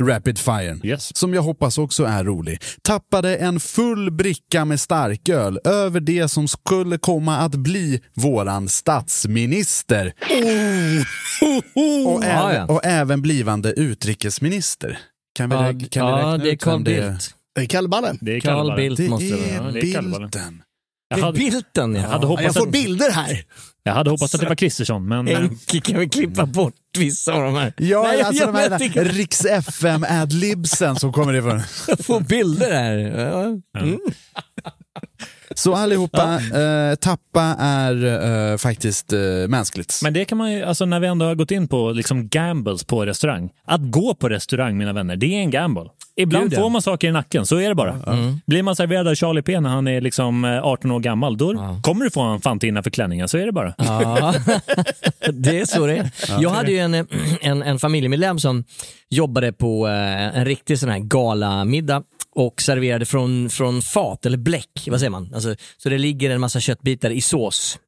Rapid 0.02 0.38
Fire, 0.38 0.78
Yes. 0.82 1.16
som 1.16 1.34
jag 1.34 1.42
hoppas 1.42 1.78
också 1.78 2.04
är 2.04 2.24
rolig. 2.24 2.58
Tappade 2.82 3.36
en 3.36 3.60
full 3.60 4.10
bricka 4.10 4.64
med 4.64 4.80
starköl 4.80 5.58
över 5.64 6.00
det 6.00 6.28
som 6.28 6.48
skulle 6.48 6.98
komma 6.98 7.36
att 7.36 7.54
bli 7.54 8.00
våran 8.14 8.68
statsminister. 8.68 10.12
Och, 11.40 12.24
Ja, 12.24 12.24
även, 12.24 12.54
ja. 12.56 12.66
och 12.66 12.84
även 12.84 13.22
blivande 13.22 13.72
utrikesminister. 13.72 14.98
Kan 15.34 15.48
vi, 15.50 15.56
Ja, 15.56 15.62
rä- 15.62 15.88
kan 15.90 16.06
vi 16.06 16.12
ja 16.12 16.18
räkna 16.18 16.38
det 16.44 16.50
ut 16.50 16.66
vem 16.66 16.84
det 16.84 16.96
är? 16.96 17.08
Bildt. 17.10 17.34
Det 17.54 17.60
är 17.60 17.66
Kalle 17.66 17.88
Balle. 17.88 18.16
Det 18.20 18.36
är 18.36 18.40
Kallebara. 18.40 18.76
Bildt 18.76 18.96
Det 18.96 19.04
är 19.06 19.72
det 19.72 19.94
är. 19.94 20.02
Bilden. 20.12 20.62
Jag 21.10 21.18
Det 21.18 21.22
är 21.22 21.26
hade, 21.26 21.38
Bildten, 21.38 21.94
ja. 21.94 22.02
jag 22.02 22.08
hade 22.08 22.42
Jag 22.42 22.54
får 22.54 22.66
att, 22.66 22.72
bilder 22.72 23.10
här. 23.10 23.44
jag 23.82 23.92
hade 23.92 24.10
hoppats 24.10 24.34
att 24.34 24.40
det 24.40 24.46
var 24.48 24.54
Kristersson, 24.54 25.08
men... 25.08 25.28
Enki 25.28 25.80
kan 25.80 25.98
vi 26.00 26.08
klippa 26.08 26.46
bort 26.46 26.74
vissa 26.98 27.32
av 27.32 27.42
de 27.42 27.54
här. 27.54 27.72
Ja, 27.76 28.02
Nej, 28.02 28.22
alltså 28.22 28.42
jag 28.44 28.54
de 28.54 28.58
här 28.58 28.82
inte. 28.82 29.04
Riks 29.04 29.44
FM 29.44 30.04
adlibsen 30.08 30.96
som 30.96 31.12
kommer 31.12 31.34
ifrån. 31.34 31.62
Jag 31.88 32.04
får 32.04 32.20
bilder 32.20 32.72
här. 32.72 32.96
Ja. 32.98 33.42
Mm. 33.80 33.98
Så 35.60 35.74
allihopa, 35.74 36.34
eh, 36.34 36.94
tappa 36.94 37.42
är 37.58 38.04
eh, 38.52 38.56
faktiskt 38.56 39.12
eh, 39.12 39.20
mänskligt. 39.48 40.00
Men 40.02 40.12
det 40.12 40.24
kan 40.24 40.38
man 40.38 40.52
ju, 40.52 40.62
alltså 40.62 40.84
när 40.84 41.00
vi 41.00 41.06
ändå 41.06 41.26
har 41.26 41.34
gått 41.34 41.50
in 41.50 41.68
på 41.68 41.90
liksom 41.90 42.28
gambles 42.28 42.84
på 42.84 43.06
restaurang. 43.06 43.50
Att 43.64 43.80
gå 43.80 44.14
på 44.14 44.28
restaurang, 44.28 44.78
mina 44.78 44.92
vänner, 44.92 45.16
det 45.16 45.26
är 45.26 45.38
en 45.38 45.50
gamble. 45.50 45.84
Ibland 46.16 46.52
ja. 46.52 46.60
får 46.60 46.70
man 46.70 46.82
saker 46.82 47.08
i 47.08 47.12
nacken, 47.12 47.46
så 47.46 47.56
är 47.56 47.68
det 47.68 47.74
bara. 47.74 47.96
Blir 48.46 48.62
man 48.62 48.76
serverad 48.76 49.08
av 49.08 49.14
Charlie 49.14 49.42
P 49.42 49.60
när 49.60 49.70
han 49.70 49.88
är 49.88 50.00
liksom 50.00 50.44
eh, 50.44 50.64
18 50.64 50.90
år 50.90 51.00
gammal, 51.00 51.36
då 51.36 51.78
kommer 51.82 52.04
du 52.04 52.10
få 52.10 52.20
en 52.20 52.40
Fanta 52.40 52.66
innanför 52.66 52.90
klänningen, 52.90 53.28
så 53.28 53.38
är 53.38 53.46
det 53.46 53.52
bara. 53.52 53.74
Ja, 53.78 54.34
det 55.32 55.58
är 55.58 55.64
så 55.64 55.86
det 55.86 55.96
är. 55.96 56.10
Jag 56.40 56.50
hade 56.50 56.72
ju 56.72 56.78
en, 56.78 56.94
eh, 56.94 57.04
en, 57.40 57.62
en 57.62 57.78
familjemedlem 57.78 58.38
som 58.38 58.64
jobbade 59.08 59.52
på 59.52 59.88
eh, 59.88 60.38
en 60.38 60.44
riktig 60.44 60.78
sån 60.78 60.88
här 60.88 60.98
galamiddag 60.98 62.02
och 62.34 62.62
serverade 62.62 63.06
från, 63.06 63.50
från 63.50 63.82
fat 63.82 64.26
eller 64.26 64.38
bläck, 64.38 64.86
vad 64.86 65.00
säger 65.00 65.10
man? 65.10 65.34
Alltså, 65.34 65.56
så 65.76 65.88
det 65.88 65.98
ligger 65.98 66.30
en 66.30 66.40
massa 66.40 66.60
köttbitar 66.60 67.10
i 67.10 67.20
sås. 67.20 67.78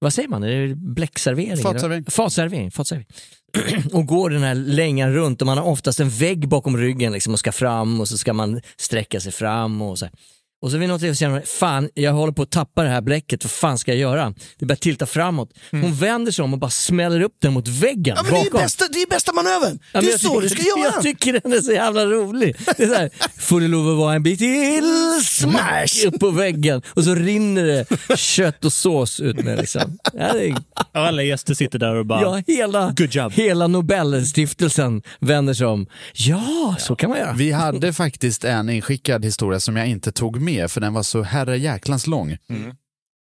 Vad 0.00 0.12
säger 0.12 0.28
man? 0.28 0.42
Är 0.42 0.66
det 0.66 0.74
bläckservering? 0.74 1.56
Fatservering. 1.56 2.04
Fatservering. 2.04 2.70
Fatservering. 2.70 3.06
och 3.92 4.06
går 4.06 4.30
den 4.30 4.42
här 4.42 4.54
längan 4.54 5.12
runt 5.14 5.40
och 5.40 5.46
man 5.46 5.58
har 5.58 5.64
oftast 5.64 6.00
en 6.00 6.10
vägg 6.10 6.48
bakom 6.48 6.76
ryggen 6.76 7.12
liksom 7.12 7.32
och 7.32 7.38
ska 7.38 7.52
fram 7.52 8.00
och 8.00 8.08
så 8.08 8.18
ska 8.18 8.32
man 8.32 8.60
sträcka 8.76 9.20
sig 9.20 9.32
fram 9.32 9.82
och 9.82 9.98
så 9.98 10.04
här. 10.04 10.14
Och 10.62 10.70
så 10.70 10.78
vid 10.78 10.88
något 10.88 11.00
tillfälle 11.00 11.14
känner 11.16 11.32
man, 11.34 11.42
fan 11.46 11.88
jag 11.94 12.12
håller 12.12 12.32
på 12.32 12.42
att 12.42 12.50
tappa 12.50 12.82
det 12.82 12.88
här 12.88 13.00
bläcket, 13.00 13.44
vad 13.44 13.50
fan 13.50 13.78
ska 13.78 13.90
jag 13.90 13.98
göra? 14.00 14.34
Det 14.58 14.66
börjar 14.66 14.76
tilta 14.76 15.06
framåt. 15.06 15.50
Hon 15.70 15.94
vänder 15.94 16.32
sig 16.32 16.42
om 16.42 16.52
och 16.52 16.58
bara 16.58 16.70
smäller 16.70 17.20
upp 17.20 17.34
den 17.42 17.52
mot 17.52 17.68
väggen 17.68 18.14
Ja, 18.16 18.22
men 18.22 18.32
det 18.32 18.40
är 18.40 18.44
bakom. 18.44 18.60
bästa, 18.60 18.84
det 18.92 19.02
är 19.02 19.06
bästa 19.06 19.32
manövern. 19.32 19.78
Ja, 19.92 20.00
det 20.00 20.06
är 20.06 20.10
jag 20.10 20.20
så 20.20 20.28
tycker- 20.28 20.40
du 20.40 20.48
ska 20.48 20.62
göra. 20.62 20.92
Jag 20.94 21.02
tycker 21.02 21.40
den 21.42 21.52
är 21.52 21.60
så 21.60 21.72
jävla 21.72 22.06
rolig. 22.06 22.56
Det 22.76 22.82
är 22.82 22.86
så 22.88 22.94
här, 22.94 23.10
får 23.38 23.60
det 23.60 23.68
lov 23.68 23.88
att 23.90 23.96
vara 23.96 24.14
en 24.14 24.22
bit 24.22 24.38
till, 24.38 24.84
smash, 25.24 26.06
upp 26.06 26.20
på 26.20 26.30
väggen 26.30 26.82
och 26.88 27.04
så 27.04 27.14
rinner 27.14 27.64
det 27.64 28.16
kött 28.16 28.64
och 28.64 28.72
sås 28.72 29.20
ut 29.20 29.44
med 29.44 29.58
liksom. 29.58 29.98
Ja, 30.12 30.32
det 30.32 30.48
är, 30.48 30.56
Alla 30.92 31.22
gäster 31.22 31.54
sitter 31.54 31.78
där 31.78 31.94
och 31.94 32.06
bara... 32.06 32.22
ja, 32.22 32.42
hela, 32.46 32.90
Good 32.96 33.14
job. 33.14 33.32
hela 33.32 33.66
Nobelstiftelsen 33.66 35.02
vänder 35.20 35.54
sig 35.54 35.66
om. 35.66 35.86
Ja, 36.14 36.76
så 36.78 36.96
kan 36.96 37.10
man 37.10 37.18
göra. 37.18 37.32
Vi 37.32 37.52
hade 37.52 37.92
faktiskt 37.92 38.44
en 38.44 38.70
inskickad 38.70 39.24
historia 39.24 39.60
som 39.60 39.76
jag 39.76 39.86
inte 39.88 40.12
tog 40.12 40.40
med 40.40 40.47
för 40.68 40.80
den 40.80 40.94
var 40.94 41.02
så 41.02 41.22
herrejäklans 41.22 42.06
lång. 42.06 42.36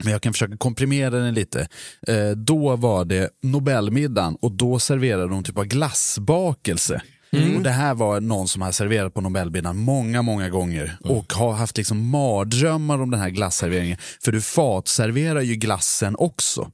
Men 0.04 0.12
jag 0.14 0.22
kan 0.22 0.34
försöka 0.34 0.58
komprimera 0.58 1.10
den 1.10 1.34
lite. 1.34 1.68
Eh, 2.08 2.30
då 2.30 2.76
var 2.76 3.06
det 3.06 3.30
Nobelmiddagen 3.44 4.36
och 4.42 4.52
då 4.52 4.80
serverade 4.80 5.28
de 5.28 5.44
typ 5.44 5.58
av 5.58 5.66
glassbakelse. 5.66 7.02
Och 7.58 7.62
det 7.64 7.70
här 7.70 7.94
var 7.94 8.20
någon 8.22 8.48
som 8.48 8.62
har 8.62 8.72
serverat 8.72 9.14
på 9.14 9.22
Nobelmiddagen 9.22 9.78
många, 9.78 10.22
många 10.22 10.50
gånger 10.50 10.98
och 11.04 11.34
har 11.34 11.54
haft 11.54 11.78
liksom 11.78 12.10
mardrömmar 12.10 13.02
om 13.02 13.12
den 13.12 13.20
här 13.20 13.30
glasserveringen. 13.30 13.98
För 14.24 14.32
du 14.32 14.42
fatserverar 14.42 15.42
ju 15.42 15.56
glassen 15.56 16.16
också. 16.20 16.72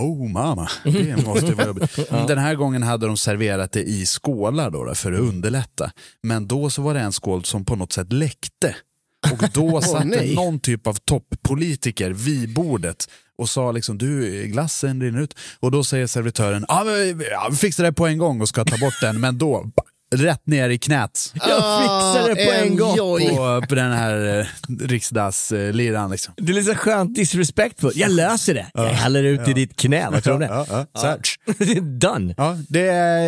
Oh 0.00 0.28
mamma, 0.28 0.68
det 0.84 1.26
måste 1.26 1.54
vara 1.54 1.66
jobbigt. 1.66 1.96
Den 2.28 2.38
här 2.38 2.54
gången 2.54 2.82
hade 2.82 3.06
de 3.06 3.16
serverat 3.16 3.72
det 3.72 3.82
i 3.82 4.06
skålar 4.06 4.70
då, 4.70 4.84
då 4.84 4.94
för 4.94 5.12
att 5.12 5.20
underlätta. 5.20 5.90
Men 6.22 6.48
då 6.48 6.70
så 6.70 6.82
var 6.82 6.94
det 6.94 7.00
en 7.00 7.12
skål 7.12 7.44
som 7.44 7.64
på 7.64 7.76
något 7.76 7.92
sätt 7.92 8.12
läckte. 8.12 8.76
Och 9.32 9.48
då 9.52 9.80
satt 9.80 10.02
det 10.02 10.16
nej. 10.16 10.34
någon 10.34 10.60
typ 10.60 10.86
av 10.86 10.94
toppolitiker 10.94 12.10
vid 12.10 12.54
bordet 12.54 13.08
och 13.38 13.48
sa 13.48 13.72
liksom 13.72 13.98
du, 13.98 14.42
glassen 14.46 15.02
rinner 15.02 15.20
ut. 15.20 15.34
Och 15.60 15.70
då 15.70 15.84
säger 15.84 16.06
servitören, 16.06 16.64
ja 16.68 16.82
men 16.84 17.18
vi- 17.18 17.28
ja, 17.30 17.48
vi 17.50 17.56
fixar 17.56 17.84
det 17.84 17.92
på 17.92 18.06
en 18.06 18.18
gång 18.18 18.40
och 18.40 18.48
ska 18.48 18.64
ta 18.64 18.78
bort 18.78 19.00
den, 19.00 19.20
men 19.20 19.38
då 19.38 19.64
rätt 20.14 20.46
ner 20.46 20.70
i 20.70 20.78
knät 20.78 21.32
Jag 21.34 21.42
fixar 21.82 22.28
det 22.28 22.34
på 22.46 22.52
en 22.52 22.76
gång. 22.76 22.96
På, 22.96 23.62
på 23.68 23.74
den 23.74 23.92
här 23.92 24.38
eh, 24.40 24.46
riksdagsliran. 24.86 26.10
Liksom. 26.10 26.34
Det 26.36 26.52
är 26.52 26.54
lite 26.54 26.74
skönt 26.74 27.14
disrespectful. 27.14 27.92
Jag 27.94 28.10
löser 28.10 28.54
det. 28.54 28.66
Jag 28.74 28.84
häller 28.88 29.22
ut 29.24 29.48
i 29.48 29.52
ditt 29.52 29.76
knä. 29.76 30.08
Vad 30.10 30.22
tror 30.24 30.38
du? 30.38 30.44
Ja, 30.44 30.66
ja, 30.70 30.86
så 31.00 31.06
här, 31.06 31.18
tsch. 31.18 31.38
Det 31.58 31.72
är 31.72 31.80
done. 31.80 32.34
Ja, 32.36 32.56
det, 32.68 32.82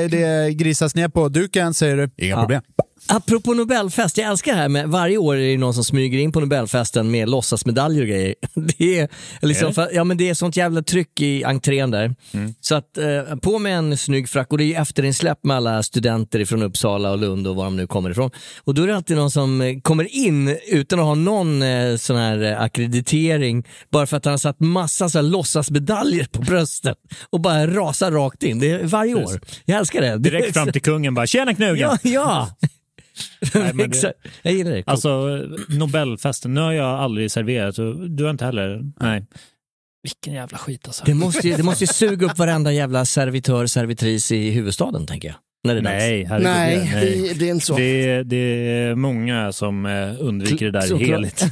det 0.09 0.55
grisas 0.55 0.94
ner 0.94 1.09
på 1.09 1.28
duken 1.28 1.74
säger 1.74 1.96
du. 1.96 2.11
Inga 2.26 2.37
problem. 2.40 2.62
Apropå 3.07 3.55
Nobelfest, 3.55 4.18
jag 4.18 4.31
älskar 4.31 4.53
det 4.53 4.59
här 4.59 4.68
med 4.68 4.89
varje 4.89 5.18
år 5.18 5.37
är 5.37 5.51
det 5.53 5.59
någon 5.59 5.74
som 5.74 5.85
smyger 5.85 6.18
in 6.18 6.33
på 6.33 6.41
Nobelfesten 6.41 7.11
med 7.11 7.29
låtsasmedaljer 7.29 8.03
och 8.03 8.09
grejer. 8.09 8.35
Det 8.55 8.99
är, 8.99 9.09
liksom, 9.41 9.68
Är 9.68 9.72
det? 9.72 9.89
ja, 9.93 10.05
men 10.05 10.16
det 10.16 10.29
är 10.29 10.35
sånt 10.35 10.57
jävla 10.57 10.83
tryck 10.83 11.20
i 11.20 11.45
entrén 11.45 11.91
där. 11.91 12.14
Mm. 12.33 12.55
Så 12.61 12.74
att 12.74 12.99
eh, 12.99 13.37
på 13.37 13.59
med 13.59 13.79
en 13.79 13.97
snygg 13.97 14.29
frack 14.29 14.53
och 14.53 14.59
det 14.59 14.64
är 14.64 14.66
ju 14.66 14.74
efterinsläpp 14.74 15.45
med 15.45 15.57
alla 15.57 15.83
studenter 15.83 16.45
från 16.45 16.62
Uppsala 16.62 17.11
och 17.11 17.18
Lund 17.18 17.47
och 17.47 17.57
var 17.57 17.64
de 17.64 17.76
nu 17.76 17.87
kommer 17.87 18.11
ifrån. 18.11 18.31
Och 18.64 18.74
då 18.74 18.83
är 18.83 18.87
det 18.87 18.97
alltid 18.97 19.16
någon 19.16 19.31
som 19.31 19.61
eh, 19.61 19.81
kommer 19.81 20.14
in 20.16 20.59
utan 20.66 20.99
att 20.99 21.05
ha 21.05 21.14
någon 21.14 21.62
eh, 21.62 21.97
sån 21.97 22.16
här 22.16 22.43
eh, 22.43 22.61
akkreditering 22.61 23.66
bara 23.91 24.07
för 24.07 24.16
att 24.16 24.24
han 24.24 24.33
har 24.33 24.39
satt 24.39 24.61
massa 24.61 25.09
så 25.09 25.18
här, 25.18 25.22
låtsasmedaljer 25.22 26.24
på 26.33 26.41
bröstet 26.41 26.97
och 27.31 27.41
bara 27.41 27.66
rasar 27.66 28.11
rakt 28.11 28.43
in. 28.43 28.59
Det 28.59 28.70
är 28.70 28.85
varje 28.85 29.14
år. 29.14 29.41
Jag 29.64 29.79
älskar 29.79 30.01
det. 30.01 30.18
Direkt 30.18 30.55
fram 30.55 30.72
till 30.72 30.83
kungen 30.83 31.14
bara 31.14 31.26
“Tjena 31.26 31.55
knugen!” 31.55 31.79
Ja, 31.79 31.99
ja. 32.03 32.49
Nej, 33.55 33.63
men 33.65 33.77
det- 33.77 33.85
Exakt. 33.85 34.19
Jag 34.43 34.55
gillar 34.55 34.71
det. 34.71 34.83
Alltså 34.87 35.41
Nobelfesten, 35.69 36.55
nu 36.55 36.61
har 36.61 36.73
jag 36.73 36.87
aldrig 37.01 37.31
serverat 37.31 37.77
du 38.17 38.25
har 38.25 38.31
inte 38.31 38.45
heller? 38.45 38.83
Nej. 39.01 39.27
Vilken 40.03 40.35
jävla 40.35 40.59
skit 40.59 40.87
alltså. 40.87 41.05
Det 41.05 41.15
måste, 41.15 41.49
ju, 41.49 41.57
det 41.57 41.63
måste 41.63 41.85
ju 41.85 41.89
suga 41.89 42.27
upp 42.27 42.39
varenda 42.39 42.73
jävla 42.73 43.05
servitör, 43.05 43.67
servitris 43.67 44.33
i 44.33 44.51
huvudstaden, 44.51 45.07
tänker 45.07 45.29
jag. 45.29 45.37
När 45.65 45.75
det 45.75 45.81
är 45.81 45.83
Nej, 45.83 46.25
herregud. 46.25 46.45
Nej, 46.95 47.29
det- 47.29 47.35
det 47.39 47.49
är 47.49 47.51
inte 47.51 47.67
så. 47.67 47.77
Det 47.77 47.83
är, 48.11 48.25
det 48.25 48.37
är 48.37 48.95
många 48.95 49.53
som 49.53 49.87
eh, 49.87 50.15
undviker 50.21 50.65
det 50.67 50.73
där 50.73 50.81
Såklart. 50.81 51.09
heligt. 51.09 51.45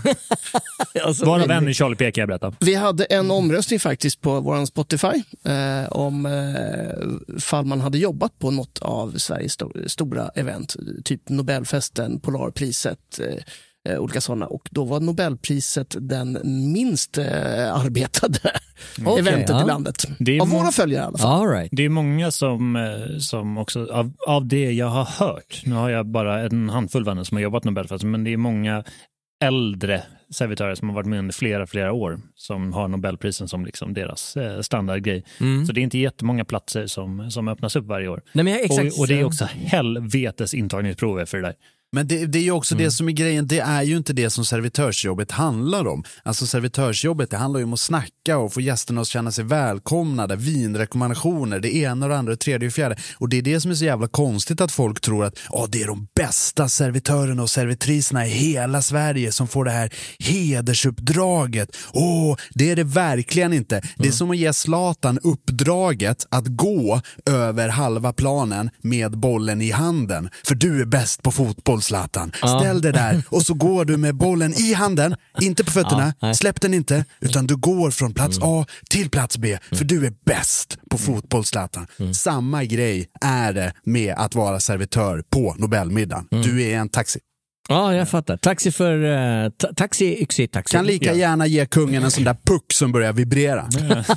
Alltså, 1.05 1.25
Varav 1.27 1.51
en 1.51 1.69
är 1.69 1.73
Charlie 1.73 1.97
P 1.97 2.13
kan 2.13 2.23
jag 2.23 2.29
berätta. 2.29 2.53
Vi 2.61 2.75
hade 2.75 3.05
en 3.05 3.31
omröstning 3.31 3.81
faktiskt 3.81 4.21
på 4.21 4.41
vår 4.41 4.67
Spotify 4.67 5.23
eh, 5.45 5.89
om 5.93 6.27
eh, 6.27 7.39
fall 7.41 7.65
man 7.65 7.81
hade 7.81 7.99
jobbat 7.99 8.39
på 8.39 8.51
något 8.51 8.79
av 8.83 9.13
Sveriges 9.19 9.59
sto- 9.59 9.89
stora 9.89 10.29
event, 10.35 10.77
typ 11.05 11.29
Nobelfesten, 11.29 12.21
Polarpriset, 12.21 13.21
eh, 13.21 13.43
eh, 13.93 13.99
olika 13.99 14.21
sådana. 14.21 14.47
Och 14.47 14.69
då 14.71 14.85
var 14.85 15.01
Nobelpriset 15.01 15.97
den 16.01 16.39
minst 16.73 17.19
eh, 17.19 17.25
arbetade 17.75 18.39
Okej, 19.07 19.19
eventet 19.19 19.51
ja. 19.51 19.63
i 19.63 19.67
landet. 19.67 20.05
Av 20.41 20.49
våra 20.49 20.73
följare 20.73 21.03
i 21.03 21.07
alla 21.07 21.19
fall. 21.19 21.41
All 21.41 21.49
right. 21.49 21.69
Det 21.73 21.85
är 21.85 21.89
många 21.89 22.31
som, 22.31 22.77
eh, 22.77 23.19
som 23.19 23.59
också, 23.59 23.87
av, 23.93 24.13
av 24.27 24.47
det 24.47 24.73
jag 24.73 24.87
har 24.87 25.05
hört, 25.05 25.63
nu 25.65 25.75
har 25.75 25.91
jag 25.91 26.07
bara 26.07 26.41
en 26.41 26.69
handfull 26.69 27.05
vänner 27.05 27.25
som 27.25 27.37
har 27.37 27.43
jobbat 27.43 27.65
Nobelfesten, 27.65 28.11
men 28.11 28.25
det 28.25 28.33
är 28.33 28.37
många 28.37 28.85
äldre 29.45 30.03
servitörer 30.31 30.75
som 30.75 30.89
har 30.89 30.95
varit 30.95 31.07
med 31.07 31.19
under 31.19 31.35
flera, 31.35 31.67
flera 31.67 31.93
år 31.93 32.21
som 32.35 32.73
har 32.73 32.89
Nobelprisen 32.89 33.49
som 33.49 33.65
liksom 33.65 33.95
deras 33.95 34.37
eh, 34.37 34.61
standardgrej. 34.61 35.25
Mm. 35.41 35.67
Så 35.67 35.73
det 35.73 35.81
är 35.81 35.83
inte 35.83 35.99
jättemånga 35.99 36.45
platser 36.45 36.87
som, 36.87 37.31
som 37.31 37.49
öppnas 37.49 37.77
upp 37.77 37.87
varje 37.87 38.09
år. 38.09 38.23
Nej, 38.33 38.45
men 38.45 38.53
jag, 38.53 38.65
exakt. 38.65 38.95
Och, 38.95 39.01
och 39.01 39.09
det 39.09 39.21
är 39.21 39.25
också 39.25 39.45
helvetes 39.45 40.55
intagningsprover 40.55 41.25
för 41.25 41.39
det 41.39 41.43
där. 41.43 41.55
Men 41.93 42.09
det, 42.09 42.27
det 42.27 42.39
är 42.39 42.43
ju 42.43 42.51
också 42.51 42.75
det 42.75 42.91
som 42.91 43.09
är 43.09 43.13
grejen, 43.13 43.47
det 43.47 43.59
är 43.59 43.83
ju 43.83 43.97
inte 43.97 44.13
det 44.13 44.31
som 44.31 44.45
servitörsjobbet 44.45 45.31
handlar 45.31 45.87
om. 45.87 46.05
Alltså 46.23 46.47
servitörsjobbet, 46.47 47.31
det 47.31 47.37
handlar 47.37 47.61
ju 47.61 47.65
om 47.65 47.73
att 47.73 47.81
snacka 47.81 48.39
och 48.39 48.53
få 48.53 48.61
gästerna 48.61 49.01
att 49.01 49.07
känna 49.07 49.33
sig 49.33 49.45
välkomnade, 49.45 50.37
vinrekommendationer, 50.37 51.61
det 51.61 51.77
ena 51.77 52.07
och 52.07 52.11
det 52.11 52.19
andra, 52.19 52.33
det 52.33 52.37
tredje 52.37 52.69
och 52.69 52.75
fjärde. 52.75 52.97
Och 53.19 53.29
det 53.29 53.39
är 53.39 53.43
det 53.43 53.61
som 53.61 53.71
är 53.71 53.75
så 53.75 53.85
jävla 53.85 54.09
konstigt 54.09 54.61
att 54.61 54.73
folk 54.73 55.01
tror 55.01 55.25
att 55.25 55.39
oh, 55.49 55.67
det 55.69 55.83
är 55.83 55.87
de 55.87 56.09
bästa 56.15 56.69
servitörerna 56.69 57.43
och 57.43 57.51
servitriserna 57.51 58.27
i 58.27 58.31
hela 58.31 58.83
Sverige 58.83 59.33
som 59.33 59.49
får 59.49 59.65
det 59.65 59.71
här 59.71 59.95
hedersuppdraget. 60.19 61.77
Åh, 61.93 62.37
det 62.55 62.71
är 62.71 62.77
det 62.77 62.85
verkligen 62.85 63.53
inte. 63.53 63.83
Det 63.97 64.09
är 64.09 64.13
som 64.13 64.31
att 64.31 64.37
ge 64.37 64.53
Zlatan 64.53 65.19
uppdraget 65.23 66.27
att 66.29 66.47
gå 66.47 67.01
över 67.27 67.69
halva 67.69 68.13
planen 68.13 68.71
med 68.83 69.19
bollen 69.19 69.63
i 69.63 69.71
handen. 69.71 70.31
För 70.47 70.55
du 70.55 70.81
är 70.81 70.87
bäst 70.87 71.23
på 71.23 71.31
fotboll 71.31 71.80
Zlatan. 71.81 72.33
Ställ 72.37 72.81
dig 72.81 72.93
där 72.93 73.23
och 73.29 73.43
så 73.43 73.55
går 73.55 73.85
du 73.85 73.97
med 73.97 74.15
bollen 74.15 74.55
i 74.55 74.73
handen, 74.73 75.17
inte 75.41 75.65
på 75.65 75.71
fötterna, 75.71 76.15
nej. 76.23 76.35
släpp 76.35 76.61
den 76.61 76.75
inte, 76.75 77.05
utan 77.21 77.47
du 77.47 77.57
går 77.57 77.91
från 77.91 78.15
plats 78.15 78.39
A 78.43 78.67
till 78.91 79.11
plats 79.11 79.39
B, 79.39 79.59
för 79.73 79.85
du 79.85 80.07
är 80.07 80.13
bäst 80.27 80.79
på 80.91 80.99
fotboll 80.99 81.45
Zlatan. 81.45 81.87
Samma 82.15 82.65
grej 82.65 83.07
är 83.21 83.53
det 83.53 83.73
med 83.85 84.15
att 84.17 84.35
vara 84.35 84.61
servitör 84.61 85.23
på 85.31 85.55
Nobelmiddagen. 85.59 86.27
Du 86.31 86.63
är 86.63 86.77
en 86.79 86.89
taxi. 86.89 87.21
Ja, 87.71 87.95
jag 87.95 88.09
fattar. 88.09 88.37
Taxi 88.37 88.71
för... 88.71 89.05
Uh, 89.05 89.51
ta 89.57 89.69
taxi, 89.77 90.23
yxi, 90.23 90.49
taxi. 90.49 90.77
Kan 90.77 90.87
lika 90.87 91.15
gärna 91.15 91.47
ge 91.47 91.67
kungen 91.67 92.03
en 92.05 92.11
sån 92.11 92.25
där 92.25 92.37
puck 92.45 92.73
som 92.73 92.93
börjar 92.93 93.13
vibrera. 93.13 93.69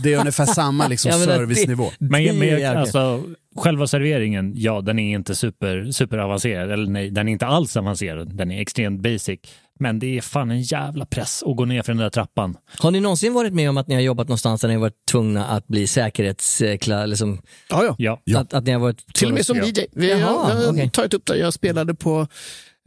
Det 0.04 0.14
är 0.14 0.20
ungefär 0.20 0.46
samma 0.46 0.88
liksom, 0.88 1.12
Ja, 1.12 1.18
men 1.18 1.26
servicenivå. 1.28 1.92
Men, 2.00 2.24
Det 2.24 2.34
men 2.34 2.48
jag, 2.48 2.60
jävligt. 2.60 2.78
alltså, 2.80 3.24
själva 3.56 3.88
serveringen, 3.88 4.54
ja 4.56 4.82
den 4.82 5.00
är 5.00 5.16
inte 5.16 5.36
super, 5.36 5.92
super 5.92 6.18
avancerad. 6.18 6.72
Eller 6.72 6.88
nej, 6.92 7.10
den 7.10 7.28
är 7.28 7.32
inte 7.32 7.46
alls 7.46 7.78
avancerad. 7.78 8.36
Den 8.38 8.52
är 8.52 8.62
extremt 8.62 9.02
basic. 9.02 9.40
Men 9.80 10.00
det 10.00 10.18
är 10.18 10.22
fan 10.22 10.52
en 10.52 10.62
jävla 10.62 11.06
press 11.06 11.44
att 11.46 11.56
gå 11.56 11.66
ner 11.66 11.82
för 11.82 11.92
den 11.94 12.02
där 12.02 12.10
trappan. 12.10 12.58
Har 12.80 12.92
ni 12.92 13.00
någonsin 13.00 13.34
varit 13.34 13.54
med 13.54 13.70
om 13.70 13.78
att 13.78 13.88
ni 13.88 13.96
har 13.96 14.02
jobbat 14.02 14.28
någonstans 14.28 14.62
där 14.62 14.68
ni 14.68 14.74
har 14.74 14.82
varit 14.82 15.06
tvungna 15.12 15.46
att 15.46 15.68
bli 15.68 15.88
säkerhetsklar? 15.88 17.08
Liksom, 17.08 17.42
Ja, 17.70 17.96
ja. 18.24 18.40
Att, 18.40 18.54
att 18.54 18.64
ni 18.66 18.72
har 18.72 18.80
varit 18.80 19.14
Till 19.14 19.28
och 19.28 19.34
med 19.34 19.46
som 19.46 19.58
Ja. 19.58 19.64
DJ. 19.66 19.86
Vi 19.92 20.10
Jaha, 20.10 20.20
jag, 20.20 20.28
har 20.56 20.72
okej. 20.72 20.90
tagit 20.90 21.14
upp 21.14 21.26
det. 21.26 21.38
Jag 21.38 21.54
spelade 21.54 21.94
på 21.96 22.28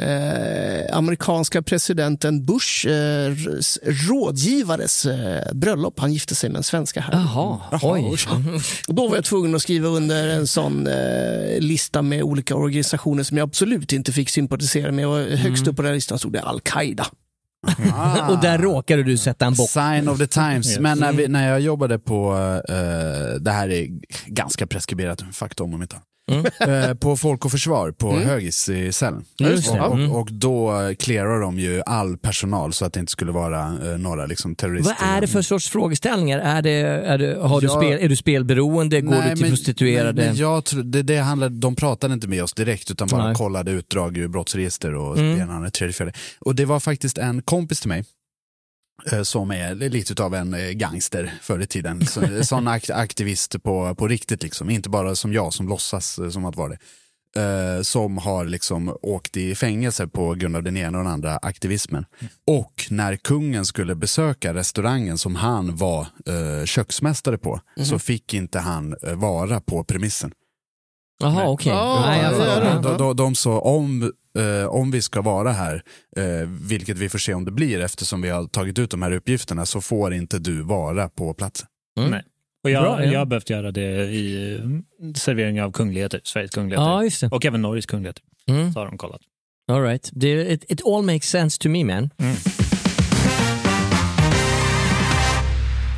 eh, 0.03 0.97
amerikanska 0.97 1.62
presidenten 1.62 2.44
Bush 2.44 2.86
eh, 2.86 3.34
rådgivares 4.09 5.07
eh, 5.07 5.53
bröllop. 5.53 6.01
Han 6.01 6.12
gifte 6.12 6.34
sig 6.34 6.51
med 6.51 6.57
en 6.57 6.62
svenska 6.62 7.01
här. 7.01 7.12
Jaha, 7.12 7.61
oj. 7.82 8.16
Och 8.88 8.94
då 8.94 9.09
var 9.09 9.16
jag 9.16 9.24
tvungen 9.24 9.55
att 9.55 9.62
skriva 9.62 9.88
under 9.88 10.28
en 10.28 10.47
sån 10.47 10.86
eh, 10.86 11.59
lista 11.59 12.03
med 12.03 12.22
olika 12.22 12.57
organisationer 12.57 13.22
som 13.22 13.36
jag 13.36 13.47
absolut 13.47 13.92
inte 13.92 14.12
fick 14.12 14.30
sympatisera 14.30 14.92
med. 14.92 15.07
Och 15.07 15.18
högst 15.18 15.66
upp 15.66 15.76
på 15.76 15.82
den 15.82 15.94
listan 15.94 16.18
stod 16.18 16.32
det 16.32 16.42
Al-Qaida. 16.42 17.07
Ah. 17.94 18.28
Och 18.32 18.40
där 18.40 18.59
råkade 18.59 19.03
du 19.03 19.16
sätta 19.16 19.47
en 19.47 19.55
bock. 19.55 19.70
Sign 19.70 20.09
of 20.09 20.18
the 20.18 20.26
times. 20.26 20.70
Yes. 20.70 20.78
Men 20.78 20.99
när, 20.99 21.12
vi, 21.12 21.28
när 21.28 21.49
jag 21.49 21.61
jobbade 21.61 21.99
på, 21.99 22.34
eh, 22.68 23.40
det 23.40 23.51
här 23.51 23.68
är 23.68 23.88
ganska 24.26 24.66
preskriberat, 24.66 25.22
fakta 25.32 25.64
om 25.64 25.74
om 25.74 25.82
inte 25.82 25.97
annat. 26.33 26.61
Eh, 26.61 26.95
på 26.95 27.16
Folk 27.16 27.45
och 27.45 27.51
Försvar 27.51 27.91
på 27.91 28.12
Högis 28.18 28.68
i 28.68 28.93
Sälen. 28.93 29.24
Mm. 29.41 30.11
och, 30.11 30.20
och 30.20 30.29
då 30.33 30.72
clearar 30.99 31.41
de 31.41 31.59
ju 31.59 31.83
all 31.87 32.16
personal 32.18 32.72
så 32.72 32.85
att 32.85 32.93
det 32.93 33.01
inte 33.01 33.12
skulle 33.12 33.33
vara 33.33 33.62
eh, 33.62 33.99
några 33.99 34.27
liksom, 34.27 34.55
terrorister. 34.55 34.97
Vad 35.01 35.16
är 35.16 35.20
det 35.20 35.27
för 35.27 35.43
sorts 35.43 35.68
frågeställningar? 35.70 36.39
Är, 36.39 36.62
det, 36.62 36.70
är, 36.70 37.18
det, 37.18 37.39
har 37.41 37.61
du 37.61 37.68
spel, 37.68 37.99
är 38.05 38.09
du 38.09 38.16
spelberoende? 38.16 39.01
Går 39.01 39.11
Nej, 39.11 39.22
du 39.31 39.35
till 39.35 39.41
men- 39.43 39.51
prostituerade? 39.51 40.12
Men, 40.12 40.27
men 40.27 40.37
jag 40.37 40.62
det, 40.85 41.03
det 41.03 41.18
handlade, 41.18 41.59
de 41.59 41.74
pratade 41.77 42.14
inte 42.14 42.29
med 42.29 42.43
oss 42.43 42.53
direkt 42.55 42.91
utan 42.91 43.09
bara 43.09 43.24
Nej. 43.27 43.35
kollade 43.35 43.70
utdrag 43.70 44.16
ur 44.16 44.29
brottsregister 44.29 44.95
och 44.95 45.18
Mm. 45.18 45.37
det 45.37 45.43
ena, 45.43 45.70
tredje, 45.70 45.93
fjärde. 45.93 46.12
Och 46.41 46.55
det 46.55 46.64
var 46.64 46.81
faktiskt 46.81 47.18
en 47.18 47.43
kompis 47.43 47.81
till 47.81 47.89
mig 47.89 48.05
som 49.22 49.51
är 49.51 49.74
lite 49.74 50.22
av 50.24 50.34
en 50.34 50.55
eh, 50.55 50.70
gangster 50.70 51.34
förr 51.42 51.61
i 51.61 51.66
tiden. 51.66 52.07
Så- 52.07 52.44
Sån 52.44 52.68
akt, 52.76 52.90
aktivist 52.90 53.62
på, 53.62 53.94
på 53.94 54.09
riktigt, 54.09 54.42
liksom. 54.42 54.70
inte 54.70 54.88
bara 54.88 55.14
som 55.14 55.32
jag 55.32 55.53
som 55.53 55.68
låtsas 55.68 56.18
eh, 56.18 56.28
som 56.30 56.44
att 56.44 56.57
vara 56.57 56.68
det. 56.68 56.78
Eh, 57.40 57.82
som 57.82 58.18
har 58.18 58.44
liksom 58.44 58.97
åkt 59.03 59.36
i 59.36 59.55
fängelse 59.55 60.07
på 60.07 60.34
grund 60.34 60.57
av 60.57 60.62
den 60.62 60.76
ena 60.76 60.99
och 60.99 61.05
den 61.05 61.12
andra 61.12 61.36
aktivismen. 61.36 62.05
Och 62.47 62.86
när 62.90 63.16
kungen 63.16 63.66
skulle 63.66 63.94
besöka 63.94 64.55
restaurangen 64.55 65.18
som 65.18 65.34
han 65.36 65.76
var 65.76 66.01
eh, 66.26 66.64
köksmästare 66.64 67.38
på 67.38 67.61
så 67.84 67.99
fick 67.99 68.34
inte 68.34 68.59
han 68.59 68.97
eh, 69.03 69.14
vara 69.14 69.61
på 69.61 69.84
premissen. 69.84 70.32
Jaha, 71.18 71.49
okej. 71.49 71.72
Ja, 71.72 71.97
fattar. 72.03 72.64
ja, 72.64 72.78
De, 72.82 72.99
de, 72.99 73.16
de 73.16 73.34
sa 73.34 73.59
om, 73.61 74.12
eh, 74.37 74.66
om 74.66 74.91
vi 74.91 75.03
ska 75.03 75.22
vara 75.22 75.53
här, 75.53 75.82
eh, 76.16 76.49
vilket 76.68 76.99
vi 76.99 77.09
får 77.09 77.18
se 77.18 77.34
om 77.34 77.45
det 77.45 77.51
blir 77.51 77.80
eftersom 77.80 78.22
vi 78.22 78.28
har 78.28 78.45
tagit 78.45 78.78
ut 78.78 78.91
de 78.91 79.03
här 79.03 79.12
uppgifterna, 79.12 79.66
så 79.66 79.80
får 79.80 80.14
inte 80.14 80.39
du 80.39 80.62
vara 80.62 81.09
på 81.09 81.34
platsen. 81.34 81.66
Mm. 81.99 82.11
Nej. 82.11 82.22
Och 82.64 82.70
jag, 82.70 82.82
Bra, 82.82 83.05
ja. 83.05 83.12
jag 83.12 83.18
har 83.18 83.26
behövt 83.26 83.51
göra 83.51 83.70
det 83.70 84.05
i 84.05 84.55
eh, 84.55 85.12
servering 85.14 85.62
av 85.62 85.72
kungligheter, 85.72 86.20
Sveriges 86.24 86.51
kungligheter. 86.51 86.87
Ja, 86.87 87.05
just 87.05 87.20
det. 87.20 87.28
Och 87.28 87.45
även 87.45 87.62
Norges 87.62 87.87
kungligheter. 87.87 88.22
Mm. 88.49 88.72
Så 88.72 88.78
har 88.78 88.87
de 88.87 88.99
kollat. 88.99 89.20
All 89.72 89.82
right. 89.82 90.11
Det, 90.12 90.53
it, 90.53 90.64
it 90.68 90.80
all 90.87 91.03
makes 91.03 91.28
sense 91.28 91.62
to 91.62 91.68
me 91.68 91.84
man. 91.84 92.11
Mm. 92.18 92.37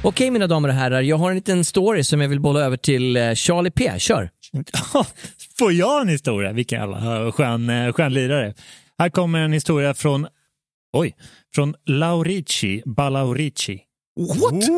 Okej 0.03 0.31
mina 0.31 0.47
damer 0.47 0.69
och 0.69 0.75
herrar, 0.75 1.03
jag 1.03 1.17
har 1.17 1.31
en 1.31 1.37
liten 1.37 1.65
story 1.65 2.05
som 2.05 2.21
jag 2.21 2.29
vill 2.29 2.41
bolla 2.41 2.61
över 2.61 2.77
till 2.77 3.17
eh, 3.17 3.35
Charlie 3.35 3.71
P. 3.71 3.93
Kör! 3.99 4.31
Får 5.59 5.73
jag 5.73 6.03
en 6.03 6.09
historia? 6.09 6.53
Vilken 6.53 6.81
jävla 6.81 7.33
skön, 7.33 7.71
eh, 7.71 7.93
skön 7.93 8.15
lirare. 8.15 8.55
Här 8.99 9.09
kommer 9.09 9.39
en 9.39 9.53
historia 9.53 9.95
från, 9.95 10.27
oj, 10.93 11.15
från 11.55 11.75
Laurici 11.87 12.83
Balaurici. 12.87 13.81
What? 14.19 14.69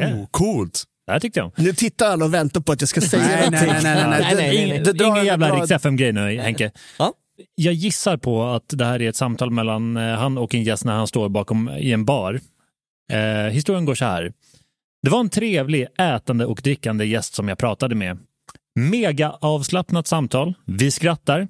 Yeah. 0.00 0.26
Coolt! 0.30 0.84
Det 1.06 1.12
här 1.12 1.20
tyckte 1.20 1.40
jag 1.40 1.46
om. 1.46 1.52
Nu 1.56 1.72
tittar 1.72 2.06
alla 2.06 2.24
och 2.24 2.34
väntar 2.34 2.60
på 2.60 2.72
att 2.72 2.80
jag 2.80 2.88
ska 2.88 3.00
säga 3.00 3.22
Nej, 3.22 3.48
nej, 3.50 3.66
någonting. 3.66 3.82
nej, 3.82 4.20
nej, 4.34 4.34
nej. 4.34 5.06
Ingen 5.06 5.24
jävla 5.24 5.56
Rix 5.56 5.70
FM-grej 5.70 6.12
nu, 6.12 6.38
Henke. 6.38 6.70
Ja. 6.98 7.12
Jag 7.54 7.74
gissar 7.74 8.16
på 8.16 8.44
att 8.44 8.64
det 8.68 8.84
här 8.84 9.02
är 9.02 9.08
ett 9.08 9.16
samtal 9.16 9.50
mellan 9.50 9.96
eh, 9.96 10.14
han 10.16 10.38
och 10.38 10.54
en 10.54 10.62
gäst 10.62 10.84
när 10.84 10.92
han 10.92 11.06
står 11.06 11.28
bakom 11.28 11.70
i 11.78 11.92
en 11.92 12.04
bar. 12.04 12.40
Eh, 13.12 13.52
historien 13.52 13.84
går 13.84 13.94
så 13.94 14.04
här. 14.04 14.32
Det 15.02 15.10
var 15.10 15.20
en 15.20 15.28
trevlig 15.28 15.86
ätande 15.98 16.46
och 16.46 16.60
drickande 16.64 17.04
gäst 17.04 17.34
som 17.34 17.48
jag 17.48 17.58
pratade 17.58 17.94
med. 17.94 18.18
Mega 18.74 19.30
avslappnat 19.40 20.06
samtal. 20.06 20.54
Vi 20.66 20.90
skrattar. 20.90 21.48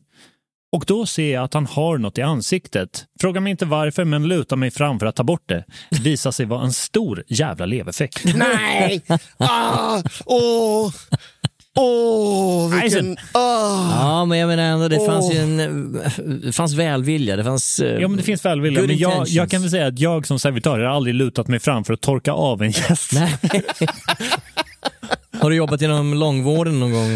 Och 0.72 0.84
då 0.86 1.06
ser 1.06 1.32
jag 1.34 1.44
att 1.44 1.54
han 1.54 1.66
har 1.66 1.98
något 1.98 2.18
i 2.18 2.22
ansiktet. 2.22 3.04
Fråga 3.20 3.40
mig 3.40 3.50
inte 3.50 3.64
varför, 3.66 4.04
men 4.04 4.28
lutar 4.28 4.56
mig 4.56 4.70
fram 4.70 4.98
för 4.98 5.06
att 5.06 5.16
ta 5.16 5.22
bort 5.22 5.48
det. 5.48 5.64
Visar 6.02 6.30
sig 6.30 6.46
vara 6.46 6.62
en 6.64 6.72
stor 6.72 7.24
jävla 7.28 7.66
leverfäck. 7.66 8.24
Nej! 8.34 9.02
Ah, 9.38 10.02
åh! 10.26 10.92
Åh, 11.76 12.80
vilken... 12.82 13.16
Ah. 13.32 14.00
Ja, 14.00 14.24
men 14.24 14.38
jag 14.38 14.46
menar 14.48 14.62
ändå, 14.62 14.88
det 14.88 15.06
fanns 15.06 15.24
Åh. 15.30 15.34
ju 15.34 15.40
en, 15.40 15.92
det 16.42 16.52
fanns 16.52 16.74
välvilja. 16.74 17.36
Det 17.36 17.44
fanns... 17.44 17.78
eh, 17.80 18.00
Ja, 18.00 18.08
men 18.08 18.16
det 18.16 18.22
finns 18.22 18.44
välvilja. 18.44 18.82
Men 18.82 18.96
jag, 18.98 19.28
jag 19.28 19.50
kan 19.50 19.60
väl 19.62 19.70
säga 19.70 19.86
att 19.86 19.98
jag 19.98 20.26
som 20.26 20.38
servitör 20.38 20.78
har 20.78 20.86
aldrig 20.86 21.14
lutat 21.14 21.48
mig 21.48 21.58
fram 21.60 21.84
för 21.84 21.94
att 21.94 22.00
torka 22.00 22.32
av 22.32 22.62
en 22.62 22.70
gäst. 22.70 23.12
Har 25.41 25.51
du 25.51 25.57
jobbat 25.57 25.82
inom 25.82 26.14
långvården 26.14 26.80
någon 26.80 26.93
gång? 26.93 27.09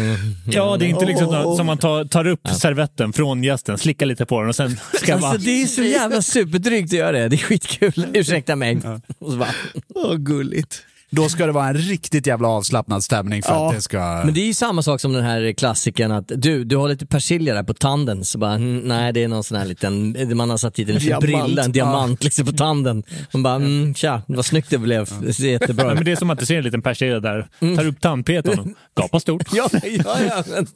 Ja, 0.51 0.77
det 0.79 0.85
är 0.85 0.89
inte 0.89 1.05
liksom 1.05 1.27
Åh. 1.27 1.57
som 1.57 1.65
man 1.65 1.77
tar, 1.77 2.05
tar 2.05 2.27
upp 2.27 2.47
servetten 2.47 3.13
från 3.13 3.43
gästen, 3.43 3.77
slickar 3.77 4.05
lite 4.05 4.25
på 4.25 4.39
den 4.39 4.49
och 4.49 4.55
sen 4.55 4.77
ska 4.93 5.17
man... 5.17 5.23
Alltså, 5.31 5.45
det 5.45 5.61
är 5.61 5.65
så 5.65 5.83
jävla 5.83 6.21
superdrygt 6.21 6.93
att 6.93 6.99
göra 6.99 7.11
det. 7.11 7.27
Det 7.27 7.35
är 7.35 7.37
skitkul. 7.37 8.05
Ursäkta 8.13 8.55
mig. 8.55 8.79
Och 9.19 9.31
så 9.31 9.37
bara, 9.37 9.49
Åh, 9.95 10.15
gulligt. 10.15 10.81
Då 11.15 11.29
ska 11.29 11.45
det 11.45 11.51
vara 11.51 11.67
en 11.67 11.73
riktigt 11.77 12.27
jävla 12.27 12.47
avslappnad 12.47 13.03
stämning 13.03 13.43
för 13.43 13.51
Ja. 13.53 13.69
att 13.69 13.75
det 13.75 13.81
ska... 13.81 14.21
Men 14.25 14.33
det 14.33 14.41
är 14.41 14.45
ju 14.45 14.53
samma 14.53 14.81
sak 14.81 15.01
som 15.01 15.13
den 15.13 15.23
här 15.23 15.53
klassiken 15.53 16.11
att 16.11 16.31
du, 16.35 16.63
du 16.63 16.77
har 16.77 16.89
lite 16.89 17.05
persilja 17.05 17.53
där 17.53 17.63
på 17.63 17.73
tanden. 17.73 18.25
Så 18.25 18.37
bara, 18.37 18.53
mm, 18.53 18.77
nej 18.79 19.13
det 19.13 19.23
är 19.23 19.27
någon 19.27 19.43
sån 19.43 19.57
här 19.57 19.65
liten, 19.65 20.15
man 20.37 20.49
har 20.49 20.57
satt 20.57 20.73
dit 20.75 20.89
en 20.89 20.97
Diamant. 20.99 21.21
brilla, 21.21 21.63
en 21.63 21.71
diamant 21.71 22.23
liksom 22.23 22.45
på 22.45 22.51
tanden. 22.51 23.03
Man 23.33 23.43
bara, 23.43 23.55
mm, 23.55 23.93
tja, 23.95 24.21
vad 24.27 24.45
snyggt 24.45 24.69
det 24.69 24.77
blev. 24.77 25.09
Det 25.21 25.33
ser 25.33 25.47
jättebra 25.49 25.87
ut. 25.91 25.95
men 25.95 26.05
det 26.05 26.11
är 26.11 26.15
som 26.15 26.29
att 26.29 26.39
du 26.39 26.45
ser 26.45 26.57
en 26.57 26.63
liten 26.63 26.81
persilja 26.81 27.19
där, 27.19 27.47
tar 27.75 27.87
upp 27.87 28.01
tandpetaren 28.01 28.59
och 28.59 28.67
gapar 29.01 29.19
stort. 29.19 29.43
Ja, 29.53 29.69
ja, 29.83 30.17
ja, 30.29 30.43
men, 30.47 30.67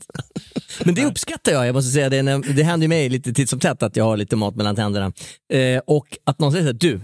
men 0.84 0.96
det 0.96 1.06
uppskattar 1.06 1.52
jag, 1.52 1.68
jag 1.68 1.74
måste 1.76 1.92
säga 1.92 2.10
det, 2.10 2.22
när- 2.24 2.54
det 2.54 2.64
händer 2.64 2.84
ju 2.84 2.88
mig 2.90 3.10
lite 3.10 3.34
titt 3.34 3.50
som 3.50 3.60
tätt 3.60 3.84
att 3.84 3.96
jag 3.96 4.04
har 4.04 4.18
lite 4.18 4.36
mat 4.36 4.56
mellan 4.56 4.76
tänderna. 4.76 5.12
Eh, 5.54 5.82
och 5.88 6.08
att 6.24 6.40
någon 6.40 6.52
säger 6.52 6.64
så 6.66 6.72
här, 6.72 6.74
du, 6.80 7.02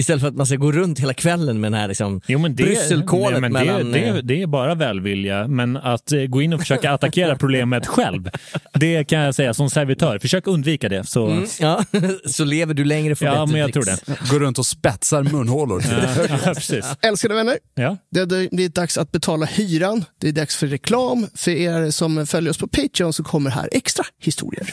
istället 0.00 0.20
för 0.20 0.28
att 0.28 0.36
man 0.36 0.46
ska 0.46 0.56
gå 0.56 0.72
runt 0.72 1.00
hela 1.00 1.14
kvällen 1.14 1.60
med 1.60 1.72
den 1.72 1.80
här 1.80 1.88
liksom, 1.88 2.20
Jo, 2.26 2.38
men 2.38 2.56
det, 2.56 2.62
brysselkålet 2.62 3.40
nej, 3.40 3.50
men 3.50 3.52
mellan... 3.52 3.92
det, 3.92 3.98
eh, 3.98 4.14
det, 4.14 4.22
det 4.22 4.42
är 4.42 4.46
bara 4.46 4.74
välvilja, 4.74 5.48
men 5.48 5.76
att 5.76 6.12
eh, 6.12 6.22
gå 6.22 6.42
in 6.42 6.52
och 6.52 6.60
försöka 6.60 6.90
attackera 6.92 7.36
problemet 7.36 7.86
själv, 7.86 8.30
det 8.74 9.04
kan 9.04 9.18
jag 9.20 9.34
säga 9.34 9.54
som 9.54 9.70
servitör. 9.70 10.18
Försök 10.18 10.46
undvika 10.46 10.88
det. 10.88 11.04
Så, 11.04 11.26
Mm, 11.26 11.46
ja, 11.60 11.84
så 12.26 12.44
lever 12.44 12.74
du 12.74 12.84
längre 12.84 13.14
för 13.16 13.26
ja, 13.26 13.32
bättre 13.32 13.46
men 13.52 13.60
jag 13.60 13.72
tror 13.72 13.84
det. 13.84 13.98
Gå 14.30 14.38
runt 14.38 14.58
och 14.58 14.66
spetsar 14.66 15.22
munhålor. 15.22 15.84
Ja, 15.90 16.36
precis. 16.54 16.86
Älskade 17.02 17.34
vänner, 17.34 17.58
Ja. 17.74 17.96
det 18.10 18.20
har 18.20 18.26
blivit 18.54 18.74
dags 18.74 18.98
att 18.98 19.12
betala 19.12 19.46
hyran. 19.46 20.04
Det 20.20 20.28
är 20.28 20.32
dags 20.32 20.56
för 20.56 20.66
reklam. 20.66 21.26
För 21.34 21.50
er 21.50 21.90
som 21.90 22.26
följer 22.26 22.50
oss 22.50 22.58
på 22.58 22.68
Patreon 22.68 23.12
så 23.12 23.24
kommer 23.24 23.50
här 23.50 23.68
extra 23.72 24.04
historier. 24.22 24.72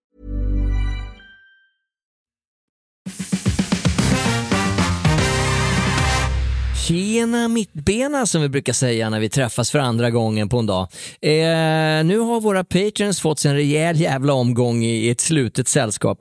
Tjena 6.91 7.47
mittbena 7.47 8.25
som 8.25 8.41
vi 8.41 8.49
brukar 8.49 8.73
säga 8.73 9.09
när 9.09 9.19
vi 9.19 9.29
träffas 9.29 9.71
för 9.71 9.79
andra 9.79 10.09
gången 10.09 10.49
på 10.49 10.59
en 10.59 10.65
dag. 10.65 10.87
Eh, 11.21 12.03
nu 12.03 12.17
har 12.19 12.41
våra 12.41 12.63
patrons 12.63 13.21
fått 13.21 13.39
sig 13.39 13.51
en 13.51 13.57
rejäl 13.57 13.99
jävla 13.99 14.33
omgång 14.33 14.83
i 14.83 15.09
ett 15.09 15.21
slutet 15.21 15.67
sällskap. 15.67 16.19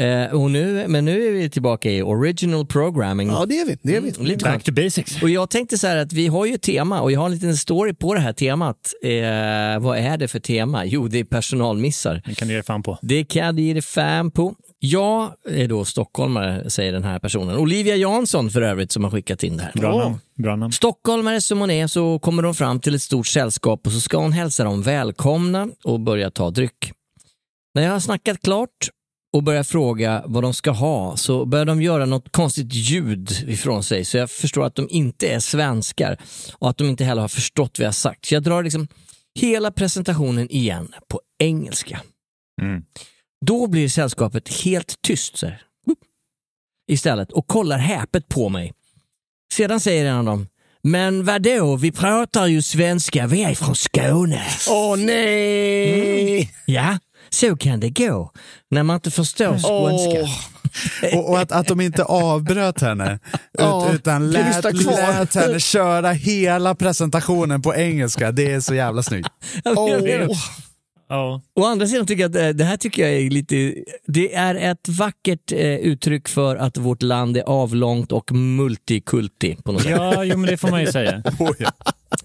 Eh, 0.00 0.34
och 0.34 0.50
nu, 0.50 0.88
men 0.88 1.04
nu 1.04 1.26
är 1.26 1.32
vi 1.32 1.50
tillbaka 1.50 1.90
i 1.90 2.02
original 2.02 2.66
programming. 2.66 3.28
Ja, 3.28 3.46
det 3.46 3.60
är 3.60 3.66
vi. 3.66 3.78
Det 3.82 3.96
är 3.96 4.00
vi. 4.00 4.10
Mm, 4.10 4.26
lite 4.26 4.44
Back 4.44 4.64
to 4.64 4.72
basics. 4.72 5.22
Och 5.22 5.30
jag 5.30 5.50
tänkte 5.50 5.78
så 5.78 5.86
här 5.86 5.96
att 5.96 6.12
vi 6.12 6.26
har 6.26 6.46
ju 6.46 6.54
ett 6.54 6.62
tema 6.62 7.00
och 7.00 7.12
jag 7.12 7.20
har 7.20 7.26
en 7.26 7.32
liten 7.32 7.56
story 7.56 7.94
på 7.94 8.14
det 8.14 8.20
här 8.20 8.32
temat. 8.32 8.92
Eh, 9.02 9.10
vad 9.80 9.98
är 9.98 10.16
det 10.16 10.28
för 10.28 10.40
tema? 10.40 10.84
Jo, 10.84 11.08
det 11.08 11.18
är 11.18 11.24
personalmissar. 11.24 12.22
Det 12.26 12.34
kan 12.34 12.48
du 12.48 12.54
ge 12.54 12.58
dig 12.58 12.64
fan 12.64 12.82
på. 12.82 12.98
Det 13.02 13.24
kan 13.24 13.46
jag 13.46 13.60
ge 13.60 13.72
dig 13.72 13.82
fan 13.82 14.30
på. 14.30 14.54
Jag 14.78 15.32
är 15.48 15.68
då 15.68 15.84
stockholmare, 15.84 16.70
säger 16.70 16.92
den 16.92 17.04
här 17.04 17.18
personen. 17.18 17.56
Olivia 17.56 17.96
Jansson 17.96 18.50
för 18.50 18.62
övrigt 18.62 18.92
som 18.92 19.04
har 19.04 19.10
skickat 19.10 19.42
in 19.42 19.56
det 19.56 19.62
här. 19.62 19.72
Bra 19.72 19.98
namn. 19.98 20.18
Bra 20.38 20.56
namn. 20.56 20.72
Stockholmare 20.72 21.40
som 21.40 21.60
hon 21.60 21.70
är 21.70 21.86
så 21.86 22.18
kommer 22.18 22.42
hon 22.42 22.54
fram 22.54 22.80
till 22.80 22.94
ett 22.94 23.02
stort 23.02 23.26
sällskap 23.26 23.86
och 23.86 23.92
så 23.92 24.00
ska 24.00 24.18
hon 24.18 24.32
hälsa 24.32 24.64
dem 24.64 24.82
välkomna 24.82 25.68
och 25.84 26.00
börja 26.00 26.30
ta 26.30 26.50
dryck. 26.50 26.92
När 27.74 27.82
jag 27.82 27.92
har 27.92 28.00
snackat 28.00 28.42
klart 28.42 28.88
och 29.32 29.42
börjar 29.42 29.62
fråga 29.62 30.22
vad 30.26 30.42
de 30.42 30.54
ska 30.54 30.70
ha 30.70 31.16
så 31.16 31.44
börjar 31.44 31.64
de 31.64 31.82
göra 31.82 32.06
något 32.06 32.32
konstigt 32.32 32.74
ljud 32.74 33.30
ifrån 33.46 33.84
sig 33.84 34.04
så 34.04 34.16
jag 34.16 34.30
förstår 34.30 34.64
att 34.64 34.74
de 34.74 34.86
inte 34.90 35.28
är 35.28 35.40
svenskar 35.40 36.16
och 36.58 36.70
att 36.70 36.76
de 36.76 36.88
inte 36.88 37.04
heller 37.04 37.22
har 37.22 37.28
förstått 37.28 37.78
vad 37.78 37.86
jag 37.86 37.94
sagt. 37.94 38.26
Så 38.26 38.34
jag 38.34 38.42
drar 38.42 38.62
liksom 38.62 38.88
hela 39.40 39.70
presentationen 39.70 40.50
igen 40.50 40.94
på 41.08 41.20
engelska. 41.38 42.00
Mm. 42.62 42.82
Då 43.46 43.66
blir 43.66 43.88
sällskapet 43.88 44.62
helt 44.64 45.02
tyst 45.02 45.36
så 45.36 45.46
här. 45.46 45.62
Istället 46.90 47.32
och 47.32 47.46
kollar 47.46 47.78
häpet 47.78 48.28
på 48.28 48.48
mig. 48.48 48.72
Sedan 49.54 49.80
säger 49.80 50.04
en 50.04 50.16
av 50.16 50.24
dem 50.24 50.46
men 50.84 51.24
vadå, 51.24 51.76
vi 51.76 51.92
pratar 51.92 52.46
ju 52.46 52.62
svenska, 52.62 53.26
vi 53.26 53.42
är 53.42 53.54
från 53.54 53.76
Skåne. 53.76 54.42
Åh 54.70 54.96
nej! 54.96 56.50
Ja, 56.66 56.98
så 57.34 57.56
kan 57.56 57.80
det 57.80 57.90
gå 57.90 58.32
när 58.70 58.82
man 58.82 58.94
inte 58.94 59.10
förstår 59.10 59.58
skånska. 59.58 60.32
Och, 61.16 61.30
och 61.30 61.40
att, 61.40 61.52
att 61.52 61.66
de 61.66 61.80
inte 61.80 62.04
avbröt 62.04 62.80
henne, 62.80 63.18
ut, 63.58 63.94
utan 63.94 64.30
lät, 64.30 64.64
lät 64.64 65.34
henne 65.34 65.60
köra 65.60 66.10
hela 66.12 66.74
presentationen 66.74 67.62
på 67.62 67.74
engelska. 67.74 68.32
Det 68.32 68.52
är 68.52 68.60
så 68.60 68.74
jävla 68.74 69.02
snyggt. 69.02 69.28
Åh. 69.64 69.98
Ja. 71.08 71.40
Å 71.54 71.64
andra 71.64 71.86
sidan 71.86 72.06
tycker 72.06 72.22
jag 72.22 72.36
att 72.36 72.42
eh, 72.42 72.48
det 72.48 72.64
här 72.64 72.76
tycker 72.76 73.02
jag 73.02 73.12
är 73.12 73.30
lite, 73.30 73.74
det 74.06 74.34
är 74.34 74.54
ett 74.54 74.88
vackert 74.88 75.52
eh, 75.52 75.76
uttryck 75.76 76.28
för 76.28 76.56
att 76.56 76.76
vårt 76.76 77.02
land 77.02 77.36
är 77.36 77.42
avlångt 77.42 78.12
och 78.12 78.32
multikulti 78.32 79.56
på 79.64 79.72
något 79.72 79.82
sätt. 79.82 79.90
Ja, 79.90 80.24
jo, 80.24 80.36
men 80.36 80.50
det 80.50 80.56
får 80.56 80.70
man 80.70 80.80
ju 80.80 80.92
säga. 80.92 81.22
Oh, 81.38 81.52
ja. 81.58 81.72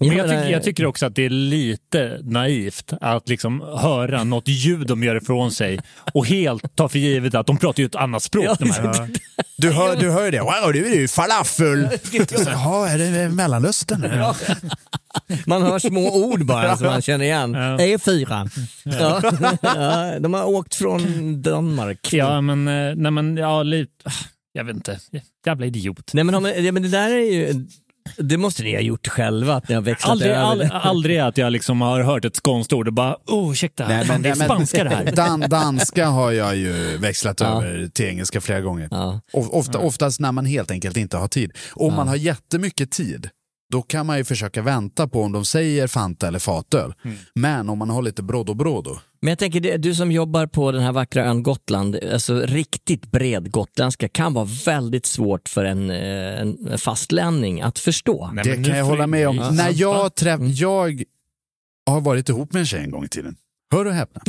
Men 0.00 0.16
jag, 0.16 0.26
tycker, 0.28 0.48
jag 0.48 0.62
tycker 0.62 0.86
också 0.86 1.06
att 1.06 1.14
det 1.14 1.24
är 1.24 1.30
lite 1.30 2.18
naivt 2.22 2.92
att 3.00 3.28
liksom 3.28 3.60
höra 3.60 4.24
något 4.24 4.48
ljud 4.48 4.86
de 4.86 5.02
gör 5.02 5.16
ifrån 5.16 5.50
sig 5.50 5.80
och 6.14 6.26
helt 6.26 6.76
ta 6.76 6.88
för 6.88 6.98
givet 6.98 7.34
att 7.34 7.46
de 7.46 7.58
pratar 7.58 7.80
ju 7.80 7.86
ett 7.86 7.94
annat 7.94 8.22
språk. 8.22 8.44
Ja, 8.44 8.56
de 8.58 8.70
här. 8.70 9.08
Du 9.56 9.72
hör, 9.72 9.96
du 9.96 10.10
hör 10.10 10.24
ju 10.24 10.30
det. 10.30 10.40
Wow, 10.40 10.72
det 10.72 10.78
är 10.78 11.00
ju 11.00 11.08
falafel. 11.08 11.88
Jaha, 12.46 12.88
är 12.90 12.98
det 12.98 13.28
Mellanöstern? 13.28 14.34
Man 15.46 15.62
hör 15.62 15.78
små 15.78 16.14
ord 16.16 16.44
bara 16.44 16.76
som 16.76 16.86
man 16.86 17.02
känner 17.02 17.24
igen. 17.24 17.56
E4. 17.56 18.50
Ja. 18.84 19.20
Ja, 19.62 20.18
de 20.18 20.34
har 20.34 20.44
åkt 20.44 20.74
från 20.74 21.42
Danmark. 21.42 22.12
Ja, 22.12 22.40
men, 22.40 22.68
eh, 22.68 22.94
nej, 22.96 23.10
men 23.12 23.36
ja, 23.36 23.62
lite, 23.62 24.10
jag 24.52 24.64
vet 24.64 24.76
inte. 24.76 24.98
Jävla 25.46 25.66
idiot. 25.66 26.10
Nej, 26.14 26.24
men, 26.24 26.64
ja, 26.64 26.72
men 26.72 26.82
det 26.82 26.88
där 26.88 27.10
är 27.10 27.32
ju, 27.32 27.66
det 28.16 28.36
måste 28.36 28.62
ni 28.62 28.74
ha 28.74 28.80
gjort 28.80 29.08
själva, 29.08 29.54
att 29.54 29.68
ni 29.68 29.74
har 29.74 29.82
växlat 29.82 30.10
Aldrig, 30.12 30.30
över. 30.30 30.40
all, 30.42 30.62
aldrig 30.72 31.18
att 31.18 31.38
jag 31.38 31.52
liksom 31.52 31.80
har 31.80 32.00
hört 32.02 32.24
ett 32.24 32.36
skånskt 32.36 32.72
ord 32.72 32.88
och 32.88 32.94
bara, 32.94 33.16
oh 33.26 33.52
ursäkta, 33.52 33.88
Nej, 33.88 34.04
fan, 34.06 34.22
det 34.22 34.28
är 34.28 34.36
men- 34.36 34.46
spanska 34.48 34.84
det 34.84 34.90
här. 34.90 35.12
Dan, 35.16 35.40
danska 35.40 36.06
har 36.08 36.32
jag 36.32 36.56
ju 36.56 36.96
växlat 36.98 37.40
Ja. 37.40 37.46
över 37.64 37.88
till 37.88 38.06
engelska 38.06 38.40
flera 38.40 38.60
gånger. 38.60 38.88
Ja. 38.90 39.20
Ofta, 39.32 39.78
oftast 39.78 40.20
när 40.20 40.32
man 40.32 40.46
helt 40.46 40.70
enkelt 40.70 40.96
inte 40.96 41.16
har 41.16 41.28
tid. 41.28 41.52
Om 41.72 41.94
man 41.94 42.08
har 42.08 42.16
jättemycket 42.16 42.90
tid, 42.90 43.28
då 43.70 43.82
kan 43.82 44.06
man 44.06 44.18
ju 44.18 44.24
försöka 44.24 44.62
vänta 44.62 45.08
på 45.08 45.22
om 45.22 45.32
de 45.32 45.44
säger 45.44 45.86
Fanta 45.86 46.28
eller 46.28 46.38
fatöl. 46.38 46.94
Men 47.34 47.68
om 47.68 47.78
man 47.78 47.90
har 47.90 48.02
lite 48.02 48.22
brodo 48.22 48.54
brodo, 48.54 48.98
Men 49.20 49.28
jag 49.28 49.38
tänker, 49.38 49.78
du 49.78 49.94
som 49.94 50.12
jobbar 50.12 50.46
på 50.46 50.72
den 50.72 50.82
här 50.82 50.92
vackra 50.92 51.24
ön 51.24 51.42
Gotland, 51.42 51.98
alltså 52.12 52.40
riktigt 52.40 53.10
bred 53.10 53.50
gotländska 53.50 54.08
kan 54.08 54.34
vara 54.34 54.48
väldigt 54.66 55.06
svårt 55.06 55.48
för 55.48 55.64
en, 55.64 55.90
eh, 55.90 56.40
en 56.40 56.78
fastlänning 56.78 57.60
att 57.60 57.78
förstå. 57.78 58.30
Nej, 58.32 58.44
det 58.44 58.64
kan 58.64 58.78
jag 58.78 58.84
hålla 58.84 59.06
med 59.06 59.28
om. 59.28 59.36
Ja. 59.36 59.50
När 59.50 59.72
jag, 59.80 60.14
träff, 60.14 60.40
jag 60.42 61.02
har 61.86 62.00
varit 62.00 62.28
ihop 62.28 62.52
med 62.52 62.60
en 62.60 62.66
tjej 62.66 62.80
en 62.84 62.90
gång 62.90 63.04
i 63.04 63.08
tiden, 63.08 63.36
hör 63.72 63.84
och 63.84 63.92
häpna, 63.94 64.22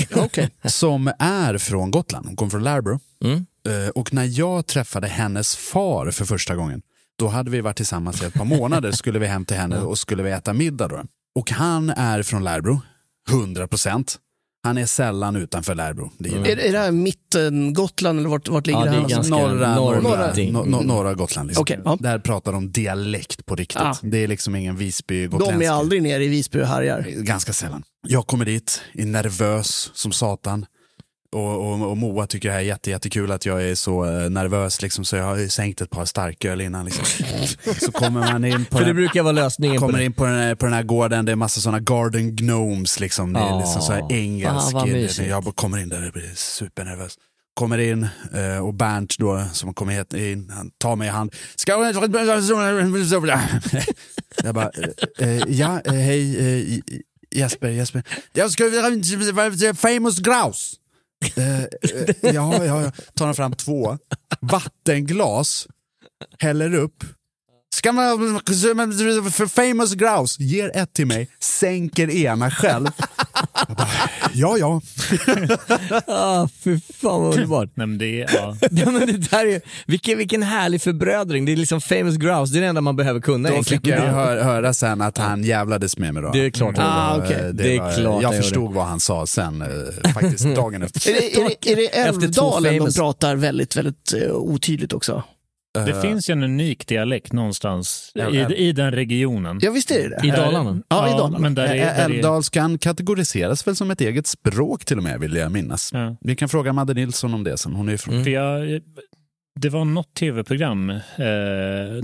som 0.70 1.12
är 1.20 1.58
från 1.58 1.92
Gotland, 1.92 2.26
hon 2.26 2.36
kommer 2.36 2.50
från 2.50 2.64
Lärbro. 2.64 3.00
Mm. 3.24 3.46
Eh, 3.68 3.90
Och 3.90 4.14
när 4.14 4.40
jag 4.40 4.68
träffade 4.68 5.08
hennes 5.08 5.56
far 5.56 6.12
för 6.12 6.26
första 6.26 6.56
gången, 6.56 6.82
då 7.20 7.28
hade 7.28 7.52
vi 7.52 7.62
varit 7.62 7.78
tillsammans 7.78 8.22
i 8.24 8.26
ett 8.26 8.34
par 8.34 8.46
månader, 8.46 8.92
skulle 8.92 9.20
vi 9.20 9.28
hem 9.28 9.46
till 9.46 9.58
henne 9.58 9.80
och 9.82 9.98
skulle 9.98 10.24
vi 10.24 10.32
äta 10.32 10.54
middag 10.54 10.88
då. 10.88 11.04
Och 11.40 11.52
han 11.52 11.90
är 11.90 12.24
från 12.24 12.44
Lärbro, 12.44 12.82
100 13.30 13.68
procent. 13.68 14.18
Han 14.64 14.78
är 14.78 14.86
sällan 14.86 15.36
utanför 15.36 15.76
Lärbro. 15.76 16.12
Det 16.18 16.30
är 16.30 16.46
Är, 16.48 16.60
är 16.60 16.72
det 16.72 16.78
här 16.80 16.92
mitten 16.92 17.74
Gotland 17.74 18.20
eller 18.20 18.30
vart, 18.30 18.48
vart 18.50 18.68
ligger 18.68 18.80
Ja, 18.80 18.86
det? 18.86 18.92
det 18.92 18.98
är 18.98 19.02
här? 19.02 19.10
ganska 19.10 19.36
norra, 19.36 19.76
norr- 19.76 20.02
norra, 20.02 20.18
någonting. 20.20 20.54
no, 20.54 20.58
no, 20.66 20.82
norra 20.82 21.14
Gotland. 21.14 21.48
Liksom. 21.48 21.62
Okej, 21.62 21.80
ja. 21.86 21.98
Där 22.00 22.20
pratar 22.20 22.52
de 22.54 22.72
dialekt 22.72 23.46
på 23.46 23.56
riktigt. 23.56 23.82
Ah. 23.82 23.96
Det 24.02 24.18
är 24.18 24.28
liksom 24.28 24.56
ingen 24.56 24.76
Visby 24.76 25.28
De 25.28 25.62
är 25.62 25.70
aldrig 25.72 26.04
nere 26.04 26.24
i 26.24 26.28
Visby 26.28 26.62
och 26.62 26.68
härjar. 26.68 27.02
Ganska 27.18 27.54
sällan. 27.54 27.84
Jag 28.08 28.28
kommer 28.28 28.46
dit, 28.46 28.82
är 28.94 29.06
nervös 29.06 29.92
som 29.94 30.12
satan. 30.12 30.66
Och, 31.32 31.72
och, 31.72 31.90
och 31.90 31.98
Moa 31.98 32.28
tycker 32.28 32.48
det 32.48 32.54
här 32.54 32.62
är 32.62 32.66
jätte, 32.66 32.90
jättekul 32.90 33.32
att 33.32 33.46
jag 33.46 33.64
är 33.64 33.76
så 33.76 34.06
eh, 34.06 34.30
nervös, 34.30 34.82
liksom, 34.82 35.06
så 35.06 35.16
jag 35.16 35.24
har 35.24 35.38
ju 35.38 35.50
sänkt 35.50 35.82
ett 35.82 35.90
par 35.90 36.06
starköl 36.06 36.62
innan. 36.62 36.86
Liksom. 36.86 37.06
Så 37.80 37.92
kommer 37.92 38.20
man 38.20 38.46
in 38.46 38.66
på 38.66 38.78
För 38.78 38.86
det 38.86 38.94
brukar 38.94 39.24
vara 39.24 39.32
lösningen 39.32 39.80
kommer 39.80 40.00
in 40.00 40.14
på 40.14 40.26
den, 40.26 40.36
här, 40.36 40.56
på 40.56 40.66
den 40.66 40.74
här 40.74 40.84
gården, 40.84 41.26
det 41.26 41.32
är 41.32 41.36
massa 41.36 41.62
sådana 41.62 41.80
garden 41.80 42.36
gnomes. 42.36 43.00
Liksom. 43.00 43.34
Det 43.34 43.40
är 43.40 43.44
Ja, 43.44 43.60
liksom 43.60 43.82
så 43.82 43.94
här 43.94 44.12
engelsk. 44.12 44.76
mysigt. 44.86 45.30
jag 45.30 45.56
kommer 45.56 45.78
in 45.78 45.90
där 45.90 46.08
och 46.08 46.14
blir 46.14 46.32
supernervös. 46.36 47.16
Kommer 47.54 47.78
in 47.78 48.08
eh, 48.34 48.66
och 48.66 48.74
Bernt 48.74 49.18
då, 49.18 49.46
som 49.54 49.74
kommer 49.74 49.94
hit 49.94 50.14
in, 50.14 50.50
han 50.54 50.72
tar 50.78 50.96
mig 50.96 51.08
i 51.08 51.12
hand. 51.12 51.36
Ska 51.56 51.72
Jag 54.44 54.56
bara, 54.56 54.72
eh, 55.20 55.30
ja, 55.48 55.82
hej 55.86 56.84
Jesper, 57.36 57.70
Jesper. 57.70 58.04
Jag 58.34 58.52
ska 58.52 58.64
famous 59.74 60.20
grouse. 60.20 60.76
Eh, 61.38 61.64
eh, 61.64 61.68
ja, 62.34 62.66
ja, 62.66 62.82
ja. 62.84 62.92
Tar 63.14 63.26
han 63.26 63.36
fram 63.36 63.54
två 63.54 63.98
vattenglas, 64.40 65.68
häller 66.40 66.74
upp. 66.74 67.04
Ska 67.76 67.92
man, 67.92 68.18
för 69.32 69.48
famous 69.48 69.94
grouse, 69.94 70.44
ger 70.44 70.72
ett 70.78 70.94
till 70.94 71.08
mig, 71.08 71.28
sänker 71.40 72.10
ena 72.10 72.52
själv. 72.52 72.88
Jag 73.68 73.78
bara, 73.78 73.88
ja, 74.34 74.58
ja. 74.58 74.82
Ah, 76.08 76.48
fy 76.64 76.80
fan 77.02 77.22
vad 77.22 77.34
underbart. 77.34 77.70
Nej, 77.74 77.88
men 77.88 77.98
det, 77.98 78.22
är- 78.22 78.30
ja. 78.36 78.56
Ja, 78.72 78.92
men 78.92 79.08
det 79.08 79.18
där 79.32 79.46
är, 79.46 79.62
vilken, 79.88 80.18
vilken 80.18 80.44
härlig 80.44 80.82
förbrödring. 80.82 81.46
Det 81.46 81.52
är 81.52 81.56
liksom 81.56 81.82
famous 81.82 82.16
grouse, 82.18 82.54
det 82.54 82.60
är 82.60 82.62
det 82.62 82.68
enda 82.68 82.82
man 82.82 82.96
behöver 82.96 83.20
kunna 83.22 83.50
Då 83.50 83.64
fick 83.64 83.88
jag 83.88 84.00
ju 84.00 84.06
hö- 84.06 84.44
höra 84.44 84.74
sen 84.74 85.02
att 85.02 85.18
han 85.18 85.44
jävlades 85.44 85.98
med 85.98 86.14
mig 86.14 86.24
då. 86.24 86.32
Det 86.32 86.46
är 86.46 86.50
klart 86.50 86.76
Det 86.76 86.82
han 86.82 87.20
var, 87.20 87.26
gjorde. 87.26 87.36
eh, 87.36 87.42
Ah, 87.42 87.44
okej. 87.48 87.54
Det 87.54 87.76
är 87.76 87.80
var- 87.82 87.96
klart 87.98 88.24
Jag 88.24 88.36
förstod 88.36 88.64
gjorde. 88.64 88.76
vad 88.76 88.86
han 88.86 89.00
sa 89.00 89.26
sen, 89.28 89.62
eh, 89.62 90.12
faktiskt 90.14 90.46
dagen 90.56 90.84
efter. 90.84 91.10
Är 91.10 91.14
det, 91.14 91.36
är 91.38 91.50
det, 91.50 91.72
är 91.72 91.76
det 91.76 91.86
Efter 91.88 92.12
två 92.12 92.26
Älvdalen 92.58 92.78
de 92.86 92.94
pratar 92.94 93.36
väldigt, 93.36 93.76
väldigt 93.76 94.14
uh, 94.24 94.32
otydligt 94.32 94.94
också? 94.94 95.24
Det 95.74 95.92
Eh, 95.92 96.02
finns 96.02 96.30
ju 96.30 96.32
en 96.32 96.44
unik 96.44 96.88
dialekt 96.88 97.34
någonstans 97.34 98.12
Ja, 98.16 98.30
i, 98.30 98.38
ja. 98.38 98.50
i 98.50 98.72
den 98.72 98.92
regionen. 98.92 99.60
Ja, 99.62 99.72
visst 99.72 99.92
är 99.92 100.10
det. 100.10 100.28
I 100.28 100.32
Dalarna? 100.32 100.82
Ja, 100.90 101.08
i 101.08 101.12
Dalarna. 101.12 101.40
Men 101.40 101.56
där 101.56 101.64
är, 101.64 101.70
Ä- 101.76 101.78
där 101.78 101.86
är, 102.02 102.06
Älvdalskan 102.06 102.78
kategoriseras 102.78 103.68
väl 103.68 103.76
som 103.76 103.92
ett 103.92 104.02
eget 104.02 104.28
språk 104.28 104.86
till 104.86 104.98
och 104.98 105.04
med, 105.04 105.20
vill 105.20 105.36
jag 105.36 105.52
minnas. 105.52 105.90
ja. 105.94 106.16
Vi 106.22 106.36
kan 106.36 106.50
fråga 106.50 106.74
Madde 106.74 106.94
Nilsson 106.94 107.34
om 107.34 107.44
det 107.44 107.58
sen, 107.58 107.74
hon 107.74 107.88
är 107.88 107.92
ju 107.92 107.98
från... 107.98 108.24
För 108.24 108.32
jag, 108.32 108.82
det 109.60 109.70
var 109.70 109.86
något 109.86 110.14
tv-program, 110.14 110.90
eh, 110.90 110.98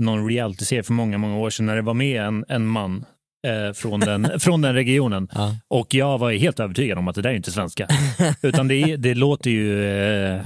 någon 0.00 0.28
reality-serie 0.28 0.82
för 0.82 0.92
många, 0.92 1.18
många 1.18 1.36
år 1.38 1.50
sedan 1.50 1.66
när 1.66 1.76
det 1.76 1.82
var 1.82 1.94
med 1.94 2.22
en, 2.22 2.44
en 2.48 2.66
man 2.66 3.04
eh, 3.46 3.72
från, 3.74 4.00
den, 4.00 4.28
från 4.40 4.62
den 4.62 4.74
regionen. 4.74 5.28
Ja. 5.34 5.56
Och 5.68 5.94
jag 5.94 6.18
var 6.18 6.32
helt 6.32 6.60
övertygad 6.60 6.98
om 6.98 7.08
att 7.08 7.14
det 7.14 7.22
där 7.22 7.30
är 7.30 7.34
inte 7.34 7.52
svenska. 7.52 7.88
Utan 8.42 8.68
det, 8.68 8.96
det 8.96 9.14
låter 9.14 9.50
ju 9.50 9.84
eh, 9.86 10.40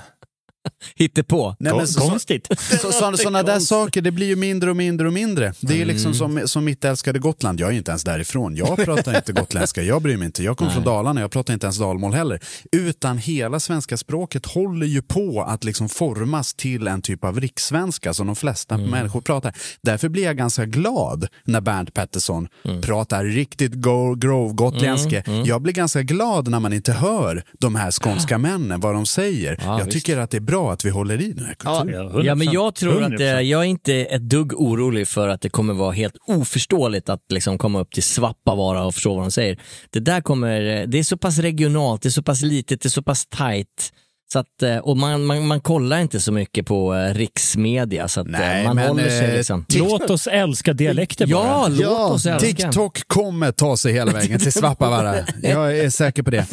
Hittepå. 0.96 1.56
Nej, 1.58 1.74
men 1.76 1.88
så- 1.88 2.00
konstigt. 2.00 2.48
Så, 2.80 2.92
så, 2.92 3.16
sådana 3.16 3.42
där 3.42 3.60
saker, 3.60 4.02
det 4.02 4.10
blir 4.10 4.26
ju 4.26 4.36
mindre 4.36 4.70
och 4.70 4.76
mindre 4.76 5.06
och 5.06 5.12
mindre. 5.12 5.52
Det 5.60 5.82
är 5.82 5.86
liksom 5.86 6.14
som, 6.14 6.42
som 6.48 6.64
mitt 6.64 6.84
älskade 6.84 7.18
Gotland, 7.18 7.60
jag 7.60 7.68
är 7.70 7.72
inte 7.72 7.90
ens 7.90 8.04
därifrån. 8.04 8.56
Jag 8.56 8.76
pratar 8.84 9.16
inte 9.16 9.32
gotländska, 9.32 9.82
jag 9.82 10.02
bryr 10.02 10.16
mig 10.16 10.26
inte. 10.26 10.42
Jag 10.42 10.56
kommer 10.56 10.70
från 10.70 10.84
Dalarna, 10.84 11.20
jag 11.20 11.30
pratar 11.30 11.54
inte 11.54 11.66
ens 11.66 11.78
dalmål 11.78 12.12
heller. 12.12 12.40
Utan 12.72 13.18
hela 13.18 13.60
svenska 13.60 13.96
språket 13.96 14.46
håller 14.46 14.86
ju 14.86 15.02
på 15.02 15.42
att 15.42 15.64
liksom 15.64 15.88
formas 15.88 16.54
till 16.54 16.88
en 16.88 17.02
typ 17.02 17.24
av 17.24 17.40
rikssvenska 17.40 18.14
som 18.14 18.26
de 18.26 18.36
flesta 18.36 18.76
människor 18.78 19.20
pratar. 19.20 19.54
Därför 19.82 20.08
blir 20.08 20.24
jag 20.24 20.36
ganska 20.36 20.64
glad 20.64 21.26
när 21.44 21.60
Bernt 21.60 21.94
Pettersson 21.94 22.48
pratar 22.82 23.24
riktigt 23.24 23.74
go, 23.74 24.14
grov 24.14 24.54
gotländska. 24.54 25.22
Jag 25.44 25.62
blir 25.62 25.72
ganska 25.72 26.02
glad 26.02 26.48
när 26.48 26.60
man 26.60 26.72
inte 26.72 26.92
hör 26.92 27.42
de 27.58 27.74
här 27.74 27.90
skånska 27.90 28.38
männen, 28.38 28.80
vad 28.80 28.94
de 28.94 29.06
säger. 29.06 29.58
Ja, 29.64 29.78
jag 29.78 29.84
visst. 29.84 29.90
tycker 29.92 30.18
att 30.18 30.30
det 30.30 30.36
är 30.36 30.40
bra 30.40 30.59
att 30.68 30.84
vi 30.84 30.90
håller 30.90 31.20
i 31.20 31.32
den 31.32 31.44
här 31.44 31.54
kulturen. 31.54 32.10
Ja, 32.14 32.22
Ja, 32.24 32.34
men 32.34 32.52
jag 32.52 32.74
tror 32.74 33.02
att 33.04 33.10
100%. 33.12 33.20
eh, 33.20 33.40
jag 33.40 33.60
är 33.60 33.64
inte 33.64 33.94
ett 33.94 34.22
dugg 34.22 34.52
orolig 34.60 35.08
för 35.08 35.28
att 35.28 35.40
det 35.40 35.48
kommer 35.48 35.74
vara 35.74 35.92
helt 35.92 36.14
oförståeligt 36.26 37.08
att 37.08 37.20
liksom 37.32 37.58
komma 37.58 37.80
upp 37.80 37.90
till 37.92 38.02
Svappavaara 38.02 38.84
och 38.84 38.94
förstå 38.94 39.14
vad 39.14 39.24
de 39.24 39.30
säger. 39.30 39.58
Det 39.90 40.00
där 40.00 40.20
kommer, 40.20 40.80
eh, 40.80 40.86
det 40.88 40.98
är 40.98 41.02
så 41.02 41.16
pass 41.16 41.38
regionalt, 41.38 42.02
det 42.02 42.08
är 42.08 42.10
så 42.10 42.22
pass 42.22 42.42
litet, 42.42 42.80
det 42.82 42.86
är 42.86 42.90
så 42.90 43.02
pass 43.02 43.26
tajt. 43.26 43.92
Så 44.32 44.38
att, 44.38 44.62
eh, 44.62 44.76
och 44.76 44.96
man, 44.96 45.24
man, 45.24 45.46
man 45.46 45.60
kollar 45.60 45.98
inte 46.00 46.20
så 46.20 46.32
mycket 46.32 46.66
på 46.66 46.94
eh, 46.94 47.14
riksmedia 47.14 48.08
så 48.08 48.20
att 48.20 48.26
Nej, 48.26 48.64
man 48.64 48.76
men, 48.76 48.88
håller 48.88 49.08
sig 49.08 49.36
liksom. 49.36 49.64
Låt 49.74 50.10
oss 50.10 50.26
älska 50.26 50.72
dialekter 50.72 51.26
bara. 51.26 51.46
Ja, 51.46 51.68
låt 51.68 51.80
Ja, 51.80 52.06
oss 52.08 52.26
älska. 52.26 52.46
TikTok 52.48 53.08
kommer 53.08 53.52
ta 53.52 53.76
sig 53.76 53.92
hela 53.92 54.12
vägen 54.12 54.38
till 54.40 54.52
Svappavaara. 54.52 55.14
Jag 55.42 55.78
är 55.78 55.90
säker 55.90 56.22
på 56.22 56.30
det. 56.30 56.46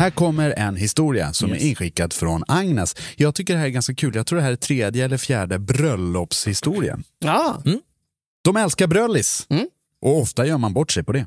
Här 0.00 0.10
kommer 0.10 0.50
en 0.50 0.76
historia 0.76 1.32
som 1.32 1.50
Yes. 1.50 1.62
är 1.62 1.66
inskickad 1.68 2.12
från 2.12 2.44
Agnes. 2.48 2.96
Jag 3.16 3.34
tycker 3.34 3.52
det 3.54 3.58
här 3.60 3.66
är 3.66 3.70
ganska 3.70 3.94
kul. 3.94 4.14
Jag 4.14 4.26
tror 4.26 4.36
det 4.36 4.42
här 4.44 4.52
är 4.52 4.56
tredje 4.56 5.04
eller 5.04 5.16
fjärde 5.16 5.58
bröllopshistorien. 5.58 7.04
Ja. 7.18 7.62
De 8.44 8.56
älskar 8.56 8.86
bröllis 8.86 9.46
och 10.02 10.18
ofta 10.18 10.46
gör 10.46 10.58
man 10.58 10.72
bort 10.72 10.90
sig 10.90 11.04
på 11.04 11.12
det. 11.12 11.26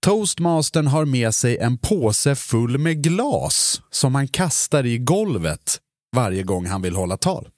Toastmastern 0.00 0.86
har 0.86 1.04
med 1.04 1.34
sig 1.34 1.58
en 1.58 1.78
påse 1.78 2.34
full 2.34 2.78
med 2.78 3.02
glas 3.02 3.82
som 3.90 4.14
han 4.14 4.28
kastar 4.28 4.86
i 4.86 4.98
golvet 4.98 5.78
varje 6.16 6.42
gång 6.42 6.66
han 6.66 6.82
vill 6.82 6.96
hålla 6.96 7.16
tal. 7.16 7.48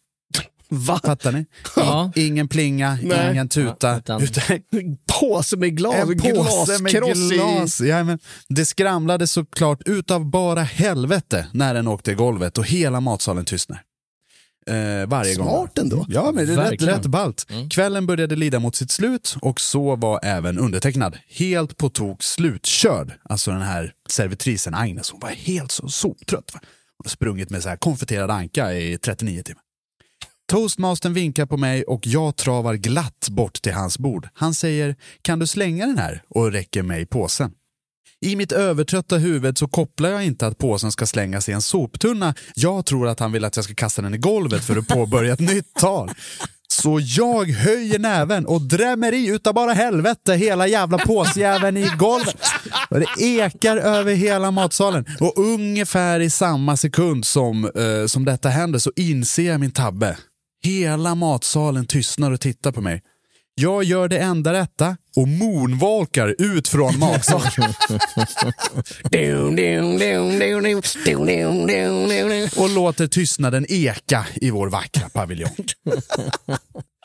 Va? 0.68 1.00
Fattar 1.04 1.32
ni? 1.32 1.46
Ja. 1.76 2.12
Ingen 2.14 2.48
plinga, 2.48 2.98
Nej. 3.02 3.30
ingen 3.32 3.48
tuta. 3.48 3.88
Ja, 3.88 3.96
utan- 3.98 4.22
utan 4.22 4.96
Påse 5.20 5.56
med 5.56 5.76
glas, 5.76 5.94
en 6.10 6.18
påse 6.18 6.82
med 6.82 6.92
i. 6.94 7.34
glas. 7.34 7.80
Ja, 7.80 8.04
men 8.04 8.18
det 8.48 8.64
skramlade 8.64 9.26
såklart 9.26 9.82
utav 9.86 10.24
bara 10.30 10.62
helvete 10.62 11.46
när 11.52 11.74
den 11.74 11.88
åkte 11.88 12.10
i 12.10 12.14
golvet 12.14 12.58
och 12.58 12.66
hela 12.66 13.00
matsalen 13.00 13.44
tystnar. 13.44 13.82
Eh, 14.66 15.06
varje 15.06 15.34
gång. 15.34 15.46
Smart 15.48 15.78
ändå. 15.78 16.06
Ja, 16.08 16.32
men 16.34 16.46
det 16.46 16.52
är 16.52 16.70
rätt, 16.70 16.82
rätt 16.82 17.06
ballt. 17.06 17.46
Kvällen 17.70 18.06
började 18.06 18.36
lida 18.36 18.58
mot 18.58 18.76
sitt 18.76 18.90
slut 18.90 19.36
och 19.40 19.60
så 19.60 19.96
var 19.96 20.20
även 20.22 20.58
undertecknad. 20.58 21.16
Helt 21.28 21.76
på 21.76 21.88
tok 21.90 22.22
slutkörd. 22.22 23.12
Alltså 23.22 23.50
den 23.50 23.62
här 23.62 23.92
servitrisen 24.10 24.74
Agnes, 24.74 25.10
hon 25.10 25.20
var 25.20 25.28
helt 25.28 25.70
så 25.72 25.88
soptrött. 25.88 26.50
Va? 26.54 26.60
Hon 26.98 27.04
har 27.04 27.10
sprungit 27.10 27.50
med 27.50 27.62
så 27.62 27.68
här 27.68 27.76
konfiterad 27.76 28.30
anka 28.30 28.72
i 28.74 28.98
39 28.98 29.42
timmar. 29.42 29.62
Toastmastern 30.52 31.14
vinkar 31.14 31.46
på 31.46 31.56
mig 31.56 31.84
och 31.84 32.06
jag 32.06 32.36
travar 32.36 32.74
glatt 32.74 33.28
bort 33.30 33.62
till 33.62 33.72
hans 33.72 33.98
bord. 33.98 34.28
Han 34.34 34.54
säger 34.54 34.96
“Kan 35.22 35.38
du 35.38 35.46
slänga 35.46 35.86
den 35.86 35.98
här?” 35.98 36.22
och 36.28 36.52
räcker 36.52 36.82
mig 36.82 37.06
påsen. 37.06 37.52
I 38.20 38.36
mitt 38.36 38.52
övertrötta 38.52 39.16
huvud 39.16 39.58
så 39.58 39.68
kopplar 39.68 40.10
jag 40.10 40.24
inte 40.24 40.46
att 40.46 40.58
påsen 40.58 40.92
ska 40.92 41.06
slängas 41.06 41.48
i 41.48 41.52
en 41.52 41.62
soptunna. 41.62 42.34
Jag 42.54 42.86
tror 42.86 43.08
att 43.08 43.20
han 43.20 43.32
vill 43.32 43.44
att 43.44 43.56
jag 43.56 43.64
ska 43.64 43.74
kasta 43.74 44.02
den 44.02 44.14
i 44.14 44.18
golvet 44.18 44.64
för 44.64 44.76
att 44.76 44.88
påbörja 44.88 45.32
ett 45.32 45.40
nytt 45.40 45.74
tal. 45.74 46.10
Så 46.68 47.00
jag 47.02 47.50
höjer 47.50 47.98
näven 47.98 48.46
och 48.46 48.60
drämmer 48.62 49.12
i 49.12 49.28
utav 49.28 49.54
bara 49.54 49.72
helvete 49.72 50.34
hela 50.34 50.66
jävla 50.66 50.98
påsjäveln 50.98 51.76
i 51.76 51.90
golvet. 51.98 52.36
Och 52.90 53.00
det 53.00 53.24
ekar 53.24 53.76
över 53.76 54.14
hela 54.14 54.50
matsalen. 54.50 55.04
Och 55.20 55.38
ungefär 55.38 56.20
i 56.20 56.30
samma 56.30 56.76
sekund 56.76 57.26
som, 57.26 57.64
eh, 57.64 58.06
som 58.06 58.24
detta 58.24 58.48
händer 58.48 58.78
så 58.78 58.92
inser 58.96 59.42
jag 59.42 59.60
min 59.60 59.70
tabbe. 59.70 60.16
Hela 60.64 61.14
matsalen 61.14 61.86
tystnar 61.86 62.30
och 62.32 62.40
tittar 62.40 62.72
på 62.72 62.80
mig. 62.80 63.02
Jag 63.54 63.84
gör 63.84 64.08
det 64.08 64.18
enda 64.18 64.52
rätta 64.52 64.96
och 65.16 65.28
moonwalkar 65.28 66.34
ut 66.38 66.68
från 66.68 66.98
matsalen. 66.98 67.74
och 72.56 72.70
låter 72.70 73.06
tystnaden 73.06 73.66
eka 73.68 74.26
i 74.34 74.50
vår 74.50 74.68
vackra 74.68 75.08
paviljong. 75.08 75.50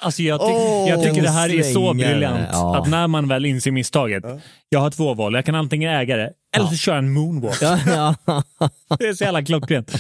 Alltså 0.01 0.21
jag, 0.23 0.39
ty- 0.39 0.45
Åh, 0.45 0.89
jag 0.89 1.03
tycker 1.03 1.21
det 1.21 1.29
här 1.29 1.49
är 1.55 1.63
så 1.73 1.93
briljant 1.93 2.47
Ja. 2.51 2.77
att 2.81 2.89
när 2.89 3.07
man 3.07 3.27
väl 3.27 3.45
inser 3.45 3.71
misstaget. 3.71 4.23
Jag 4.69 4.79
har 4.79 4.91
två 4.91 5.13
val. 5.13 5.33
Jag 5.33 5.45
kan 5.45 5.55
antingen 5.55 5.91
äga 5.93 6.17
det 6.17 6.31
eller 6.57 6.67
så 6.67 6.75
köra 6.75 6.97
en 6.97 7.13
moonwalk. 7.13 7.61
Ja, 7.61 7.79
ja. 7.85 8.15
Det 8.99 9.07
är 9.07 9.13
så 9.13 9.23
jävla 9.23 9.43
klockrent. 9.43 9.91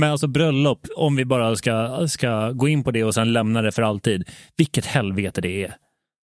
Men 0.00 0.10
alltså 0.12 0.26
bröllop, 0.26 0.86
om 0.96 1.16
vi 1.16 1.24
bara 1.24 1.56
ska, 1.56 2.06
ska 2.08 2.50
gå 2.50 2.68
in 2.68 2.84
på 2.84 2.90
det 2.90 3.04
och 3.04 3.14
sen 3.14 3.32
lämna 3.32 3.62
det 3.62 3.72
för 3.72 3.82
alltid. 3.82 4.28
Vilket 4.56 4.86
helvete 4.86 5.40
det 5.40 5.64
är. 5.64 5.74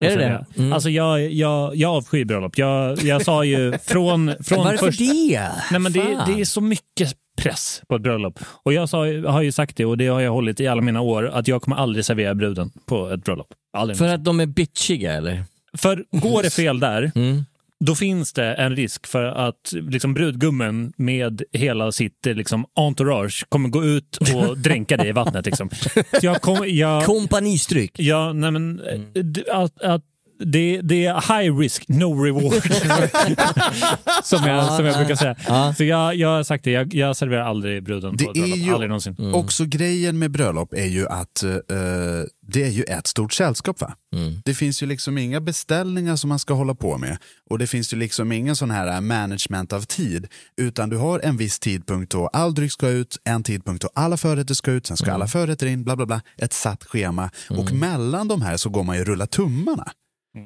Är 0.05 0.17
det 0.17 0.37
Alltså, 0.37 0.53
det? 0.55 0.59
Mm. 0.61 0.73
Alltså 0.73 0.89
jag, 0.89 1.31
jag, 1.33 1.75
jag 1.75 1.91
avskyr 1.95 2.25
bröllop. 2.25 2.57
Jag, 2.57 3.03
jag 3.03 3.21
sa 3.25 3.43
ju 3.43 3.77
från... 3.83 4.33
från 4.43 4.57
Varför 4.63 4.77
först- 4.85 4.99
det? 4.99 5.49
Nej, 5.71 5.79
men 5.79 5.91
det, 5.93 5.99
det 6.27 6.41
är 6.41 6.45
så 6.45 6.61
mycket 6.61 7.13
press 7.41 7.81
på 7.89 7.95
ett 7.95 8.01
bröllop. 8.01 8.39
Och 8.63 8.73
jag 8.73 8.89
sa, 8.89 8.97
har 9.27 9.41
ju 9.41 9.51
sagt 9.51 9.77
det 9.77 9.85
och 9.85 9.97
det 9.97 10.07
har 10.07 10.21
jag 10.21 10.31
hållit 10.31 10.59
i 10.59 10.67
alla 10.67 10.81
mina 10.81 11.01
år 11.01 11.27
att 11.29 11.47
jag 11.47 11.61
kommer 11.61 11.77
aldrig 11.77 12.05
servera 12.05 12.35
bruden 12.35 12.71
på 12.85 13.09
ett 13.09 13.23
bröllop. 13.23 13.47
Aldrig. 13.77 13.97
För 13.97 14.07
att 14.07 14.23
de 14.23 14.39
är 14.39 14.45
bitchiga 14.45 15.13
eller? 15.13 15.43
För 15.77 16.05
går 16.11 16.43
det 16.43 16.49
fel 16.53 16.79
där, 16.79 17.11
Mm. 17.15 17.45
Då 17.85 17.95
finns 17.95 18.33
det 18.33 18.53
en 18.53 18.75
risk 18.75 19.07
för 19.07 19.23
att 19.23 19.73
liksom, 19.73 20.13
brudgummen 20.13 20.93
med 20.97 21.41
hela 21.53 21.91
sitt 21.91 22.27
eh, 22.27 22.33
liksom, 22.33 22.65
entourage 22.75 23.45
kommer 23.49 23.69
gå 23.69 23.83
ut 23.83 24.17
och 24.17 24.57
dränka 24.63 24.97
dig 24.97 25.09
i 25.09 25.11
vattnet. 25.11 25.45
Liksom. 25.45 25.69
Jag 26.21 26.41
kom, 26.41 26.65
jag, 26.67 27.05
Kompanistryck. 27.05 27.99
ja, 27.99 28.33
nej, 28.33 28.51
men, 28.51 28.79
eh, 28.79 28.99
d- 29.23 29.43
att, 29.51 29.81
att 29.81 30.01
det, 30.45 30.81
det 30.81 31.05
är 31.05 31.13
high 31.13 31.57
risk, 31.57 31.87
no 31.87 32.23
reward. 32.23 32.53
som, 34.23 34.47
jag, 34.47 34.73
som 34.73 34.85
jag 34.85 34.97
brukar 34.97 35.15
säga. 35.15 35.35
Så 35.73 35.83
jag, 35.83 36.15
jag 36.15 36.29
har 36.29 36.43
sagt 36.43 36.63
det, 36.63 36.71
jag, 36.71 36.93
jag 36.93 37.15
serverar 37.15 37.41
aldrig 37.41 37.83
bruden 37.83 38.17
Det 38.17 38.23
på 38.23 38.31
ett 38.31 38.37
bröllop. 38.37 38.57
ju 38.57 38.73
Aldrig 38.73 38.89
någonsin. 38.89 39.15
Mm. 39.19 39.35
Också 39.35 39.65
grejen 39.65 40.19
med 40.19 40.31
bröllop 40.31 40.73
är 40.73 40.85
ju 40.85 41.07
att 41.07 41.43
eh, 41.43 41.49
det 42.47 42.63
är 42.63 42.69
ju 42.69 42.83
ett 42.83 43.07
stort 43.07 43.33
sällskap. 43.33 43.81
Va? 43.81 43.93
Mm. 44.15 44.41
Det 44.45 44.53
finns 44.53 44.83
ju 44.83 44.87
liksom 44.87 45.17
inga 45.17 45.41
beställningar 45.41 46.15
som 46.15 46.29
man 46.29 46.39
ska 46.39 46.53
hålla 46.53 46.75
på 46.75 46.97
med 46.97 47.17
och 47.49 47.59
det 47.59 47.67
finns 47.67 47.93
ju 47.93 47.97
liksom 47.97 48.31
ingen 48.31 48.55
sån 48.55 48.71
här 48.71 48.87
eh, 48.87 49.01
management 49.01 49.73
av 49.73 49.81
tid 49.81 50.27
utan 50.57 50.89
du 50.89 50.97
har 50.97 51.19
en 51.19 51.37
viss 51.37 51.59
tidpunkt 51.59 52.11
då 52.11 52.27
all 52.27 52.53
dryck 52.53 52.71
ska 52.71 52.89
ut, 52.89 53.17
en 53.23 53.43
tidpunkt 53.43 53.81
då 53.81 53.89
alla 53.93 54.17
förrätter 54.17 54.53
ska 54.53 54.71
ut, 54.71 54.87
sen 54.87 54.97
ska 54.97 55.11
alla 55.11 55.27
förrätter 55.27 55.67
in, 55.67 55.83
bla 55.83 55.95
bla 55.95 56.05
bla, 56.05 56.21
ett 56.37 56.53
satt 56.53 56.83
schema 56.83 57.29
och 57.49 57.71
mellan 57.71 58.27
de 58.27 58.41
här 58.41 58.57
så 58.57 58.69
går 58.69 58.83
man 58.83 58.97
ju 58.97 59.03
rulla 59.03 59.27
tummarna. 59.27 59.91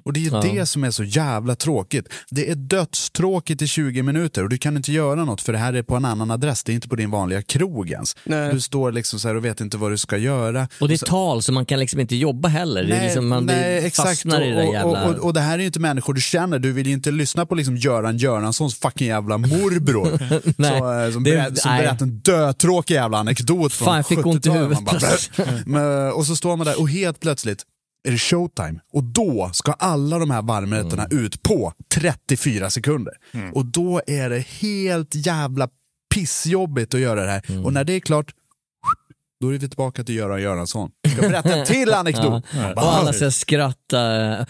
Och 0.06 0.14
det 0.14 0.26
är 0.26 0.32
Ja. 0.32 0.42
det 0.42 0.66
som 0.66 0.84
är 0.84 0.92
så 0.92 1.04
jävla 1.04 1.56
tråkigt. 1.56 2.08
Det 2.30 2.50
är 2.52 2.56
dödstråkigt 2.56 3.62
i 3.62 3.68
20 3.68 4.04
minuter 4.04 4.44
och 4.44 4.50
du 4.50 4.58
kan 4.58 4.78
inte 4.78 4.92
göra 4.92 5.26
något 5.26 5.42
för 5.42 5.54
det 5.54 5.60
här 5.60 5.74
är 5.74 5.84
på 5.84 5.96
en 5.96 6.06
annan 6.06 6.32
adress, 6.32 6.64
det 6.64 6.72
är 6.72 6.74
inte 6.74 6.88
på 6.88 6.96
din 6.96 7.12
vanliga 7.12 7.42
krog 7.42 7.90
ens. 7.92 8.16
Nej. 8.24 8.54
Du 8.54 8.62
står 8.62 8.92
liksom 8.92 9.20
så 9.20 9.28
här 9.28 9.36
och 9.36 9.46
vet 9.46 9.62
inte 9.62 9.78
vad 9.78 9.92
du 9.92 9.98
ska 9.98 10.18
göra. 10.18 10.68
Och 10.82 10.88
det 10.88 10.94
är 10.94 11.06
tal 11.06 11.42
så 11.44 11.52
man 11.52 11.66
kan 11.66 11.80
liksom 11.80 12.00
inte 12.00 12.16
jobba 12.16 12.48
heller. 12.50 12.84
det 12.84 12.96
är 12.96 13.04
liksom, 13.04 13.28
man 13.28 13.46
blir, 13.46 13.90
fastnar 13.90 14.42
i 14.42 14.50
det 14.50 14.56
där 14.56 14.68
och, 14.68 14.74
jävla... 14.74 15.06
och, 15.06 15.16
och, 15.16 15.24
och 15.26 15.34
det 15.34 15.40
här 15.42 15.54
är 15.54 15.60
ju 15.60 15.66
inte 15.66 15.80
människor 15.80 16.14
du 16.14 16.22
känner, 16.22 16.60
du 16.60 16.72
vill 16.72 16.88
ju 16.88 16.94
inte 16.94 17.12
lyssna 17.12 17.46
på 17.46 17.56
liksom 17.56 17.78
Göran 17.78 18.18
Göranssons 18.18 18.76
fucking 18.80 19.08
jävla 19.08 19.38
morbror. 19.38 20.20
Nej, 20.62 20.80
så, 20.80 21.00
eh, 21.06 21.12
som 21.12 21.24
det- 21.24 21.32
berät, 21.32 21.58
som 21.58 21.72
nej. 21.72 21.82
berättar 21.82 22.06
en 22.06 22.20
dötråkig 22.20 22.94
jävla 22.94 23.18
anekdot 23.18 23.74
från 23.74 23.86
Fan, 23.86 23.96
jag 23.96 24.08
fick 24.08 24.26
ont 24.26 24.46
i 24.46 24.50
70-talet. 24.50 24.62
huvudet. 24.62 24.86
Man 24.86 25.46
bara, 25.66 25.86
Men, 26.06 26.12
och 26.14 26.26
så 26.26 26.36
står 26.36 26.56
man 26.56 26.66
där 26.68 26.80
och 26.80 26.90
helt 26.90 27.20
plötsligt 27.20 27.64
är 28.06 28.12
det 28.12 28.18
showtime 28.18 28.80
och 28.94 29.04
då 29.04 29.50
ska 29.54 29.72
alla 29.72 30.20
de 30.20 30.32
här 30.32 30.42
varmrätterna 30.42 31.06
Mm. 31.06 31.26
ut 31.26 31.44
på 31.44 31.74
34 31.94 32.70
sekunder. 32.70 33.14
Och 33.54 33.66
då 33.66 34.02
är 34.08 34.30
det 34.30 34.40
helt 34.40 35.16
jävla 35.16 35.70
pissjobbigt 36.16 36.94
att 36.94 37.00
göra 37.00 37.24
det 37.26 37.32
här. 37.32 37.42
Mm. 37.50 37.66
Och 37.66 37.74
när 37.74 37.84
det 37.84 37.94
är 37.94 38.00
klart, 38.00 38.32
då 39.42 39.48
är 39.48 39.52
vi 39.52 39.60
tillbaka 39.60 40.04
till 40.04 40.16
Göran 40.16 40.42
Göransson. 40.42 40.92
Ska 41.18 41.30
berätta 41.30 41.56
en 41.56 41.66
till 41.66 41.94
anekdot. 41.94 42.44
Ja. 42.54 42.74
Och 42.74 42.96
alla 42.96 43.14
ska 43.14 43.32
skratta. 43.32 43.98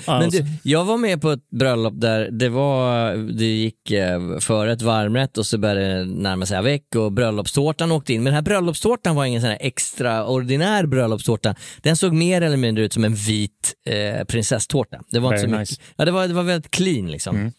Men 0.08 0.30
du, 0.30 0.46
jag 0.64 0.86
var 0.86 0.98
med 0.98 1.22
på 1.22 1.32
ett 1.32 1.50
bröllop 1.50 1.94
där 1.98 2.30
det 2.32 2.50
var, 2.50 3.14
det 3.38 3.46
gick 3.46 3.92
eh, 3.92 4.38
före 4.40 4.72
ett 4.74 4.82
varmrätt 4.82 5.38
och 5.38 5.46
så 5.46 5.58
började 5.58 5.98
det 5.98 6.06
närma 6.06 6.46
sig 6.46 6.58
avec 6.58 6.96
och 6.96 7.12
bröllopstårtan 7.12 7.92
åkte 7.92 8.14
in. 8.14 8.20
Men 8.24 8.26
den 8.26 8.34
här 8.34 8.42
bröllopstårtan 8.42 9.16
var 9.16 9.26
ingen 9.26 9.42
sån 9.42 9.50
här 9.50 9.58
extraordinär 9.62 10.86
bröllopstårta. 10.86 11.56
Den 11.82 11.98
såg 11.98 12.14
mer 12.14 12.42
eller 12.42 12.58
mindre 12.58 12.84
ut 12.84 12.94
som 12.94 13.04
en 13.04 13.16
vit 13.16 13.74
eh, 13.86 14.24
prinsesstårta. 14.26 14.98
Det 15.12 15.20
var 15.20 15.30
inte 15.34 15.42
så 15.42 15.48
Very 15.48 15.60
mycket. 15.60 15.70
nice. 15.72 15.82
Ja, 15.96 16.06
det 16.06 16.12
var, 16.12 16.28
det 16.28 16.34
var 16.34 16.44
väldigt 16.44 16.72
clean 16.72 17.12
liksom. 17.12 17.52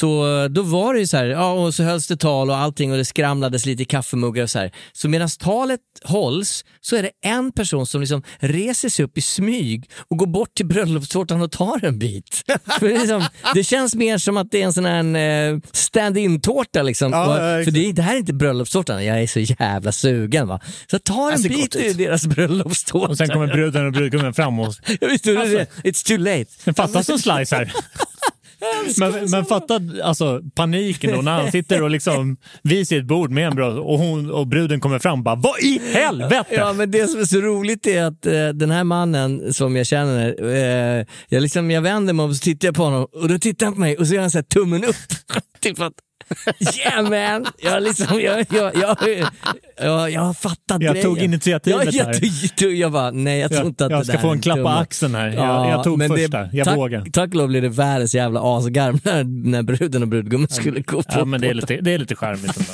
Så 0.00 0.48
då 0.50 0.62
var 0.62 0.94
det 0.94 1.00
ju 1.00 1.06
så 1.06 1.16
här, 1.16 1.24
ja, 1.26 1.52
och 1.52 1.74
så 1.74 1.82
hölls 1.82 2.06
det 2.06 2.16
tal 2.16 2.50
och 2.50 2.56
allting 2.56 2.92
och 2.92 2.98
det 2.98 3.04
skramlades 3.04 3.66
lite 3.66 3.82
i 3.82 3.84
kaffemuggar 3.84 4.42
och 4.42 4.50
så 4.50 4.58
här. 4.58 4.70
Så 4.92 5.08
medan 5.08 5.28
talet 5.28 5.80
hålls 6.04 6.64
så 6.80 6.96
är 6.96 7.02
det 7.02 7.10
en 7.24 7.52
person 7.52 7.86
som 7.86 8.00
liksom 8.00 8.22
reser 8.38 8.88
sig 8.88 9.04
upp 9.04 9.18
i 9.18 9.20
smyg 9.20 9.90
och 10.10 10.16
går 10.18 10.26
bort 10.26 10.54
till 10.54 10.66
bröllopstårtan 10.66 11.42
och 11.42 11.52
tar 11.52 11.84
en 11.84 11.98
bit. 11.98 12.42
För 12.78 12.88
det, 12.88 12.98
liksom, 12.98 13.24
det 13.54 13.64
känns 13.64 13.94
mer 13.94 14.18
som 14.18 14.36
att 14.36 14.50
det 14.50 14.62
är 14.62 14.66
en 14.66 14.72
sån 14.72 14.84
här 14.84 15.52
eh, 15.52 15.58
stand-in-tårta 15.72 16.82
liksom. 16.82 17.12
Ja, 17.12 17.26
Och- 17.26 17.60
ja, 17.60 17.64
för 17.64 17.70
det, 17.70 17.92
det 17.92 18.02
här 18.02 18.14
är 18.14 18.18
inte 18.18 18.32
bröllopstårtan, 18.32 19.04
jag 19.04 19.22
är 19.22 19.26
så 19.26 19.40
jävla 19.40 19.92
sugen 19.92 20.48
va. 20.48 20.60
Så 20.90 20.98
ta 20.98 21.30
en 21.32 21.36
Det 21.36 21.48
ser 21.48 21.48
bit 21.48 21.76
ur 21.76 21.94
deras 21.94 22.26
bröllopstårta. 22.26 23.08
Och 23.08 23.16
sen 23.16 23.28
kommer 23.28 23.46
bruden 23.46 23.86
och 23.86 23.92
brudgummen 23.92 24.34
fram 24.34 24.60
och 24.60 24.74
Jag 25.00 25.12
inte, 25.12 25.38
alltså, 25.38 25.58
it's 25.84 26.06
too 26.06 26.16
late. 26.18 26.50
Den 26.64 26.74
fattas 26.74 27.08
en 27.08 27.18
slice 27.18 27.56
här. 27.56 27.72
Men, 28.98 29.30
men 29.30 29.44
fatta 29.44 29.80
alltså, 30.02 30.40
paniken 30.54 31.12
då 31.16 31.22
när 31.22 31.32
han 31.32 31.52
sitter 31.52 31.82
och 31.82 31.90
liksom 31.90 32.36
vid 32.62 32.88
sitt 32.88 33.04
bord 33.04 33.30
med 33.30 33.46
en 33.46 33.54
brud 33.54 33.78
och, 33.78 33.98
hon, 33.98 34.30
och 34.30 34.46
bruden 34.46 34.80
kommer 34.80 34.98
fram 34.98 35.18
och 35.18 35.24
bara 35.24 35.34
Vad 35.34 35.60
i 35.60 35.80
helvete? 35.94 36.44
Ja, 36.50 36.72
men 36.72 36.90
det 36.90 37.08
som 37.08 37.20
är 37.20 37.24
så 37.24 37.40
roligt 37.40 37.86
är 37.86 38.02
att 38.02 38.26
eh, 38.26 38.48
den 38.48 38.70
här 38.70 38.84
mannen 38.84 39.54
som 39.54 39.76
jag 39.76 39.86
känner, 39.86 40.44
eh, 40.54 41.06
jag, 41.28 41.42
liksom, 41.42 41.70
jag 41.70 41.82
vänder 41.82 42.12
mig 42.12 42.24
om 42.24 42.30
och 42.30 42.36
så 42.36 42.42
tittar 42.42 42.68
jag 42.68 42.74
på 42.74 42.82
honom 42.82 43.06
och 43.12 43.28
då 43.28 43.38
tittar 43.38 43.66
han 43.66 43.74
på 43.74 43.80
mig 43.80 43.96
och 43.96 44.06
så 44.06 44.14
gör 44.14 44.20
han 44.20 44.30
så 44.30 44.38
här 44.38 44.42
tummen 44.42 44.84
upp. 44.84 44.96
typ 45.60 45.80
att, 45.80 45.92
Yeah 46.78 47.02
man! 47.10 47.46
Jag, 47.58 47.82
liksom, 47.82 48.20
jag, 48.20 48.46
jag, 48.50 48.76
jag, 48.76 48.96
jag, 49.78 50.10
jag 50.10 50.20
har 50.20 50.34
fattat 50.34 50.80
grejen. 50.80 50.96
Jag 50.96 51.04
tog 51.04 51.18
initiativet 51.18 51.94
jag, 51.94 52.14
jag, 52.14 52.30
jag, 52.56 52.72
jag 52.72 52.92
bara, 52.92 53.10
nej 53.10 53.40
jag 53.40 53.50
tror 53.50 53.66
inte 53.66 53.84
att 53.84 53.90
Jag 53.90 54.06
ska 54.06 54.18
få 54.18 54.28
en 54.28 54.40
klapp 54.40 54.62
på 54.62 54.68
axeln 54.68 55.14
här. 55.14 55.28
Jag, 55.28 55.84
tog 55.84 56.06
första, 56.08 56.48
jag 56.52 56.64
tack, 56.66 56.76
vågar. 56.76 57.04
Tack 57.12 57.28
och 57.28 57.34
lov 57.34 57.48
blev 57.48 57.62
det 57.62 57.68
världens 57.68 58.14
jävla 58.14 58.40
asgarm 58.58 59.00
när, 59.04 59.24
när 59.24 59.62
bruden 59.62 60.02
och 60.02 60.08
brudgummen 60.08 60.48
skulle 60.48 60.80
gå 60.80 61.02
på. 61.02 61.08
Ja 61.18 61.24
men 61.24 61.40
det 61.40 61.48
är 61.48 61.54
lite, 61.54 61.76
det 61.76 61.94
är 61.94 61.98
lite 61.98 62.16
charmigt 62.16 62.56
ändå. 62.56 62.72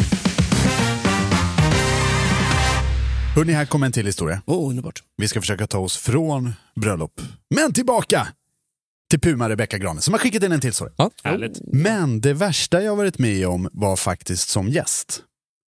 Hörni, 3.36 3.52
här 3.52 3.64
kommer 3.64 3.86
en 3.86 3.92
till 3.92 4.06
historia. 4.06 4.42
Oh, 4.46 4.70
underbart. 4.70 5.02
Vi 5.16 5.28
ska 5.28 5.40
försöka 5.40 5.66
ta 5.66 5.78
oss 5.78 5.96
från 5.96 6.52
bröllop, 6.74 7.20
men 7.54 7.72
tillbaka 7.72 8.26
till 9.10 9.20
Puma 9.20 9.48
Rebecka 9.48 9.78
Granen 9.78 10.02
som 10.02 10.14
har 10.14 10.18
skickat 10.18 10.42
in 10.42 10.52
en 10.52 10.60
till 10.60 10.72
story. 10.72 10.92
Ja. 10.96 11.10
Men 11.72 12.20
det 12.20 12.32
värsta 12.32 12.82
jag 12.82 12.96
varit 12.96 13.18
med 13.18 13.48
om 13.48 13.68
var 13.72 13.96
faktiskt 13.96 14.48
som 14.48 14.68
gäst. 14.68 15.22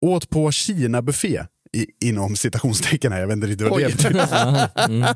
Åt 0.07 0.31
på 0.31 0.51
Kina-buffé, 0.51 1.45
i, 1.73 1.87
inom 2.09 2.37
citationstecken 2.37 3.13
här, 3.13 3.21
jag 3.21 3.27
vet 3.27 3.35
inte 3.35 3.47
riktigt 3.47 3.69
vad 3.69 3.81
det 3.81 3.87
Oj. 3.87 5.05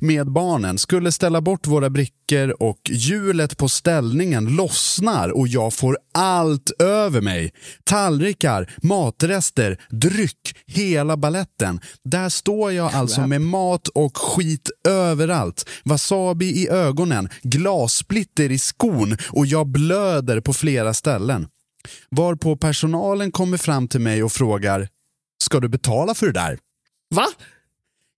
Med 0.00 0.32
barnen, 0.32 0.78
skulle 0.78 1.12
ställa 1.12 1.40
bort 1.40 1.66
våra 1.66 1.90
brickor 1.90 2.62
och 2.62 2.80
hjulet 2.90 3.56
på 3.56 3.68
ställningen 3.68 4.56
lossnar 4.56 5.28
och 5.28 5.48
jag 5.48 5.74
får 5.74 5.98
allt 6.14 6.70
över 6.78 7.20
mig. 7.20 7.52
Tallrikar, 7.84 8.74
matrester, 8.82 9.80
dryck, 9.90 10.56
hela 10.66 11.16
balletten. 11.16 11.80
Där 12.04 12.28
står 12.28 12.72
jag 12.72 12.94
alltså 12.94 13.26
med 13.26 13.40
mat 13.40 13.88
och 13.88 14.16
skit 14.16 14.70
överallt. 14.88 15.68
Wasabi 15.84 16.46
i 16.46 16.68
ögonen, 16.68 17.28
glassplitter 17.42 18.52
i 18.52 18.58
skon 18.58 19.16
och 19.30 19.46
jag 19.46 19.66
blöder 19.66 20.40
på 20.40 20.52
flera 20.52 20.94
ställen. 20.94 21.46
Varpå 22.10 22.56
personalen 22.56 23.32
kommer 23.32 23.56
fram 23.58 23.88
till 23.88 24.00
mig 24.00 24.22
och 24.22 24.32
frågar 24.32 24.88
Ska 25.38 25.60
du 25.60 25.68
betala 25.68 26.14
för 26.14 26.26
det 26.26 26.32
där? 26.32 26.58
Va? 27.14 27.26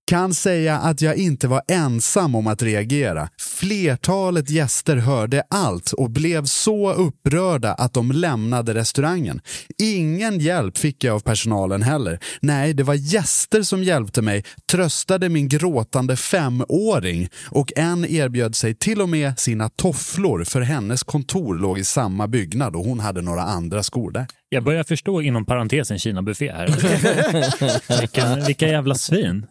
Kan 0.09 0.35
säga 0.35 0.79
att 0.79 1.03
jag 1.03 1.17
inte 1.17 1.49
var 1.49 1.63
ensam 1.69 2.35
om 2.35 2.47
att 2.47 2.63
reagera. 2.63 3.29
Flertalet 3.61 4.51
gäster 4.51 4.97
hörde 4.97 5.43
allt 5.51 5.93
och 5.93 6.11
blev 6.11 6.45
så 6.45 6.93
upprörda 6.93 7.75
att 7.75 7.95
de 7.95 8.13
lämnade 8.13 8.75
restaurangen. 8.75 9.41
Ingen 9.83 10.39
hjälp 10.39 10.79
fick 10.79 11.05
jag 11.05 11.15
av 11.15 11.21
personalen 11.21 11.83
heller. 11.83 12.19
Nej, 12.41 12.75
det 12.75 12.83
var 12.83 12.95
gäster 12.95 13.63
som 13.63 13.83
hjälpte 13.83 14.23
mig, 14.23 14.45
tröstade 14.71 15.29
min 15.29 15.49
gråtande 15.49 16.17
femåring 16.17 17.29
och 17.51 17.73
en 17.77 18.05
erbjöd 18.05 18.55
sig 18.55 18.75
till 18.75 19.01
och 19.01 19.09
med 19.09 19.39
sina 19.39 19.69
tofflor 19.69 20.45
för 20.45 20.61
hennes 20.61 21.03
kontor 21.03 21.55
låg 21.55 21.79
i 21.79 21.85
samma 21.85 22.29
byggnad 22.29 22.77
och 22.77 22.85
hon 22.85 23.01
hade 23.01 23.23
några 23.23 23.43
andra 23.43 23.83
skor 23.83 24.11
där. 24.11 24.27
Jag 24.49 24.65
börjar 24.65 24.85
förstå 24.85 25.23
inom 25.23 25.47
parentesen 25.47 25.99
Kina-buffé 25.99 26.53
här. 26.53 26.67
vilka, 28.01 28.37
vilka 28.47 28.69
jävla 28.69 28.95
svin. 28.95 29.47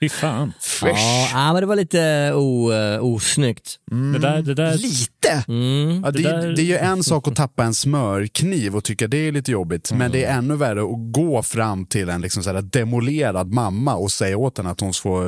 Fy 0.00 0.08
fan. 0.08 0.52
Ja, 0.82 1.28
ja, 1.32 1.52
men 1.52 1.60
det 1.62 1.66
var 1.66 1.76
lite 1.76 2.32
o, 2.34 2.72
uh, 2.72 3.04
osnyggt. 3.04 3.76
Det 4.12 4.18
där, 4.18 4.42
det 4.42 4.54
där, 4.54 4.74
Lite? 4.78 5.44
Mm. 5.48 6.02
Ja, 6.04 6.10
det, 6.10 6.22
Det 6.22 6.28
där- 6.30 6.52
det 6.56 6.62
är 6.62 6.64
ju 6.64 6.76
en 6.76 7.02
sak 7.04 7.28
att 7.28 7.36
tappa 7.36 7.64
en 7.64 7.74
smörkniv 7.74 8.76
och 8.76 8.84
tycka 8.84 9.06
det 9.08 9.16
är 9.28 9.32
lite 9.32 9.50
jobbigt, 9.52 9.92
men 9.92 10.10
det 10.10 10.24
är 10.24 10.38
ännu 10.38 10.56
värre 10.56 10.80
att 10.82 11.12
gå 11.12 11.42
fram 11.42 11.86
till 11.86 12.08
en 12.08 12.20
liksom 12.20 12.42
så 12.42 12.52
här 12.52 12.62
demolerad 12.62 13.52
mamma 13.52 13.94
och 13.94 14.10
säga 14.10 14.36
åt 14.38 14.58
henne 14.58 14.70
att 14.70 14.80
hon 14.80 14.92
får 14.92 15.22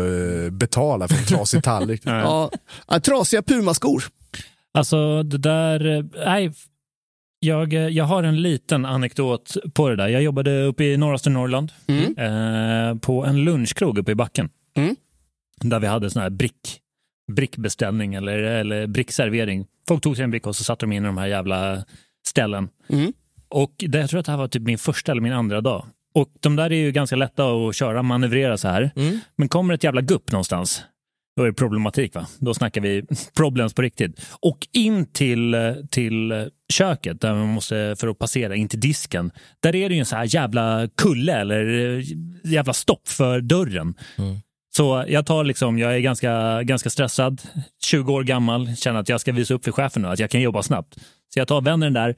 eh, 0.45 0.51
betala 0.51 1.09
för 1.09 1.17
en 1.19 1.25
trasig 1.25 1.63
tallrik. 1.63 2.03
Ja. 2.05 2.51
Ja, 2.89 3.01
trasiga 3.01 3.43
pumaskor. 3.43 4.05
Alltså 4.75 5.23
det 5.23 5.39
där, 5.39 5.97
eh, 5.99 6.05
nej. 6.27 6.53
Jag, 7.39 7.73
eh, 7.73 7.89
jag 7.89 8.05
har 8.05 8.23
en 8.23 8.43
liten 8.43 8.85
anekdot 8.85 9.57
på 9.75 9.89
det 9.89 9.97
där. 9.97 10.09
Jag 10.09 10.23
jobbade 10.23 10.63
uppe 10.63 10.85
i 10.85 10.97
norraste 10.97 11.31
Norrland 11.31 11.73
eh, 12.17 12.99
på 12.99 13.25
en 13.25 13.45
lunchkrog 13.45 13.99
uppe 13.99 14.13
i 14.13 14.15
backen. 14.15 14.49
Mm. 14.77 14.97
Där 15.61 15.81
vi 15.81 15.87
hade 15.87 16.11
sån 16.11 16.23
här 16.23 16.31
brick, 16.31 16.81
brickbeställning 17.33 18.15
eller, 18.15 18.39
eller 18.39 18.87
brickservering. 18.87 19.67
Folk 19.89 20.03
tog 20.03 20.17
sig 20.17 20.25
en 20.25 20.31
brick 20.31 20.47
och 20.47 20.57
så 20.57 20.65
satte 20.65 20.87
de 20.87 20.93
in 20.93 21.03
i 21.05 21.07
de 21.07 21.19
här 21.19 21.27
jävla 21.27 21.85
ställen. 22.27 22.69
Mm. 22.89 23.13
Och 23.49 23.73
det, 23.79 23.99
jag 23.99 24.11
tror 24.11 24.21
att 24.21 24.27
det 24.27 24.33
här 24.33 24.39
var 24.39 24.49
typ 24.49 24.63
min 24.63 24.79
första 24.79 25.13
eller 25.13 25.23
min 25.23 25.33
andra 25.33 25.61
dag. 25.61 25.87
Och 26.15 26.29
de 26.41 26.57
där 26.57 26.73
är 26.73 26.77
ju 26.77 26.93
ganska 26.93 27.17
lätta 27.17 27.45
att 27.47 27.77
köra, 27.77 28.03
manövrera 28.03 28.57
så 28.57 28.69
här. 28.69 28.91
Mm. 28.97 29.19
Men 29.37 29.49
kommer 29.49 29.75
ett 29.75 29.85
jävla 29.85 30.01
gupp 30.01 30.33
någonstans, 30.33 30.83
då 31.37 31.43
är 31.43 31.47
det 31.47 31.53
problematik. 31.53 32.15
va? 32.15 32.27
Då 32.39 32.55
snackar 32.55 32.81
vi 32.81 33.03
problems 33.37 33.75
på 33.75 33.83
riktigt. 33.83 34.27
Och 34.41 34.69
in 34.73 35.07
till, 35.13 35.57
till 35.91 36.51
köket, 36.73 37.21
där 37.21 37.35
man 37.35 37.49
måste, 37.49 37.97
för 37.99 38.09
att 38.09 38.19
passera 38.19 38.57
in 38.57 38.69
till 38.69 38.81
disken, 38.81 39.31
där 39.61 39.75
är 39.75 39.89
det 39.89 39.95
ju 39.95 39.99
en 39.99 40.07
så 40.07 40.17
här 40.17 40.35
jävla 40.35 40.89
kulle 40.97 41.33
eller 41.33 41.97
eh, 41.99 42.05
jävla 42.45 42.73
stopp 42.73 43.09
för 43.09 43.41
dörren. 43.41 43.95
Så 44.77 45.05
jag 45.09 45.27
tar 45.27 45.45
liksom, 45.45 45.79
jag 45.79 45.95
är 45.95 45.99
ganska, 45.99 46.63
ganska 46.63 46.91
stressad, 46.91 47.43
20 47.85 48.13
år 48.13 48.23
gammal, 48.23 48.77
känner 48.77 49.01
att 49.01 49.09
jag 49.09 49.21
ska 49.21 49.33
visa 49.33 49.55
upp 49.55 49.65
för 49.65 49.73
chefen 49.73 50.03
nu 50.03 50.09
att 50.09 50.19
jag 50.19 50.31
kan 50.31 50.41
jobba 50.41 50.63
snabbt. 50.63 50.95
Så 51.35 51.39
jag 51.39 51.49
tar 51.49 51.61
vänder 51.61 51.87
den 51.87 51.95
där, 51.95 52.17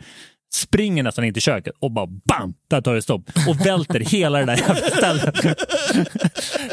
springer 0.54 1.02
nästan 1.02 1.24
in 1.24 1.32
till 1.32 1.42
köket 1.42 1.74
och 1.80 1.90
bara 1.92 2.06
bam, 2.06 2.54
där 2.70 2.80
tar 2.80 2.94
det 2.94 3.02
stopp. 3.02 3.22
Och 3.48 3.66
välter 3.66 4.00
hela 4.00 4.38
det 4.38 4.44
där 4.44 4.56
jävla 4.56 4.74
stället. 4.74 5.34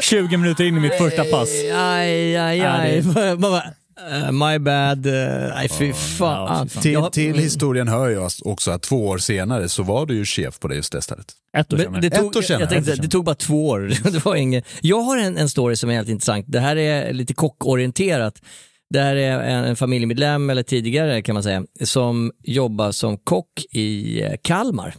20 0.00 0.36
minuter 0.36 0.64
in 0.64 0.76
i 0.76 0.80
mitt 0.80 0.98
första 0.98 1.24
pass. 1.24 1.48
Aj, 1.74 2.36
aj, 2.36 2.60
aj. 2.60 3.02
Man 3.02 3.40
bara, 3.40 3.62
eh, 4.10 4.32
my 4.32 4.58
bad. 4.58 5.06
uh, 5.06 5.12
Nej, 5.54 5.68
fy 5.68 5.92
fan. 5.92 6.68
Till, 6.68 7.02
till 7.12 7.38
historien 7.38 7.88
hör 7.88 8.08
jag 8.08 8.30
också 8.44 8.70
att 8.70 8.82
två 8.82 9.06
år 9.06 9.18
senare 9.18 9.68
så 9.68 9.82
var 9.82 10.06
du 10.06 10.14
ju 10.14 10.24
chef 10.24 10.58
på 10.60 10.68
det 10.68 10.74
just 10.74 10.92
det 10.92 11.02
stället. 11.02 11.32
Ett 11.56 11.72
år 11.72 11.78
senare. 11.78 12.00
det 12.00 12.10
tog, 12.10 12.30
Ett 12.30 12.36
år 12.36 12.42
senare. 12.42 12.62
Jag 12.62 12.70
tänkte, 12.70 12.94
det 12.94 13.08
tog 13.08 13.24
bara 13.24 13.34
två 13.34 13.68
år. 13.68 13.92
Det 14.12 14.24
var 14.24 14.36
ingen... 14.36 14.62
Jag 14.80 15.00
har 15.00 15.18
en, 15.18 15.36
en 15.36 15.48
story 15.48 15.76
som 15.76 15.90
är 15.90 15.94
helt 15.94 16.08
intressant. 16.08 16.44
Det 16.48 16.60
här 16.60 16.76
är 16.76 17.12
lite 17.12 17.34
kockorienterat. 17.34 18.42
Det 18.90 19.00
här 19.00 19.16
är 19.16 19.38
en, 19.40 19.76
familjemedlem, 19.76 20.50
eller 20.50 20.62
tidigare 20.62 21.22
kan 21.22 21.34
man 21.34 21.42
säga, 21.42 21.64
som 21.84 22.32
jobbar 22.42 22.92
som 22.92 23.18
kock 23.18 23.64
i 23.70 24.22
eh, 24.22 24.32
Kalmar. 24.42 24.94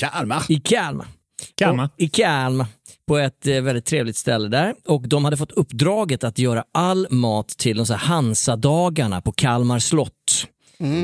Kalmar? 0.00 0.42
I 0.48 0.60
Kalmar. 0.60 1.06
Kalmar. 1.54 1.84
Och, 1.84 1.90
I 1.96 2.08
Kalmar. 2.08 2.66
På 3.06 3.18
ett 3.18 3.46
eh, 3.46 3.60
väldigt 3.60 3.84
trevligt 3.84 4.16
ställe 4.16 4.48
där. 4.48 4.74
Och 4.86 5.08
de 5.08 5.24
hade 5.24 5.36
fått 5.36 5.52
uppdraget 5.52 6.24
att 6.24 6.38
göra 6.38 6.64
all 6.72 7.06
mat 7.10 7.48
till 7.48 7.76
de 7.76 7.86
så 7.86 7.94
här 7.94 8.06
Hansa-dagarna 8.06 9.20
på 9.20 9.32
Kalmar 9.32 9.78
slott. 9.78 10.12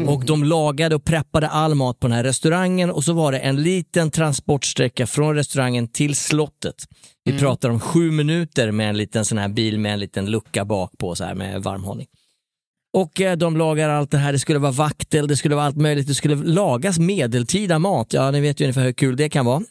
Och 0.09 0.25
de 0.25 0.45
lagade 0.45 0.95
och 0.95 1.05
preppade 1.05 1.49
all 1.49 1.75
mat 1.75 2.01
på 2.01 2.07
den 2.07 2.17
här 2.17 2.25
restaurangen 2.25 2.91
och 2.91 3.05
så 3.05 3.13
var 3.13 3.33
det 3.33 3.39
en 3.39 3.63
liten 3.63 4.11
transportsträcka 4.11 5.07
från 5.07 5.35
restaurangen 5.35 5.89
till 5.89 6.15
slottet. 6.15 6.75
Vi 7.25 7.39
pratar 7.39 7.69
om 7.71 7.81
sju 7.81 8.11
minuter 8.11 8.71
med 8.71 8.89
en 8.89 8.97
liten 8.97 9.25
sån 9.25 9.39
här 9.39 9.49
bil 9.49 9.79
med 9.79 9.93
en 9.93 10.01
liten 10.01 10.31
lucka 10.31 10.65
bak 10.65 10.91
på 10.99 11.15
så 11.15 11.25
här 11.25 11.35
med 11.35 11.63
varmhållning. 11.63 12.07
Och 12.97 13.21
eh, 13.21 13.37
de 13.37 13.57
lagar 13.57 13.89
allt 13.89 14.11
det 14.11 14.19
här, 14.19 14.33
det 14.33 14.39
skulle 14.39 14.59
vara 14.59 14.73
vaktel, 14.73 15.29
det 15.29 15.37
skulle 15.37 15.55
vara 15.55 15.67
allt 15.67 15.77
möjligt, 15.77 16.07
det 16.07 16.15
skulle 16.15 16.35
lagas 16.35 16.99
medeltida 16.99 17.79
mat. 17.79 18.13
Ja, 18.13 18.31
ni 18.31 18.41
vet 18.41 18.61
ju 18.61 18.65
ungefär 18.65 18.83
hur 18.85 18.93
kul 18.93 19.17
det 19.17 19.29
kan 19.29 19.47
vara. 19.47 19.63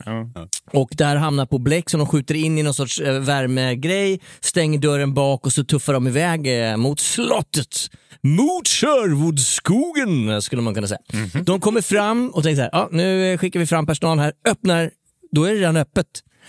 Och 0.74 0.90
det 0.98 1.06
här 1.06 1.16
hamnar 1.16 1.46
på 1.46 1.58
bläck 1.58 1.90
som 1.90 2.00
de 2.00 2.08
skjuter 2.08 2.36
in 2.36 2.58
i 2.58 2.64
någon 2.64 2.74
sorts 2.74 3.00
eh, 3.00 3.20
värmegrej, 3.20 4.22
stänger 4.40 4.80
dörren 4.80 5.14
bak 5.14 5.46
och 5.46 5.54
så 5.54 5.64
tuffar 5.64 5.94
de 5.94 6.08
iväg 6.08 6.70
eh, 6.70 6.78
mot 6.78 7.00
slottet. 7.00 7.90
Mot 8.24 8.68
Sherwoodskogen 8.68 10.42
skulle 10.42 10.62
man 10.62 10.74
kunna 10.74 10.88
säga. 10.88 11.00
De 11.44 11.60
kommer 11.60 11.82
fram 11.82 12.30
och 12.30 12.44
tänker 12.44 12.56
så 12.56 12.62
här, 12.62 12.70
ja, 12.74 12.90
nu 12.92 13.38
skickar 13.38 13.60
vi 13.60 13.66
fram 13.66 13.86
personal 13.86 14.20
här, 14.20 14.34
öppnar, 14.48 14.92
då 15.32 15.44
är 15.44 15.54
det 15.54 15.60
redan 15.60 15.78
öppet. 15.78 16.08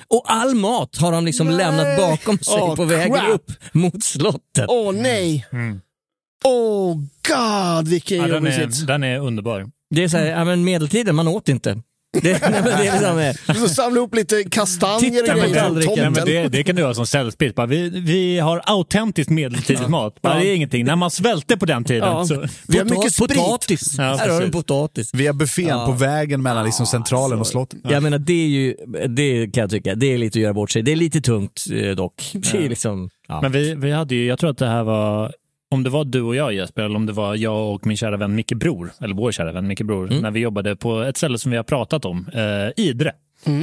Och 0.08 0.24
all 0.26 0.54
mat 0.54 0.96
har 0.96 1.12
de 1.12 1.24
liksom 1.24 1.50
lämnat 1.50 1.96
bakom 1.96 2.38
sig 2.38 2.60
Åh, 2.60 2.76
på 2.76 2.84
vägen 2.84 3.14
crap. 3.14 3.30
upp 3.30 3.50
mot 3.72 4.04
slottet. 4.04 4.66
Åh 4.68 4.92
nej! 4.92 5.46
Åh 6.46 6.96
god 7.28 7.88
vilken 7.88 8.16
Ja, 8.18 8.22
den, 8.26 8.34
jobbig 8.34 8.50
är, 8.52 8.66
sits. 8.66 8.80
den 8.80 9.04
är 9.04 9.18
underbar. 9.18 9.66
Det 9.94 10.04
är 10.04 10.08
så 10.08 10.16
här, 10.16 10.26
ja, 10.26 10.44
men 10.44 10.64
medeltiden, 10.64 11.14
man 11.14 11.28
åt 11.28 11.48
inte. 11.48 11.82
Det, 12.22 12.40
nej, 12.42 12.50
men 12.52 12.64
det 12.64 12.86
är 12.86 12.92
liksom, 13.34 13.54
Du 13.54 13.60
får 13.60 13.68
samla 13.74 13.98
ihop 13.98 14.14
lite 14.14 14.44
kastanjer 14.50 15.10
Titta 15.20 15.34
och 15.34 15.40
grejer 15.40 15.54
tallriken. 15.60 15.94
Nej, 15.96 16.10
men 16.10 16.24
det, 16.24 16.48
det 16.48 16.62
kan 16.62 16.76
du 16.76 16.84
ha 16.84 16.94
som 16.94 17.06
sällsprit. 17.06 17.54
Vi, 17.68 17.88
vi 17.88 18.38
har 18.38 18.62
autentiskt 18.64 19.30
medeltida 19.30 19.88
mat. 19.88 20.22
Bara, 20.22 20.38
Det 20.38 20.46
är 20.46 20.54
ingenting. 20.54 20.84
När 20.84 20.96
man 20.96 21.10
svälte 21.10 21.56
på 21.56 21.66
den 21.66 21.84
tiden. 21.84 22.08
Ja. 22.08 22.26
Så, 22.26 22.44
Vi 22.68 22.78
har 22.78 22.84
mycket 22.84 23.14
sprit. 23.14 23.34
Potatis. 23.34 23.94
Ja, 23.98 24.04
här 24.04 24.28
har 24.28 24.40
du 24.40 24.50
potatis. 24.50 25.14
Via 25.14 25.32
buffén 25.32 25.68
Ja. 25.68 25.86
på 25.86 25.92
vägen 25.92 26.42
mellan 26.42 26.64
liksom 26.64 26.86
centralen 26.86 27.38
och 27.38 27.46
slottet. 27.46 27.78
Jag 27.82 28.02
menar 28.02 28.18
det 28.18 28.32
är 28.44 28.48
ju, 28.48 28.74
det 29.08 29.50
kan 29.52 29.60
jag 29.60 29.70
tycka, 29.70 29.94
det 29.94 30.06
är 30.06 30.18
lite 30.18 30.38
att 30.38 30.42
göra 30.42 30.54
bort 30.54 30.70
sig. 30.70 30.82
Det 30.82 30.92
är 30.92 30.96
lite 30.96 31.20
tungt 31.20 31.64
eh, 31.72 31.90
dock. 31.90 32.30
Det 32.32 32.54
är 32.64 32.68
liksom, 32.68 33.10
ja. 33.28 33.40
Men 33.42 33.52
vi, 33.52 33.74
vi 33.74 33.90
hade 33.90 34.14
ju, 34.14 34.26
jag 34.26 34.38
tror 34.38 34.50
att 34.50 34.58
det 34.58 34.66
här 34.68 34.82
var, 34.82 35.32
om 35.70 35.82
det 35.82 35.90
var 35.90 36.04
du 36.04 36.22
och 36.22 36.36
jag 36.36 36.52
Jesper, 36.54 36.82
eller 36.82 36.96
om 36.96 37.06
det 37.06 37.12
var 37.12 37.34
jag 37.34 37.74
och 37.74 37.86
min 37.86 37.96
kära 37.96 38.16
vän 38.16 38.34
Micke 38.34 38.52
Bror, 38.52 38.90
eller 39.00 39.14
vår 39.14 39.32
kära 39.32 39.52
vän 39.52 39.66
Micke 39.66 39.82
Bror, 39.82 40.06
Mm. 40.10 40.22
när 40.22 40.30
vi 40.30 40.40
jobbade 40.40 40.76
på 40.76 41.00
ett 41.02 41.16
ställe 41.16 41.38
som 41.38 41.50
vi 41.50 41.56
har 41.56 41.64
pratat 41.64 42.04
om, 42.04 42.28
eh, 42.34 42.84
Idre. 42.84 43.12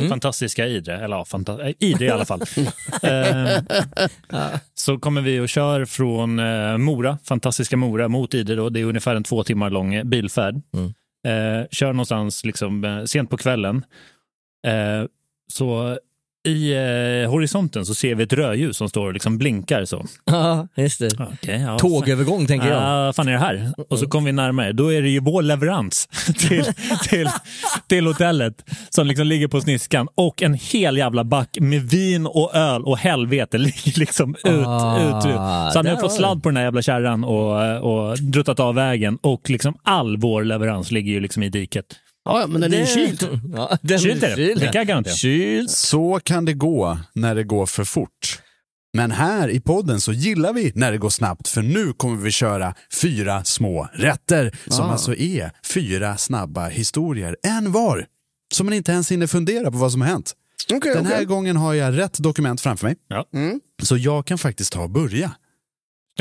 Fantastiska 0.09 0.67
Idre, 0.67 0.97
eller 0.99 1.15
ja, 1.15 1.23
fanta- 1.23 1.65
eh, 1.67 1.73
Idre 1.79 2.05
i 2.05 2.09
alla 2.09 2.25
fall. 2.25 2.41
eh, 3.03 3.57
så 4.73 4.97
kommer 4.99 5.21
vi 5.21 5.39
och 5.39 5.49
kör 5.49 5.85
från 5.85 6.39
eh, 6.39 6.77
Mora, 6.77 7.17
fantastiska 7.23 7.77
Mora, 7.77 8.07
mot 8.07 8.33
Idre. 8.33 8.55
Då. 8.55 8.69
Det 8.69 8.79
är 8.79 8.85
ungefär 8.85 9.15
en 9.15 9.23
två 9.23 9.43
timmar 9.43 9.69
lång 9.69 10.09
bilfärd. 10.09 10.55
Eh, 11.27 11.67
kör 11.71 11.93
någonstans 11.93 12.45
liksom, 12.45 12.83
eh, 12.83 13.03
sent 13.03 13.29
på 13.29 13.37
kvällen. 13.37 13.83
Eh, 14.67 15.05
så 15.53 15.97
i 16.47 16.73
eh, 16.73 17.29
horisonten 17.29 17.85
så 17.85 17.95
ser 17.95 18.15
vi 18.15 18.23
ett 18.23 18.33
rödljus 18.33 18.77
som 18.77 18.89
står 18.89 19.07
och 19.07 19.13
liksom 19.13 19.37
blinkar 19.37 19.85
så. 19.85 20.05
Ja, 20.25 20.67
just 20.75 20.99
det. 20.99 21.09
Okej, 21.33 21.61
ja, 21.61 21.79
Tågövergång 21.79 22.47
tänker 22.47 22.67
jag. 22.67 23.07
Ja, 23.07 23.13
fan 23.13 23.27
är 23.27 23.31
det 23.31 23.37
här? 23.37 23.73
Och 23.89 23.99
så 23.99 24.07
kommer 24.07 24.25
vi 24.25 24.31
närmare. 24.31 24.71
Då 24.71 24.93
är 24.93 25.01
det 25.01 25.09
ju 25.09 25.19
vår 25.19 25.41
leverans 25.41 26.07
till, 26.37 26.65
till, 27.09 27.29
till 27.87 28.07
hotellet 28.07 28.65
som 28.89 29.07
liksom 29.07 29.27
ligger 29.27 29.47
på 29.47 29.61
sniskan 29.61 30.07
och 30.15 30.43
en 30.43 30.53
hel 30.53 30.97
jävla 30.97 31.23
back 31.23 31.57
med 31.59 31.81
vin 31.81 32.25
och 32.25 32.55
öl 32.55 32.83
och 32.83 32.97
helvete 32.97 33.57
ligger 33.63 33.99
liksom 33.99 34.35
ut. 34.43 34.67
Ah, 34.67 34.99
ut, 34.99 35.25
ut. 35.25 35.73
Så 35.73 35.79
han 35.79 35.87
har 35.87 36.01
fått 36.01 36.13
sladd 36.13 36.43
på 36.43 36.49
den 36.49 36.57
här 36.57 36.63
jävla 36.63 36.81
kärran 36.81 37.23
och, 37.23 37.81
och 37.81 38.17
druttat 38.19 38.59
av 38.59 38.75
vägen 38.75 39.17
och 39.21 39.49
liksom 39.49 39.75
all 39.83 40.17
vår 40.17 40.43
leverans 40.43 40.91
ligger 40.91 41.11
ju 41.11 41.19
liksom 41.19 41.43
i 41.43 41.49
diket. 41.49 41.85
Ja, 42.26 42.45
men 42.47 42.61
den 42.61 42.74
är 42.74 42.78
ju 42.80 42.86
kyld. 42.86 43.41
Ja, 43.55 43.78
den 43.82 43.99
Kylt 43.99 44.24
är 44.24 44.30
det. 44.30 44.36
kyld. 44.36 44.59
Det 44.59 44.65
kan 44.65 44.80
jag 44.80 44.88
garantera. 44.88 45.13
Kyld. 45.13 45.69
Så 45.69 46.19
kan 46.24 46.45
det 46.45 46.53
gå 46.53 46.99
när 47.13 47.36
det 47.36 47.43
går 47.43 47.65
för 47.65 47.84
fort. 47.84 48.39
Men 48.97 49.11
här 49.11 49.49
i 49.49 49.59
podden 49.59 50.01
så 50.01 50.13
gillar 50.13 50.53
vi 50.53 50.71
när 50.76 50.91
det 50.91 50.97
går 50.97 51.09
snabbt 51.09 51.47
för 51.47 51.61
nu 51.61 51.93
kommer 51.93 52.17
vi 52.17 52.32
köra 52.32 52.76
fyra 53.01 53.43
små 53.43 53.88
rätter 53.93 54.55
som 54.67 54.86
Ah. 54.86 54.91
alltså 54.91 55.15
är 55.15 55.51
fyra 55.65 56.17
snabba 56.17 56.67
historier, 56.67 57.38
en 57.43 57.71
var. 57.71 58.05
Så 58.53 58.63
man 58.63 58.74
inte 58.74 58.91
ens 58.91 59.11
hinner 59.11 59.28
fundera 59.28 59.71
på 59.71 59.78
vad 59.78 59.91
som 59.91 60.01
har 60.01 60.07
hänt. 60.07 60.34
Okej, 60.74 60.93
Den 60.95 61.05
här 61.05 61.24
gången 61.24 61.55
har 61.57 61.74
jag 61.74 61.97
rätt 61.97 62.17
dokument 62.19 62.61
framför 62.61 62.88
mig. 62.88 62.95
Ja. 63.07 63.26
Mm. 63.34 63.59
Så 63.84 63.97
jag 63.97 64.26
kan 64.26 64.38
faktiskt 64.38 64.74
ta 64.74 64.82
och 64.84 64.89
börja. 64.89 65.32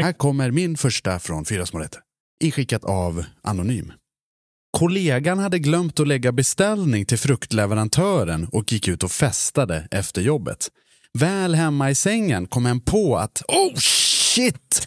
Här 0.01 0.13
kommer 0.13 0.51
min 0.51 0.77
första 0.77 1.19
från 1.19 1.45
Fyra 1.45 1.67
små 1.67 1.81
rätter. 1.81 2.01
Inskickat 2.41 2.85
av 2.85 3.25
Anonym. 3.43 3.93
Kollegan 4.77 5.39
hade 5.39 5.59
glömt 5.59 6.01
att 6.01 6.09
lägga 6.09 6.33
beställning 6.33 7.07
till 7.07 7.19
fruktleverantören 7.19 8.49
och 8.53 8.73
gick 8.73 8.89
ut 8.89 9.03
och 9.03 9.11
festade 9.11 9.89
efter 9.91 10.23
jobbet. 10.23 10.69
Väl 11.19 11.55
hemma 11.55 11.91
i 11.91 11.95
sängen 11.95 12.47
kom 12.47 12.67
en 12.67 12.81
på 12.81 13.17
att 13.17 13.43
oh 13.49 13.75
shit! 13.77 14.87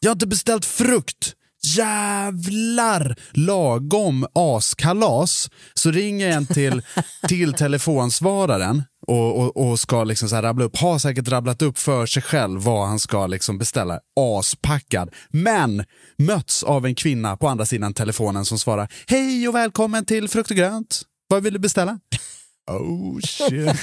Jag 0.00 0.10
har 0.10 0.14
inte 0.14 0.26
beställt 0.26 0.64
frukt! 0.64 1.34
Jävlar! 1.64 3.16
Lagom 3.32 4.26
askalas 4.34 5.50
så 5.74 5.90
ringer 5.90 6.28
en 6.28 6.46
till, 6.46 6.82
till 7.28 7.52
telefonsvararen 7.52 8.82
och, 9.06 9.38
och, 9.40 9.70
och 9.70 9.80
ska 9.80 10.04
liksom 10.04 10.28
så 10.28 10.36
rabbla 10.36 10.64
upp, 10.64 10.76
har 10.76 10.98
säkert 10.98 11.28
rabblat 11.28 11.62
upp 11.62 11.78
för 11.78 12.06
sig 12.06 12.22
själv 12.22 12.60
vad 12.60 12.88
han 12.88 12.98
ska 12.98 13.26
liksom 13.26 13.58
beställa, 13.58 14.00
aspackad. 14.20 15.10
Men 15.28 15.84
möts 16.18 16.62
av 16.62 16.86
en 16.86 16.94
kvinna 16.94 17.36
på 17.36 17.48
andra 17.48 17.66
sidan 17.66 17.94
telefonen 17.94 18.44
som 18.44 18.58
svarar 18.58 18.88
Hej 19.06 19.48
och 19.48 19.54
välkommen 19.54 20.04
till 20.04 20.28
Frukt 20.28 20.50
och 20.50 20.56
grönt. 20.56 21.02
Vad 21.28 21.42
vill 21.42 21.52
du 21.52 21.58
beställa? 21.58 21.98
Oh 22.66 23.20
shit. 23.20 23.76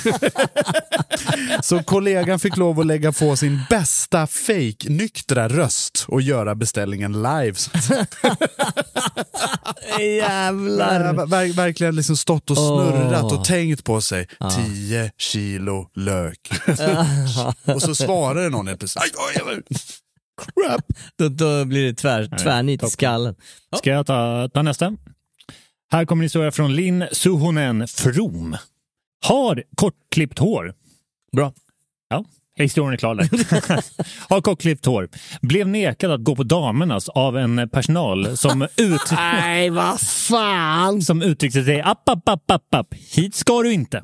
Så 1.63 1.83
kollegan 1.83 2.39
fick 2.39 2.57
lov 2.57 2.79
att 2.79 2.85
lägga 2.85 3.11
på 3.11 3.35
sin 3.35 3.59
bästa 3.69 4.27
fake 4.27 4.89
nyktra 4.89 5.47
röst 5.49 6.05
och 6.07 6.21
göra 6.21 6.55
beställningen 6.55 7.13
live. 7.13 7.53
Jävlar. 9.99 11.13
Ver, 11.13 11.25
ver, 11.25 11.53
verkligen 11.53 11.95
liksom 11.95 12.17
stått 12.17 12.49
och 12.49 12.57
snurrat 12.57 13.23
Åh. 13.23 13.39
och 13.39 13.45
tänkt 13.45 13.83
på 13.83 14.01
sig. 14.01 14.27
10 14.65 15.11
kilo 15.17 15.89
lök. 15.95 16.39
och 17.75 17.81
så 17.81 17.95
svarar 17.95 18.43
det 18.43 18.49
någon 18.49 18.67
helt 18.67 18.79
plötsligt. 18.79 19.13
Crap. 20.41 20.85
Då, 21.17 21.29
då 21.29 21.65
blir 21.65 21.85
det 21.85 21.93
tvär, 21.93 22.37
tvärnit 22.43 22.83
i 22.83 22.89
skallen. 22.89 23.35
Ska 23.77 23.89
jag 23.89 24.05
ta, 24.05 24.49
ta 24.53 24.61
nästa? 24.61 24.93
Här 25.91 26.05
kommer 26.05 26.21
en 26.21 26.25
historia 26.25 26.51
från 26.51 26.75
Linn 26.75 27.05
Suhonen 27.11 27.87
From. 27.87 28.57
Har 29.25 29.63
kortklippt 29.75 30.39
hår. 30.39 30.73
Bra. 31.31 31.53
Ja, 32.09 32.25
historien 32.55 32.93
är 32.93 32.97
klar 32.97 33.15
där. 33.15 33.29
Har 34.29 34.41
kortklippt 34.41 34.85
hår. 34.85 35.09
Blev 35.41 35.67
nekad 35.67 36.11
att 36.11 36.23
gå 36.23 36.35
på 36.35 36.43
damernas 36.43 37.09
av 37.09 37.37
en 37.37 37.69
personal 37.69 38.37
som, 38.37 38.61
ut, 38.61 39.01
Nej, 39.11 39.69
vad 39.69 40.01
fan! 40.01 41.01
som 41.01 41.21
uttryckte 41.21 41.63
sig 41.63 41.81
app, 41.81 42.09
app, 42.09 42.29
app, 42.29 42.51
app, 42.51 42.73
app. 42.73 42.93
Hit 42.93 43.35
ska 43.35 43.61
du 43.61 43.73
inte. 43.73 44.03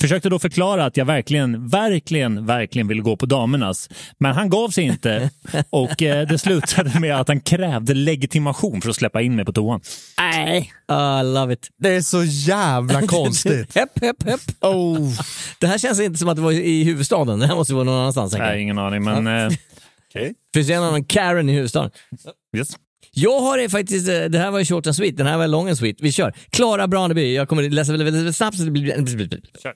Försökte 0.00 0.28
då 0.28 0.38
förklara 0.38 0.84
att 0.84 0.96
jag 0.96 1.04
verkligen, 1.04 1.68
verkligen, 1.68 2.46
verkligen 2.46 2.88
vill 2.88 3.02
gå 3.02 3.16
på 3.16 3.26
damernas. 3.26 3.88
Men 4.18 4.32
han 4.34 4.50
gav 4.50 4.68
sig 4.68 4.84
inte 4.84 5.30
och 5.70 6.02
eh, 6.02 6.28
det 6.28 6.38
slutade 6.38 7.00
med 7.00 7.20
att 7.20 7.28
han 7.28 7.40
krävde 7.40 7.94
legitimation 7.94 8.80
för 8.80 8.90
att 8.90 8.96
släppa 8.96 9.22
in 9.22 9.36
mig 9.36 9.44
på 9.44 9.52
toan. 9.52 9.80
Nej. 10.18 10.72
I 10.90 11.24
love 11.34 11.52
it. 11.52 11.68
Det 11.78 11.88
är 11.88 12.00
så 12.00 12.24
jävla 12.24 13.02
konstigt. 13.06 13.74
Hepp, 13.74 13.98
hepp, 14.00 14.22
hepp. 14.22 14.40
Oh. 14.60 15.20
Det 15.60 15.66
här 15.66 15.78
känns 15.78 16.00
inte 16.00 16.18
som 16.18 16.28
att 16.28 16.36
det 16.36 16.42
var 16.42 16.52
i 16.52 16.84
huvudstaden. 16.84 17.38
Det 17.38 17.46
här 17.46 17.54
måste 17.54 17.74
vara 17.74 17.84
någon 17.84 17.94
annanstans. 18.00 18.32
säkert. 18.32 18.46
Nej, 18.46 18.60
ingen 18.62 18.78
aning, 18.78 19.04
men... 19.04 19.26
Eh, 19.26 19.52
Finns 20.54 20.66
det 20.66 20.74
en 20.74 20.82
annan 20.82 21.04
Karen 21.04 21.48
i 21.48 21.52
huvudstaden? 21.52 21.90
yes. 22.56 22.76
Jag 23.18 23.40
har 23.40 23.58
det 23.58 23.68
faktiskt, 23.68 24.08
eh, 24.08 24.24
det 24.24 24.38
här 24.38 24.50
var 24.50 24.58
ju 24.58 24.64
short 24.64 24.86
and 24.86 24.96
sweet, 24.96 25.16
den 25.16 25.26
här 25.26 25.38
var 25.38 25.46
long 25.48 25.68
and 25.68 25.78
sweet. 25.78 25.96
Vi 26.00 26.12
kör. 26.12 26.34
Klara 26.50 26.88
Braneby, 26.88 27.34
jag 27.34 27.48
kommer 27.48 27.70
läsa 27.70 27.92
väldigt, 27.92 28.14
väldigt 28.14 28.36
snabbt. 28.36 28.56
så 28.58 28.64
det 28.64 28.70
blir- 28.70 28.92
Kör. 29.62 29.72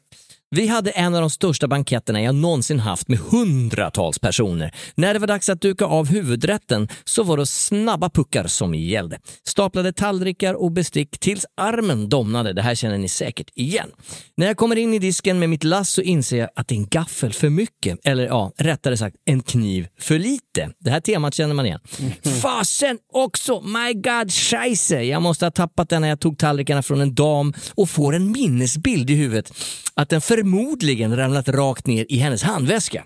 Vi 0.57 0.67
hade 0.67 0.91
en 0.91 1.15
av 1.15 1.21
de 1.21 1.31
största 1.31 1.69
banketterna 1.69 2.23
jag 2.23 2.35
någonsin 2.35 2.81
haft 2.81 3.09
med 3.09 3.19
hundratals 3.19 4.19
personer. 4.19 4.75
När 4.95 5.15
det 5.15 5.21
var 5.21 5.27
dags 5.27 5.49
att 5.49 5.61
duka 5.61 5.85
av 5.85 6.09
huvudrätten 6.09 6.89
så 7.05 7.23
var 7.23 7.37
det 7.37 7.47
snabba 7.47 8.11
puckar 8.11 8.47
som 8.47 8.75
gällde. 8.75 9.19
Staplade 9.47 9.93
tallrikar 9.93 10.55
och 10.55 10.73
bestick 10.73 11.19
tills 11.19 11.47
armen 11.57 12.09
domnade. 12.09 12.53
Det 12.53 12.63
här 12.63 12.75
känner 12.75 12.99
ni 12.99 13.09
säkert 13.09 13.51
igen. 13.55 13.91
När 14.37 14.47
jag 14.47 14.57
kommer 14.57 14.77
in 14.77 14.95
i 14.95 14.99
disken 14.99 15.39
med 15.39 15.49
mitt 15.49 15.65
lass 15.65 15.91
så 15.91 16.03
inser 16.03 16.37
jag 16.37 16.49
att 16.57 16.69
det 16.69 16.75
är 16.75 16.77
en 16.77 16.89
gaffel 16.89 17.33
för 17.33 17.49
mycket. 17.49 17.99
Eller 18.05 18.27
ja, 18.27 18.53
rättare 18.59 18.97
sagt 18.97 19.17
en 19.25 19.43
kniv 19.43 19.87
för 19.99 20.19
lite. 20.19 20.71
Det 20.79 20.91
här 20.91 21.01
temat 21.01 21.35
känner 21.35 21.55
man 21.55 21.67
igen. 21.67 21.81
Fasen 22.43 22.99
också! 23.13 23.61
My 23.61 23.95
God, 23.95 24.33
scheisse! 24.33 25.03
Jag 25.03 25.23
måste 25.23 25.47
ha 25.47 25.51
tappat 25.51 25.89
den 25.89 26.03
när 26.03 26.09
jag 26.09 26.21
tog 26.21 26.39
tallrikarna 26.39 26.83
från 26.83 27.01
en 27.01 27.15
dam 27.15 27.55
och 27.75 27.91
får 27.91 28.15
en 28.15 28.33
minnesbild 28.33 29.11
i 29.11 29.15
huvudet 29.15 29.53
att 30.01 30.09
den 30.09 30.21
förmodligen 30.41 31.17
ramlat 31.17 31.49
rakt 31.49 31.87
ner 31.87 32.07
i 32.09 32.17
hennes 32.17 32.43
handväska. 32.43 33.05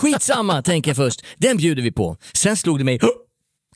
Skitsamma, 0.00 0.62
tänker 0.62 0.90
jag 0.90 0.96
först. 0.96 1.24
Den 1.36 1.56
bjuder 1.56 1.82
vi 1.82 1.92
på. 1.92 2.16
Sen 2.32 2.56
slog 2.56 2.78
det 2.78 2.84
mig 2.84 2.98
"Hå! 3.02 3.08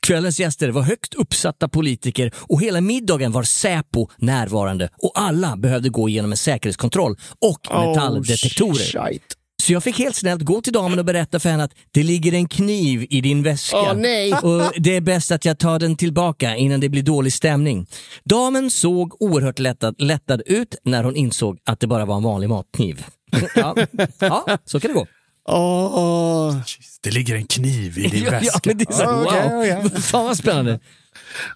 Kvällens 0.01 0.39
gäster 0.39 0.69
var 0.69 0.81
högt 0.81 1.13
uppsatta 1.13 1.67
politiker 1.67 2.31
och 2.37 2.61
hela 2.61 2.81
middagen 2.81 3.31
var 3.31 3.43
Säpo 3.43 4.07
närvarande 4.17 4.89
och 4.97 5.11
alla 5.15 5.57
behövde 5.57 5.89
gå 5.89 6.09
igenom 6.09 6.31
en 6.31 6.37
säkerhetskontroll 6.37 7.15
och 7.41 7.59
metalldetektorer. 7.71 9.09
shit. 9.11 9.37
Så 9.61 9.73
jag 9.73 9.83
fick 9.83 9.99
helt 9.99 10.15
snällt 10.15 10.41
gå 10.41 10.61
till 10.61 10.73
damen 10.73 10.99
och 10.99 11.05
berätta 11.05 11.39
för 11.39 11.49
henne 11.49 11.63
att 11.63 11.73
det 11.91 12.03
ligger 12.03 12.33
en 12.33 12.47
kniv 12.47 13.07
i 13.09 13.21
din 13.21 13.43
väska. 13.43 13.93
Nej. 13.93 14.33
Och 14.33 14.71
det 14.77 14.95
är 14.95 15.01
bäst 15.01 15.31
att 15.31 15.45
jag 15.45 15.57
tar 15.59 15.79
den 15.79 15.95
tillbaka 15.95 16.55
innan 16.55 16.79
det 16.79 16.89
blir 16.89 17.03
dålig 17.03 17.33
stämning. 17.33 17.87
Damen 18.23 18.71
såg 18.71 19.21
oerhört 19.21 19.59
lättad, 19.59 19.95
lättad 19.97 20.41
ut 20.45 20.75
när 20.83 21.03
hon 21.03 21.15
insåg 21.15 21.57
att 21.65 21.79
det 21.79 21.87
bara 21.87 22.05
var 22.05 22.17
en 22.17 22.23
vanlig 22.23 22.49
matkniv. 22.49 23.05
Ja, 23.55 23.75
ja 24.19 24.57
så 24.65 24.79
kan 24.79 24.87
det 24.87 24.93
gå. 24.93 25.07
Åh. 25.49 26.55
Det 27.01 27.11
ligger 27.11 27.35
en 27.35 27.45
kniv 27.47 27.97
i 27.97 28.07
din 28.07 28.23
Ja, 28.23 28.31
väska. 28.31 28.51
ja, 28.53 28.59
men 28.65 28.77
det 28.77 28.89
är 28.89 28.93
så, 28.93 29.05
wow. 29.05 29.25
okej, 29.25 29.77
okej. 29.85 30.01
Fan 30.01 30.25
vad 30.25 30.37
spännande. 30.37 30.79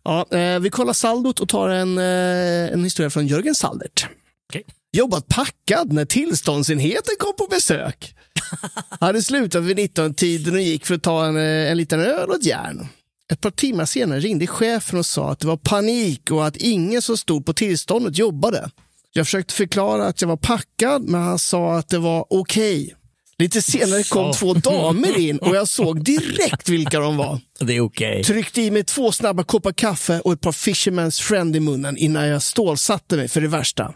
Ja, 0.04 0.26
eh, 0.38 0.60
vi 0.60 0.70
kollar 0.70 0.93
saldot 0.93 1.39
och 1.39 1.50
tar 1.50 1.70
en, 1.70 1.98
eh, 1.98 2.74
en 2.74 2.84
historia 2.84 3.10
från 3.10 3.28
Jörgen 3.28 3.56
Saldert. 3.56 4.08
Okej. 4.50 4.64
Jobbat 4.98 5.28
packad 5.28 5.93
när 5.93 6.06
tillståndsenheten 6.06 7.16
kom 7.20 7.34
på 7.38 7.48
besök. 7.50 8.16
Hade 9.00 9.22
slutat 9.22 9.64
vid 9.64 9.80
19-tiden 9.80 10.54
och 10.54 10.62
gick 10.62 10.86
för 10.86 10.95
att 10.95 11.04
ta 11.04 11.26
en, 11.26 11.38
eh, 11.38 11.72
en 11.72 11.78
liten 11.78 12.00
öl 12.00 12.30
och 12.30 12.36
ett 12.36 12.45
järn. 12.45 12.88
Ett 13.32 13.41
par 13.41 13.52
timmar 13.52 13.86
senare 13.86 14.20
ringde 14.20 14.48
chefen 14.48 15.00
och 15.00 15.06
sa 15.06 15.32
att 15.32 15.39
det 15.39 15.48
var 15.48 15.58
panik 15.58 16.32
och 16.32 16.48
att 16.48 16.58
ingen 16.58 17.02
som 17.02 17.18
stod 17.18 17.45
på 17.45 17.54
tillståndet 17.54 18.18
jobbade. 18.18 18.70
Jag 19.14 19.26
försökte 19.26 19.54
förklara 19.54 20.08
att 20.08 20.22
jag 20.22 20.28
var 20.28 20.38
packad, 20.38 21.04
men 21.04 21.22
han 21.22 21.39
sa 21.39 21.78
att 21.78 21.89
det 21.89 22.00
var 22.00 22.26
okej. 22.30 22.95
Lite 23.38 23.62
senare 23.62 24.04
kom 24.04 24.34
två 24.34 24.54
damer 24.54 25.20
in 25.20 25.38
och 25.38 25.56
jag 25.56 25.68
såg 25.68 26.04
direkt 26.04 26.70
vilka 26.70 27.00
de 27.00 27.18
var. 27.18 27.39
Det 27.60 27.76
är 27.76 27.82
okej. 27.82 28.24
Tryckte 28.24 28.62
i 28.62 28.72
mig 28.72 28.84
två 28.84 29.12
snabba 29.12 29.43
koppar 29.43 29.72
kaffe 29.72 30.20
och 30.20 30.34
ett 30.34 30.41
par 30.41 30.52
Fisherman's 30.52 31.22
Friend 31.22 31.56
i 31.56 31.60
munnen 31.60 31.98
innan 31.98 32.28
jag 32.28 32.41
stålsatte 32.41 33.16
mig 33.16 33.28
för 33.28 33.41
det 33.41 33.48
värsta. 33.48 33.93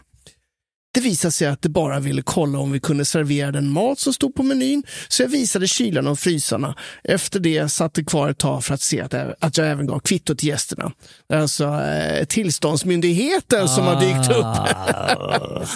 Det 0.94 1.00
visade 1.00 1.32
sig 1.32 1.48
att 1.48 1.62
de 1.62 1.68
bara 1.68 2.00
ville 2.00 2.22
kolla 2.22 2.58
om 2.58 2.72
vi 2.72 2.80
kunde 2.80 3.04
servera 3.04 3.52
den 3.52 3.70
mat 3.70 3.98
som 3.98 4.12
stod 4.12 4.34
på 4.34 4.42
menyn, 4.42 4.82
så 5.08 5.22
jag 5.22 5.28
visade 5.28 5.66
kylarna 5.68 6.10
och 6.10 6.18
frysarna. 6.18 6.74
Efter 7.04 7.40
det 7.40 7.68
satt 7.68 7.94
det 7.94 8.04
kvar 8.04 8.28
ett 8.28 8.38
tag 8.38 8.64
för 8.64 8.74
att 8.74 8.80
se 8.80 9.00
att 9.00 9.12
jag, 9.12 9.34
att 9.40 9.58
jag 9.58 9.70
även 9.70 9.86
gav 9.86 9.98
kvitto 10.00 10.34
till 10.34 10.48
gästerna. 10.48 10.92
Det 11.28 11.34
är 11.34 11.38
Alltså 11.38 11.64
eh, 11.64 12.24
tillståndsmyndigheten 12.24 13.68
som 13.68 13.84
har 13.84 14.00
dykt 14.00 14.30
upp. 14.30 14.46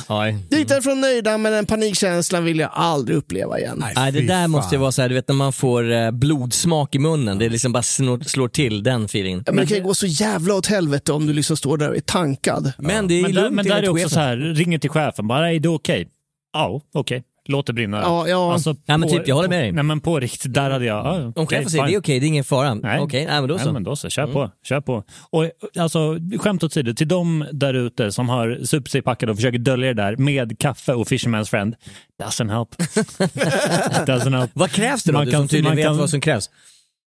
Oj. 0.09 0.37
Gick 0.59 0.69
därifrån 0.69 1.01
nöjda, 1.01 1.39
men 1.39 1.53
den 1.53 1.67
panikkänslan 1.67 2.45
vill 2.45 2.59
jag 2.59 2.71
aldrig 2.73 3.19
uppleva 3.19 3.59
igen. 3.59 3.85
Nej, 3.97 4.13
det 4.13 4.21
där 4.21 4.43
fan. 4.43 4.51
måste 4.51 4.75
ju 4.75 4.81
vara 4.81 4.93
så 4.93 5.03
här, 5.03 5.09
du 5.09 5.15
vet 5.15 5.29
när 5.29 5.35
man 5.35 5.53
får 5.53 5.93
eh, 5.93 6.11
blodsmak 6.11 6.95
i 6.95 6.99
munnen. 6.99 7.39
Det 7.39 7.45
är 7.45 7.51
liksom 7.51 7.73
bara 7.73 7.83
snor, 7.83 8.21
slår 8.21 8.49
till 8.49 8.83
den 8.83 9.05
feelingen. 9.05 9.43
Ja, 9.47 9.53
men 9.53 9.65
det 9.65 9.69
kan 9.69 9.77
ju 9.77 9.83
gå 9.85 9.95
så 9.95 10.07
jävla 10.07 10.55
åt 10.55 10.67
helvete 10.67 11.13
om 11.13 11.27
du 11.27 11.33
liksom 11.33 11.57
står 11.57 11.77
där 11.79 11.89
och 11.89 11.97
är 11.97 12.01
tankad. 12.01 12.73
Men 12.79 13.09
det 13.09 13.15
är 13.15 13.23
Men 13.23 13.33
där, 13.35 13.43
lugnt 13.43 13.57
men 13.57 13.67
där 13.67 13.83
är 13.83 13.89
också 13.89 14.09
så 14.09 14.21
här, 14.21 14.37
ringer 14.37 14.79
till 14.79 14.91
chefen, 14.91 15.06
bara 15.23 15.53
är 15.53 15.61
det 15.61 15.69
okej? 15.69 16.09
Ja, 16.53 16.81
okej. 16.95 17.23
Låt 17.49 17.67
det 17.67 17.73
brinna. 17.73 18.01
Ja, 18.01 18.29
ja. 18.29 18.53
Alltså, 18.53 18.77
Ja, 18.87 18.97
men 18.99 19.09
på- 19.09 19.17
typ, 19.17 19.29
jag 19.29 19.35
håller 19.35 19.49
med 19.49 19.59
på- 19.59 19.63
dig. 19.63 19.73
Nej 19.73 19.85
men 19.85 20.01
på 20.01 20.21
riktigt, 20.21 20.55
där 20.55 20.71
hade 20.71 20.85
jag... 20.85 21.07
Ja, 21.07 21.13
Om 21.25 21.33
okej, 21.37 21.59
chefen 21.59 21.71
säger 21.71 21.87
det 21.87 21.95
är 21.95 21.99
okej, 22.01 22.21
det 22.21 22.27
är 22.27 22.29
ingen 22.29 22.45
fara. 22.45 22.75
Nej. 22.75 23.01
Okej, 23.01 23.27
nej, 23.27 23.41
men 23.41 23.49
då 23.49 23.55
Nej, 23.55 23.65
så. 23.65 23.73
men 23.73 23.85
då 23.85 23.97
så. 23.97 24.09
Kör 24.11 24.23
Mm. 24.23 24.35
på. 24.35 24.51
Kör 24.65 24.81
på. 24.81 25.05
Och, 25.31 25.51
alltså, 25.79 26.19
skämt 26.39 26.65
åsido, 26.65 26.95
till 26.95 27.09
de 27.09 27.47
där 27.53 27.75
ute 27.75 28.13
som 28.13 28.29
har 28.29 28.59
supit 28.65 28.91
sig 28.93 29.03
packade 29.03 29.33
och 29.33 29.39
försöker 29.39 29.59
dölja 29.59 29.95
det 29.95 30.03
där 30.03 30.17
med 30.17 30.59
kaffe 30.59 30.93
och 30.95 31.07
Fisherman's 31.07 31.45
Friend, 31.51 31.75
doesn't 32.23 32.51
help. 32.57 32.69
doesn't 34.07 34.39
help. 34.39 34.51
Vad 34.55 34.71
krävs 34.71 35.05
det 35.05 35.13
då? 35.13 35.19
Man 35.19 35.27
du 35.27 35.31
kan- 35.33 35.41
som 35.41 35.49
tydligen 35.49 35.71
man 35.71 35.77
vet 35.77 35.87
kan- 35.87 35.99
vad 35.99 36.11
som 36.11 36.21
krävs. 36.21 36.51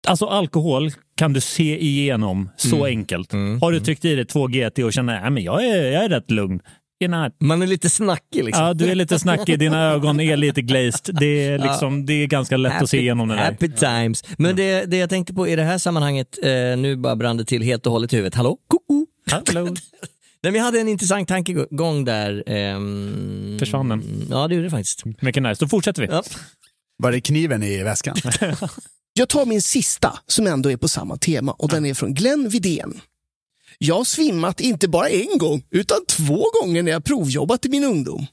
Alltså 0.08 0.26
alkohol 0.26 0.92
kan 1.18 1.34
du 1.34 1.42
se 1.42 1.84
igenom 1.84 2.50
så 2.58 2.76
Mm. 2.76 2.86
enkelt. 2.86 3.32
Har 3.62 3.72
du 3.72 3.80
tryckt 3.80 4.06
i 4.06 4.16
dig 4.16 4.26
två 4.26 4.48
GT 4.48 4.84
och 4.84 4.94
känner 4.94 5.28
att 5.38 5.44
jag 5.44 5.66
är, 5.66 5.92
jag 5.92 6.04
är 6.04 6.10
rätt 6.10 6.32
lugn. 6.32 6.60
Not. 7.08 7.36
Man 7.40 7.62
är 7.62 7.68
lite 7.68 7.90
snackig 7.90 8.44
liksom. 8.44 8.64
Ja, 8.64 8.74
du 8.74 8.90
är 8.92 8.96
lite 8.96 9.20
snackig, 9.20 9.60
dina 9.60 9.84
ögon 9.92 10.20
är 10.20 10.38
lite 10.38 10.62
glazed. 10.62 11.16
Det 11.20 11.46
är, 11.46 11.60
liksom, 11.60 12.06
det 12.06 12.14
är 12.14 12.28
ganska 12.28 12.58
lätt 12.58 12.82
att 12.82 12.90
se 12.90 13.00
igenom 13.00 13.28
det 13.28 13.36
där. 13.36 13.44
Happy 13.44 13.70
times. 13.72 14.24
Men 14.38 14.56
det, 14.56 14.86
det 14.86 14.98
jag 14.98 15.10
tänkte 15.10 15.34
på 15.34 15.48
i 15.48 15.56
det 15.56 15.64
här 15.64 15.78
sammanhanget, 15.78 16.38
eh, 16.44 16.50
nu 16.78 16.96
bara 16.96 17.16
brann 17.16 17.38
det 17.38 17.46
till 17.46 17.62
helt 17.64 17.86
och 17.86 17.92
hållet 17.92 18.14
i 18.14 18.16
huvudet. 18.16 18.36
Hallå? 18.36 18.58
Koko. 18.68 19.06
Hallå? 19.32 19.66
Nej, 20.44 20.52
men 20.52 20.56
jag 20.56 20.64
hade 20.64 20.80
en 20.80 20.88
intressant 20.88 21.28
tankegång 21.28 22.06
där. 22.06 22.44
ehm, 22.48 23.56
Försvann 23.60 23.90
den? 23.90 24.04
Ja, 24.30 24.48
det 24.48 24.56
gjorde 24.56 24.68
det 24.68 24.72
faktiskt. 24.72 25.04
Mycket 25.22 25.44
nice, 25.44 25.66
då 25.66 25.68
fortsätter 25.68 26.02
vi. 26.02 26.08
Ja. 26.12 26.24
Var 26.98 27.12
det 27.12 27.22
kniven 27.22 27.64
i 27.64 27.84
väskan? 27.84 28.16
Jag 29.14 29.30
tar 29.30 29.46
min 29.46 29.62
sista 29.62 30.20
som 30.28 30.48
ändå 30.48 30.72
är 30.72 30.78
på 30.78 30.88
samma 30.88 31.18
tema 31.18 31.52
och 31.52 31.70
den 31.70 31.86
är 31.86 31.94
från 31.94 32.14
Glenn 32.14 32.50
Vidén. 32.50 33.02
Jag 33.82 33.96
har 33.96 34.04
svimmat 34.04 34.60
inte 34.60 34.88
bara 34.88 35.10
en 35.10 35.38
gång 35.38 35.64
utan 35.72 35.98
två 36.08 36.46
gånger 36.62 36.84
när 36.84 36.92
jag 36.92 37.04
provjobbat 37.04 37.66
i 37.66 37.70
min 37.70 37.84
ungdom. 37.84 38.26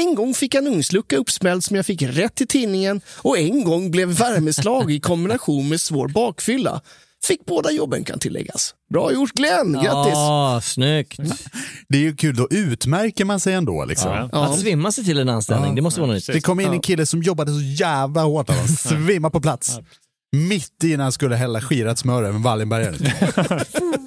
En 0.00 0.14
gång 0.14 0.34
fick 0.34 0.54
jag 0.54 0.66
en 0.66 0.72
ugnslucka 0.72 1.16
uppsmälld 1.16 1.64
som 1.64 1.76
jag 1.76 1.86
fick 1.86 2.02
rätt 2.02 2.40
i 2.40 2.46
tinningen 2.46 3.00
och 3.16 3.38
en 3.38 3.64
gång 3.64 3.90
blev 3.90 4.08
värmeslag 4.08 4.92
i 4.92 5.00
kombination 5.00 5.68
med 5.68 5.80
svår 5.80 6.08
bakfylla. 6.08 6.80
Fick 7.24 7.44
båda 7.46 7.70
jobben 7.70 8.04
kan 8.04 8.18
tilläggas. 8.18 8.74
Bra 8.92 9.12
gjort 9.12 9.32
Glenn, 9.32 9.72
grattis! 9.72 10.12
Ja, 10.14 10.60
snyggt. 10.64 11.20
Det 11.88 11.98
är 11.98 12.02
ju 12.02 12.16
kul, 12.16 12.36
då 12.36 12.48
utmärker 12.50 13.24
man 13.24 13.40
sig 13.40 13.54
ändå. 13.54 13.84
Liksom. 13.84 14.10
Ja. 14.10 14.28
Ja. 14.32 14.44
Att 14.46 14.60
svimma 14.60 14.92
sig 14.92 15.04
till 15.04 15.18
en 15.18 15.28
anställning, 15.28 15.74
det 15.74 15.82
måste 15.82 16.00
vara 16.00 16.12
nytt. 16.12 16.26
Det 16.26 16.40
kom 16.40 16.60
in 16.60 16.68
en 16.72 16.80
kille 16.80 17.06
som 17.06 17.22
jobbade 17.22 17.52
så 17.52 17.60
jävla 17.60 18.22
hårt, 18.22 18.50
han 18.50 18.68
svimmade 18.88 19.32
på 19.32 19.40
plats. 19.40 19.78
Mitt 20.32 20.84
i 20.84 20.96
när 20.96 21.04
han 21.04 21.12
skulle 21.12 21.36
hälla 21.36 21.60
skirat 21.60 21.98
smör 21.98 22.22
över 22.22 22.38
Wallenbergaren. 22.38 22.98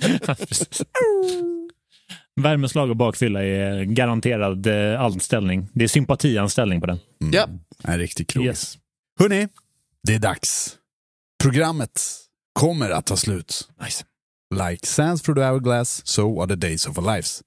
Värmeslag 2.41 2.89
och 2.89 2.95
bakfylla 2.95 3.43
är 3.43 3.83
garanterad 3.83 4.67
eh, 4.67 5.01
anställning. 5.01 5.69
Det 5.73 5.83
är 5.83 5.87
sympatianställning 5.87 6.81
på 6.81 6.87
den. 6.87 6.99
Ja. 7.31 7.47
En 7.83 7.99
riktig 7.99 8.27
krok. 8.27 8.45
Yes. 8.45 8.77
Hörni, 9.19 9.47
det 10.03 10.15
är 10.15 10.19
dags. 10.19 10.77
Programmet 11.43 12.01
kommer 12.53 12.89
att 12.89 13.05
ta 13.05 13.17
slut. 13.17 13.69
Nice. 13.83 14.05
Like 14.69 14.87
sands 14.87 15.21
through 15.21 15.39
the 15.39 15.45
hourglass, 15.45 16.07
so 16.07 16.41
are 16.41 16.47
the 16.47 16.55
days 16.55 16.85
of 16.85 16.97
our 16.97 17.15
lives. 17.15 17.41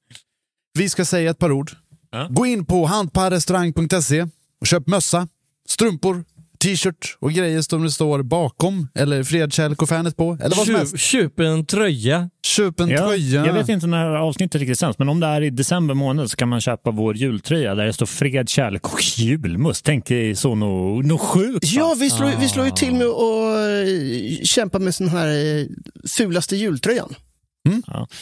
Vi 0.79 0.89
ska 0.89 1.05
säga 1.05 1.31
ett 1.31 1.39
par 1.39 1.53
ord. 1.53 1.71
Ja. 2.11 2.29
Gå 2.31 2.47
in 2.47 2.65
på 2.65 2.87
handparrestaurang.se 2.87 4.27
och 4.61 4.67
köp 4.67 4.87
mössa, 4.87 5.29
strumpor, 5.69 6.25
t-shirt 6.59 7.17
och 7.21 7.33
grejer 7.33 7.63
som 7.63 7.83
det 7.83 7.91
står 7.91 8.23
bakom 8.23 8.89
eller 8.95 9.23
fredkärlek 9.23 9.83
och 9.83 9.89
fanet 9.89 10.17
på. 10.17 10.39
Eller 10.41 10.57
vad 10.57 10.67
som 10.67 10.75
helst. 10.75 10.99
Köp, 10.99 11.41
en 11.41 11.67
tröja. 11.67 12.31
Köp 12.47 12.81
en 12.81 12.89
Ja, 12.89 13.07
tröja. 13.07 13.47
jag 13.47 13.53
vet 13.53 13.69
inte 13.69 13.87
när 13.87 14.07
avsnittet 14.07 14.61
riktigt 14.61 14.79
sänds, 14.79 14.99
men 14.99 15.09
om 15.09 15.21
det 15.21 15.27
är 15.27 15.43
i 15.43 15.51
december 15.51 15.95
månad 15.95 16.31
så 16.31 16.37
kan 16.37 16.49
man 16.49 16.61
köpa 16.61 16.91
vår 16.91 17.17
jultröja 17.17 17.75
där 17.75 17.85
det 17.87 17.93
står 17.93 18.07
fred, 18.07 18.49
kärlek 18.49 18.93
och 18.93 19.03
julmust. 19.03 19.85
Tänk 19.85 20.07
dig 20.07 20.35
så 20.37 20.55
nog 20.55 21.05
no 21.05 21.19
sjukt. 21.19 21.73
Ja, 21.73 21.95
vi 22.01 22.11
slår, 22.11 22.31
vi 22.41 22.49
slår 22.49 22.65
ju 22.67 22.73
till 22.73 22.95
med 22.95 23.07
att 23.07 23.57
eh, 24.39 24.45
kämpa 24.45 24.79
med 24.79 24.95
sån 24.95 25.09
här 25.09 25.29
eh, 25.59 25.65
fulaste 26.17 26.57
jultröjan. 26.57 27.15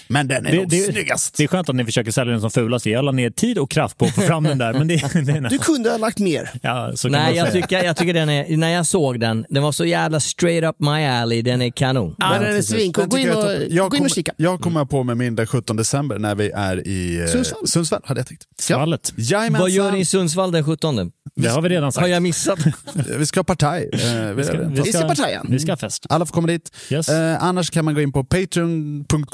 Men 0.09 0.29
den 0.29 0.47
är 0.47 0.51
Det, 0.51 0.57
nog 0.57 0.69
det, 0.69 0.93
snyggast. 0.93 1.37
det 1.37 1.45
är 1.45 1.49
skönt 1.49 1.69
att 1.69 1.75
ni 1.75 1.85
försöker 1.85 2.11
sälja 2.11 2.33
den 2.33 2.41
som 2.41 2.51
fulast. 2.51 2.87
Jag 2.87 3.05
la 3.05 3.13
ner 3.13 3.31
tid 3.31 3.59
och 3.59 3.71
kraft 3.71 3.99
på 3.99 4.05
att 4.05 4.15
få 4.15 4.21
fram 4.21 4.45
den 4.45 4.59
där. 4.59 4.73
Men 4.73 4.89
det, 4.89 4.97
det, 5.25 5.49
Du 5.49 5.59
kunde 5.59 5.91
ha 5.91 5.97
lagt 5.97 6.19
mer. 6.19 6.51
ja, 6.63 6.93
så 6.95 7.09
kan 7.11 7.13
Nej, 7.23 7.37
jag 7.37 7.53
tycker, 7.53 7.85
jag 7.85 7.97
tycker 7.97 8.15
den 8.15 8.29
är, 8.29 8.57
när 8.57 8.69
jag 8.71 8.87
såg 8.87 9.21
den, 9.21 9.47
den 9.49 9.63
var 9.63 9.73
så 9.73 9.85
jävla 9.85 10.21
straight 10.21 10.65
up 10.65 10.77
my 10.79 11.05
alley, 11.07 11.43
den 11.43 11.63
är 11.63 11.71
kanon. 11.71 12.15
Ja, 12.19 12.39
den 12.39 12.57
är 12.57 12.63
svincool. 12.63 13.07
Gå 13.07 13.19
in 13.19 13.27
jag 13.27 13.37
och, 13.39 13.43
gå 13.45 13.51
jag 13.71 13.87
in 13.87 13.91
kommer, 13.91 14.05
och 14.05 14.11
kika. 14.11 14.33
Jag 14.37 14.61
kommer 14.61 14.85
på 14.85 15.03
med 15.03 15.17
min 15.17 15.37
den 15.37 15.47
17 15.47 15.77
december 15.77 16.19
när 16.19 16.35
vi 16.35 16.51
är 16.51 16.89
i 16.89 17.21
eh, 17.21 17.27
Sundsvall. 17.27 17.69
Sundsvall 17.69 18.01
hade 18.05 18.21
jag 18.21 18.27
tänkt. 18.27 18.43
Svallet. 18.61 19.13
Jajamensan. 19.17 19.61
Vad 19.61 19.71
gör 19.71 19.93
ni 19.93 19.99
i 20.01 20.05
Sundsvall 20.05 20.53
den 20.53 20.65
17? 20.65 21.11
Det 21.37 21.49
har 21.49 21.63
vi 21.63 21.69
redan 21.69 21.85
Har 21.85 21.91
sagt. 21.91 22.09
jag 22.09 22.23
missat? 22.23 22.59
Vi 23.19 23.27
ska 23.27 23.41
ha 23.41 23.45
partaj. 23.45 23.91
Eh, 23.93 23.99
vi- 24.01 24.35
Vi 24.35 24.45
ska, 24.45 24.59
vi 24.59 24.65
Vi 24.83 24.83
ska 24.93 24.99
ska, 24.99 25.09
partaja. 25.09 25.43
vi 25.49 25.59
ska 25.59 25.77
fest. 25.77 26.07
Alla 26.09 26.27
får 26.27 26.33
komma 26.35 26.47
dit. 26.47 26.77
Yes. 26.91 27.09
Eh, 27.09 27.45
annars 27.45 27.71
kan 27.71 27.85
man 27.85 27.95
gå 27.95 28.01
in 28.01 28.13
på 28.13 28.25
patreon.com, 28.25 29.25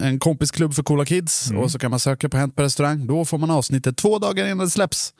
en 0.00 0.18
kompisklubb 0.18 0.74
för 0.74 0.82
coola 0.82 1.04
kids. 1.04 1.50
Och 1.50 1.70
så 1.70 1.78
kan 1.78 1.90
man 1.90 2.00
söka 2.00 2.28
på 2.28 2.36
Hänt 2.36 2.56
på 2.56 2.62
restaurang. 2.62 3.06
Då 3.06 3.24
får 3.24 3.38
man 3.38 3.50
avsnittet 3.50 3.96
två 3.96 4.18
dagar 4.18 4.46
innan 4.46 4.58
det 4.58 4.70
släpps. 4.70 5.14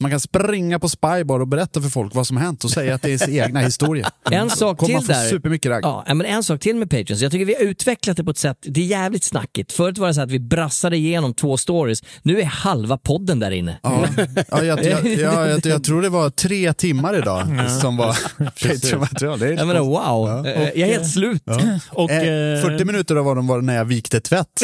Man 0.00 0.10
kan 0.10 0.20
springa 0.20 0.78
på 0.78 0.88
Spybar 0.88 1.40
och 1.40 1.48
berätta 1.48 1.82
för 1.82 1.88
folk 1.88 2.14
vad 2.14 2.26
som 2.26 2.36
har 2.36 2.44
hänt 2.44 2.64
och 2.64 2.70
säga 2.70 2.94
att 2.94 3.02
det 3.02 3.08
är 3.08 3.10
ens 3.10 3.28
egna 3.28 3.60
historia. 3.60 4.10
En 4.30 4.50
sak 4.50 4.78
Kommer 4.78 4.92
man 4.94 5.02
till 5.02 5.14
få 5.14 5.20
där. 5.20 5.28
supermycket 5.28 5.70
ragg. 5.70 5.84
Ja, 5.84 6.04
men 6.14 6.26
en 6.26 6.42
sak 6.44 6.60
till 6.60 6.76
med 6.76 6.90
Patreons. 6.90 7.22
Jag 7.22 7.32
tycker 7.32 7.44
vi 7.44 7.54
har 7.54 7.62
utvecklat 7.62 8.16
det 8.16 8.24
på 8.24 8.30
ett 8.30 8.38
sätt, 8.38 8.56
det 8.60 8.80
är 8.80 8.84
jävligt 8.84 9.24
snackigt. 9.24 9.72
Förut 9.72 9.98
var 9.98 10.08
det 10.08 10.14
så 10.14 10.20
att 10.20 10.30
vi 10.30 10.38
brassade 10.38 10.96
igenom 10.96 11.34
två 11.34 11.56
stories. 11.56 12.02
Nu 12.22 12.40
är 12.40 12.44
halva 12.44 12.98
podden 12.98 13.38
där 13.40 13.50
inne. 13.50 13.78
Ja, 13.82 14.06
ja, 14.50 14.62
jag, 14.64 14.84
jag, 14.84 15.06
jag, 15.18 15.48
jag, 15.50 15.66
jag 15.66 15.84
tror 15.84 16.02
det 16.02 16.08
var 16.08 16.30
tre 16.30 16.72
timmar 16.72 17.18
idag 17.18 17.70
som 17.80 17.96
var 17.96 18.16
Patreon-material. 18.38 19.38
Det 19.38 19.46
är 19.48 19.52
Jag 19.52 19.66
menar 19.66 19.80
wow, 19.80 20.46
Eh, 20.46 20.62
jag 20.62 20.76
är 20.78 20.86
helt 20.86 21.10
slut. 21.10 21.42
Och, 21.90 22.10
Eh, 22.10 22.54
eh, 22.58 22.62
40 22.62 22.84
minuter 22.84 23.16
av 23.16 23.36
dem 23.36 23.46
var 23.46 23.60
när 23.60 23.76
jag 23.76 23.84
vikte 23.84 24.20
tvätt. 24.20 24.62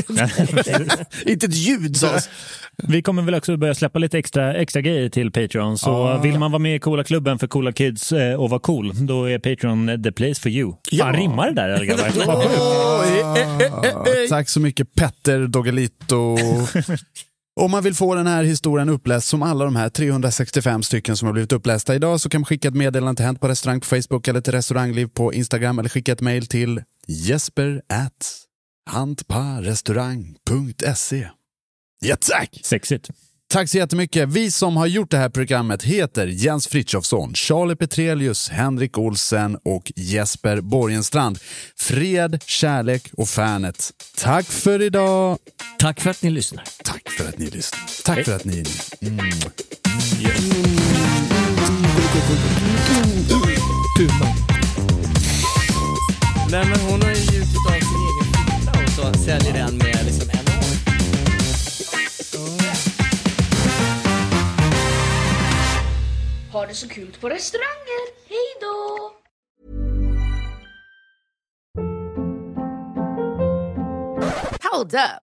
Inte 1.27 1.47
ett 1.47 1.55
ljud 1.55 1.97
sades. 1.97 2.29
Vi 2.89 3.03
kommer 3.03 3.23
väl 3.23 3.35
också 3.35 3.57
börja 3.57 3.75
släppa 3.75 3.99
lite 3.99 4.19
extra, 4.19 4.55
extra 4.55 4.83
grejer 4.83 5.09
till 5.09 5.24
Patreon. 5.31 5.79
Så 5.79 5.91
Ah. 5.91 6.21
vill 6.21 6.39
man 6.39 6.51
vara 6.53 6.59
med 6.59 6.77
i 6.77 6.79
coola 6.79 7.05
klubben 7.05 7.39
för 7.39 7.47
coola 7.47 7.73
kids 7.73 8.13
eh, 8.13 8.35
och 8.41 8.51
vara 8.51 8.61
cool, 8.61 9.07
då 9.07 9.25
är 9.31 9.39
Patreon 9.39 10.03
the 10.03 10.13
place 10.13 10.41
for 10.41 10.51
you. 10.51 10.73
Ja. 10.91 11.05
Fan, 11.05 11.15
rimmar 11.15 11.51
det 11.51 11.63
där 11.63 11.85
grabbar? 11.85 12.11
Sjukt. 13.05 13.95
Ah, 13.97 14.05
tack 14.29 14.49
så 14.49 14.61
mycket 14.61 14.95
Petter 14.95 15.47
Doggelito. 15.47 16.37
Om 17.61 17.71
man 17.71 17.83
vill 17.85 17.95
få 17.95 18.15
den 18.15 18.27
här 18.27 18.45
historien 18.45 18.89
uppläst 18.89 19.29
som 19.29 19.43
alla 19.43 19.65
de 19.65 19.77
här 19.77 19.89
365 19.89 20.83
stycken 20.83 21.17
som 21.17 21.27
har 21.27 21.33
blivit 21.33 21.53
upplästa 21.53 21.95
idag 21.95 22.21
så 22.21 22.29
kan 22.29 22.41
man 22.41 22.47
skicka 22.47 22.69
ett 22.69 22.75
meddelande 22.75 23.17
till 23.17 23.25
Hänt 23.27 23.41
på 23.41 23.49
restaurang 23.49 23.81
på 23.81 23.87
Facebook 23.87 24.29
eller 24.29 24.41
till 24.41 24.53
restaurangliv 24.53 25.07
på 25.07 25.33
Instagram 25.33 25.79
eller 25.79 25.89
skicka 25.89 26.13
ett 26.13 26.21
mejl 26.21 26.47
till 26.47 26.83
jesper 27.09 27.83
at 27.89 28.37
hantparestaurang.se. 28.91 31.29
Jättetack! 32.05 32.61
Sexigt. 32.65 33.11
Tack 33.49 33.69
så 33.69 33.77
jättemycket. 33.77 34.29
Vi 34.29 34.51
som 34.51 34.77
har 34.77 34.87
gjort 34.87 35.11
det 35.11 35.17
här 35.17 35.29
programmet 35.29 35.83
heter 35.83 36.27
Jens 36.27 36.67
Frithiofsson, 36.67 37.35
Charlie 37.35 37.77
Petrelius, 37.77 38.49
Henrik 38.49 38.99
Olsen 38.99 39.59
och 39.65 39.93
Jesper 39.97 40.61
Borgenstrand. 40.61 41.39
Fred, 41.77 42.43
kärlek 42.47 43.11
och 43.13 43.29
fanet. 43.29 43.91
Tack 44.17 44.47
för 44.47 44.83
idag. 44.83 45.39
Tack 45.79 46.01
för 46.01 46.11
att 46.11 46.23
ni 46.23 46.31
lyssnar. 46.31 46.65
Tack 46.85 47.11
för 47.11 47.29
att 47.29 47.39
ni 47.39 47.47
lyssnar. 47.47 47.81
Tack 48.05 48.25
för 48.25 48.37
att 48.37 48.45
ni... 48.45 48.65
Mm. 49.03 49.19
Nej 56.51 56.67
men 56.67 56.81
hon 56.81 57.03
har 57.03 57.11
ju 57.11 57.17
gjutit 57.17 57.57
av 57.67 57.81
sin 57.81 58.01
egen 58.05 58.33
fitta 58.33 58.85
och 58.85 58.91
så 58.91 59.19
säljer 59.25 59.53
den 59.53 59.77
med 59.77 59.94
Ha 66.55 66.67
det 66.67 66.75
så 66.75 66.89
kul 66.89 67.17
på 67.21 67.29
restauranger. 67.29 68.05
Hej 68.29 68.55
då! 68.61 69.11
Hold 74.71 74.95
up. 74.95 75.34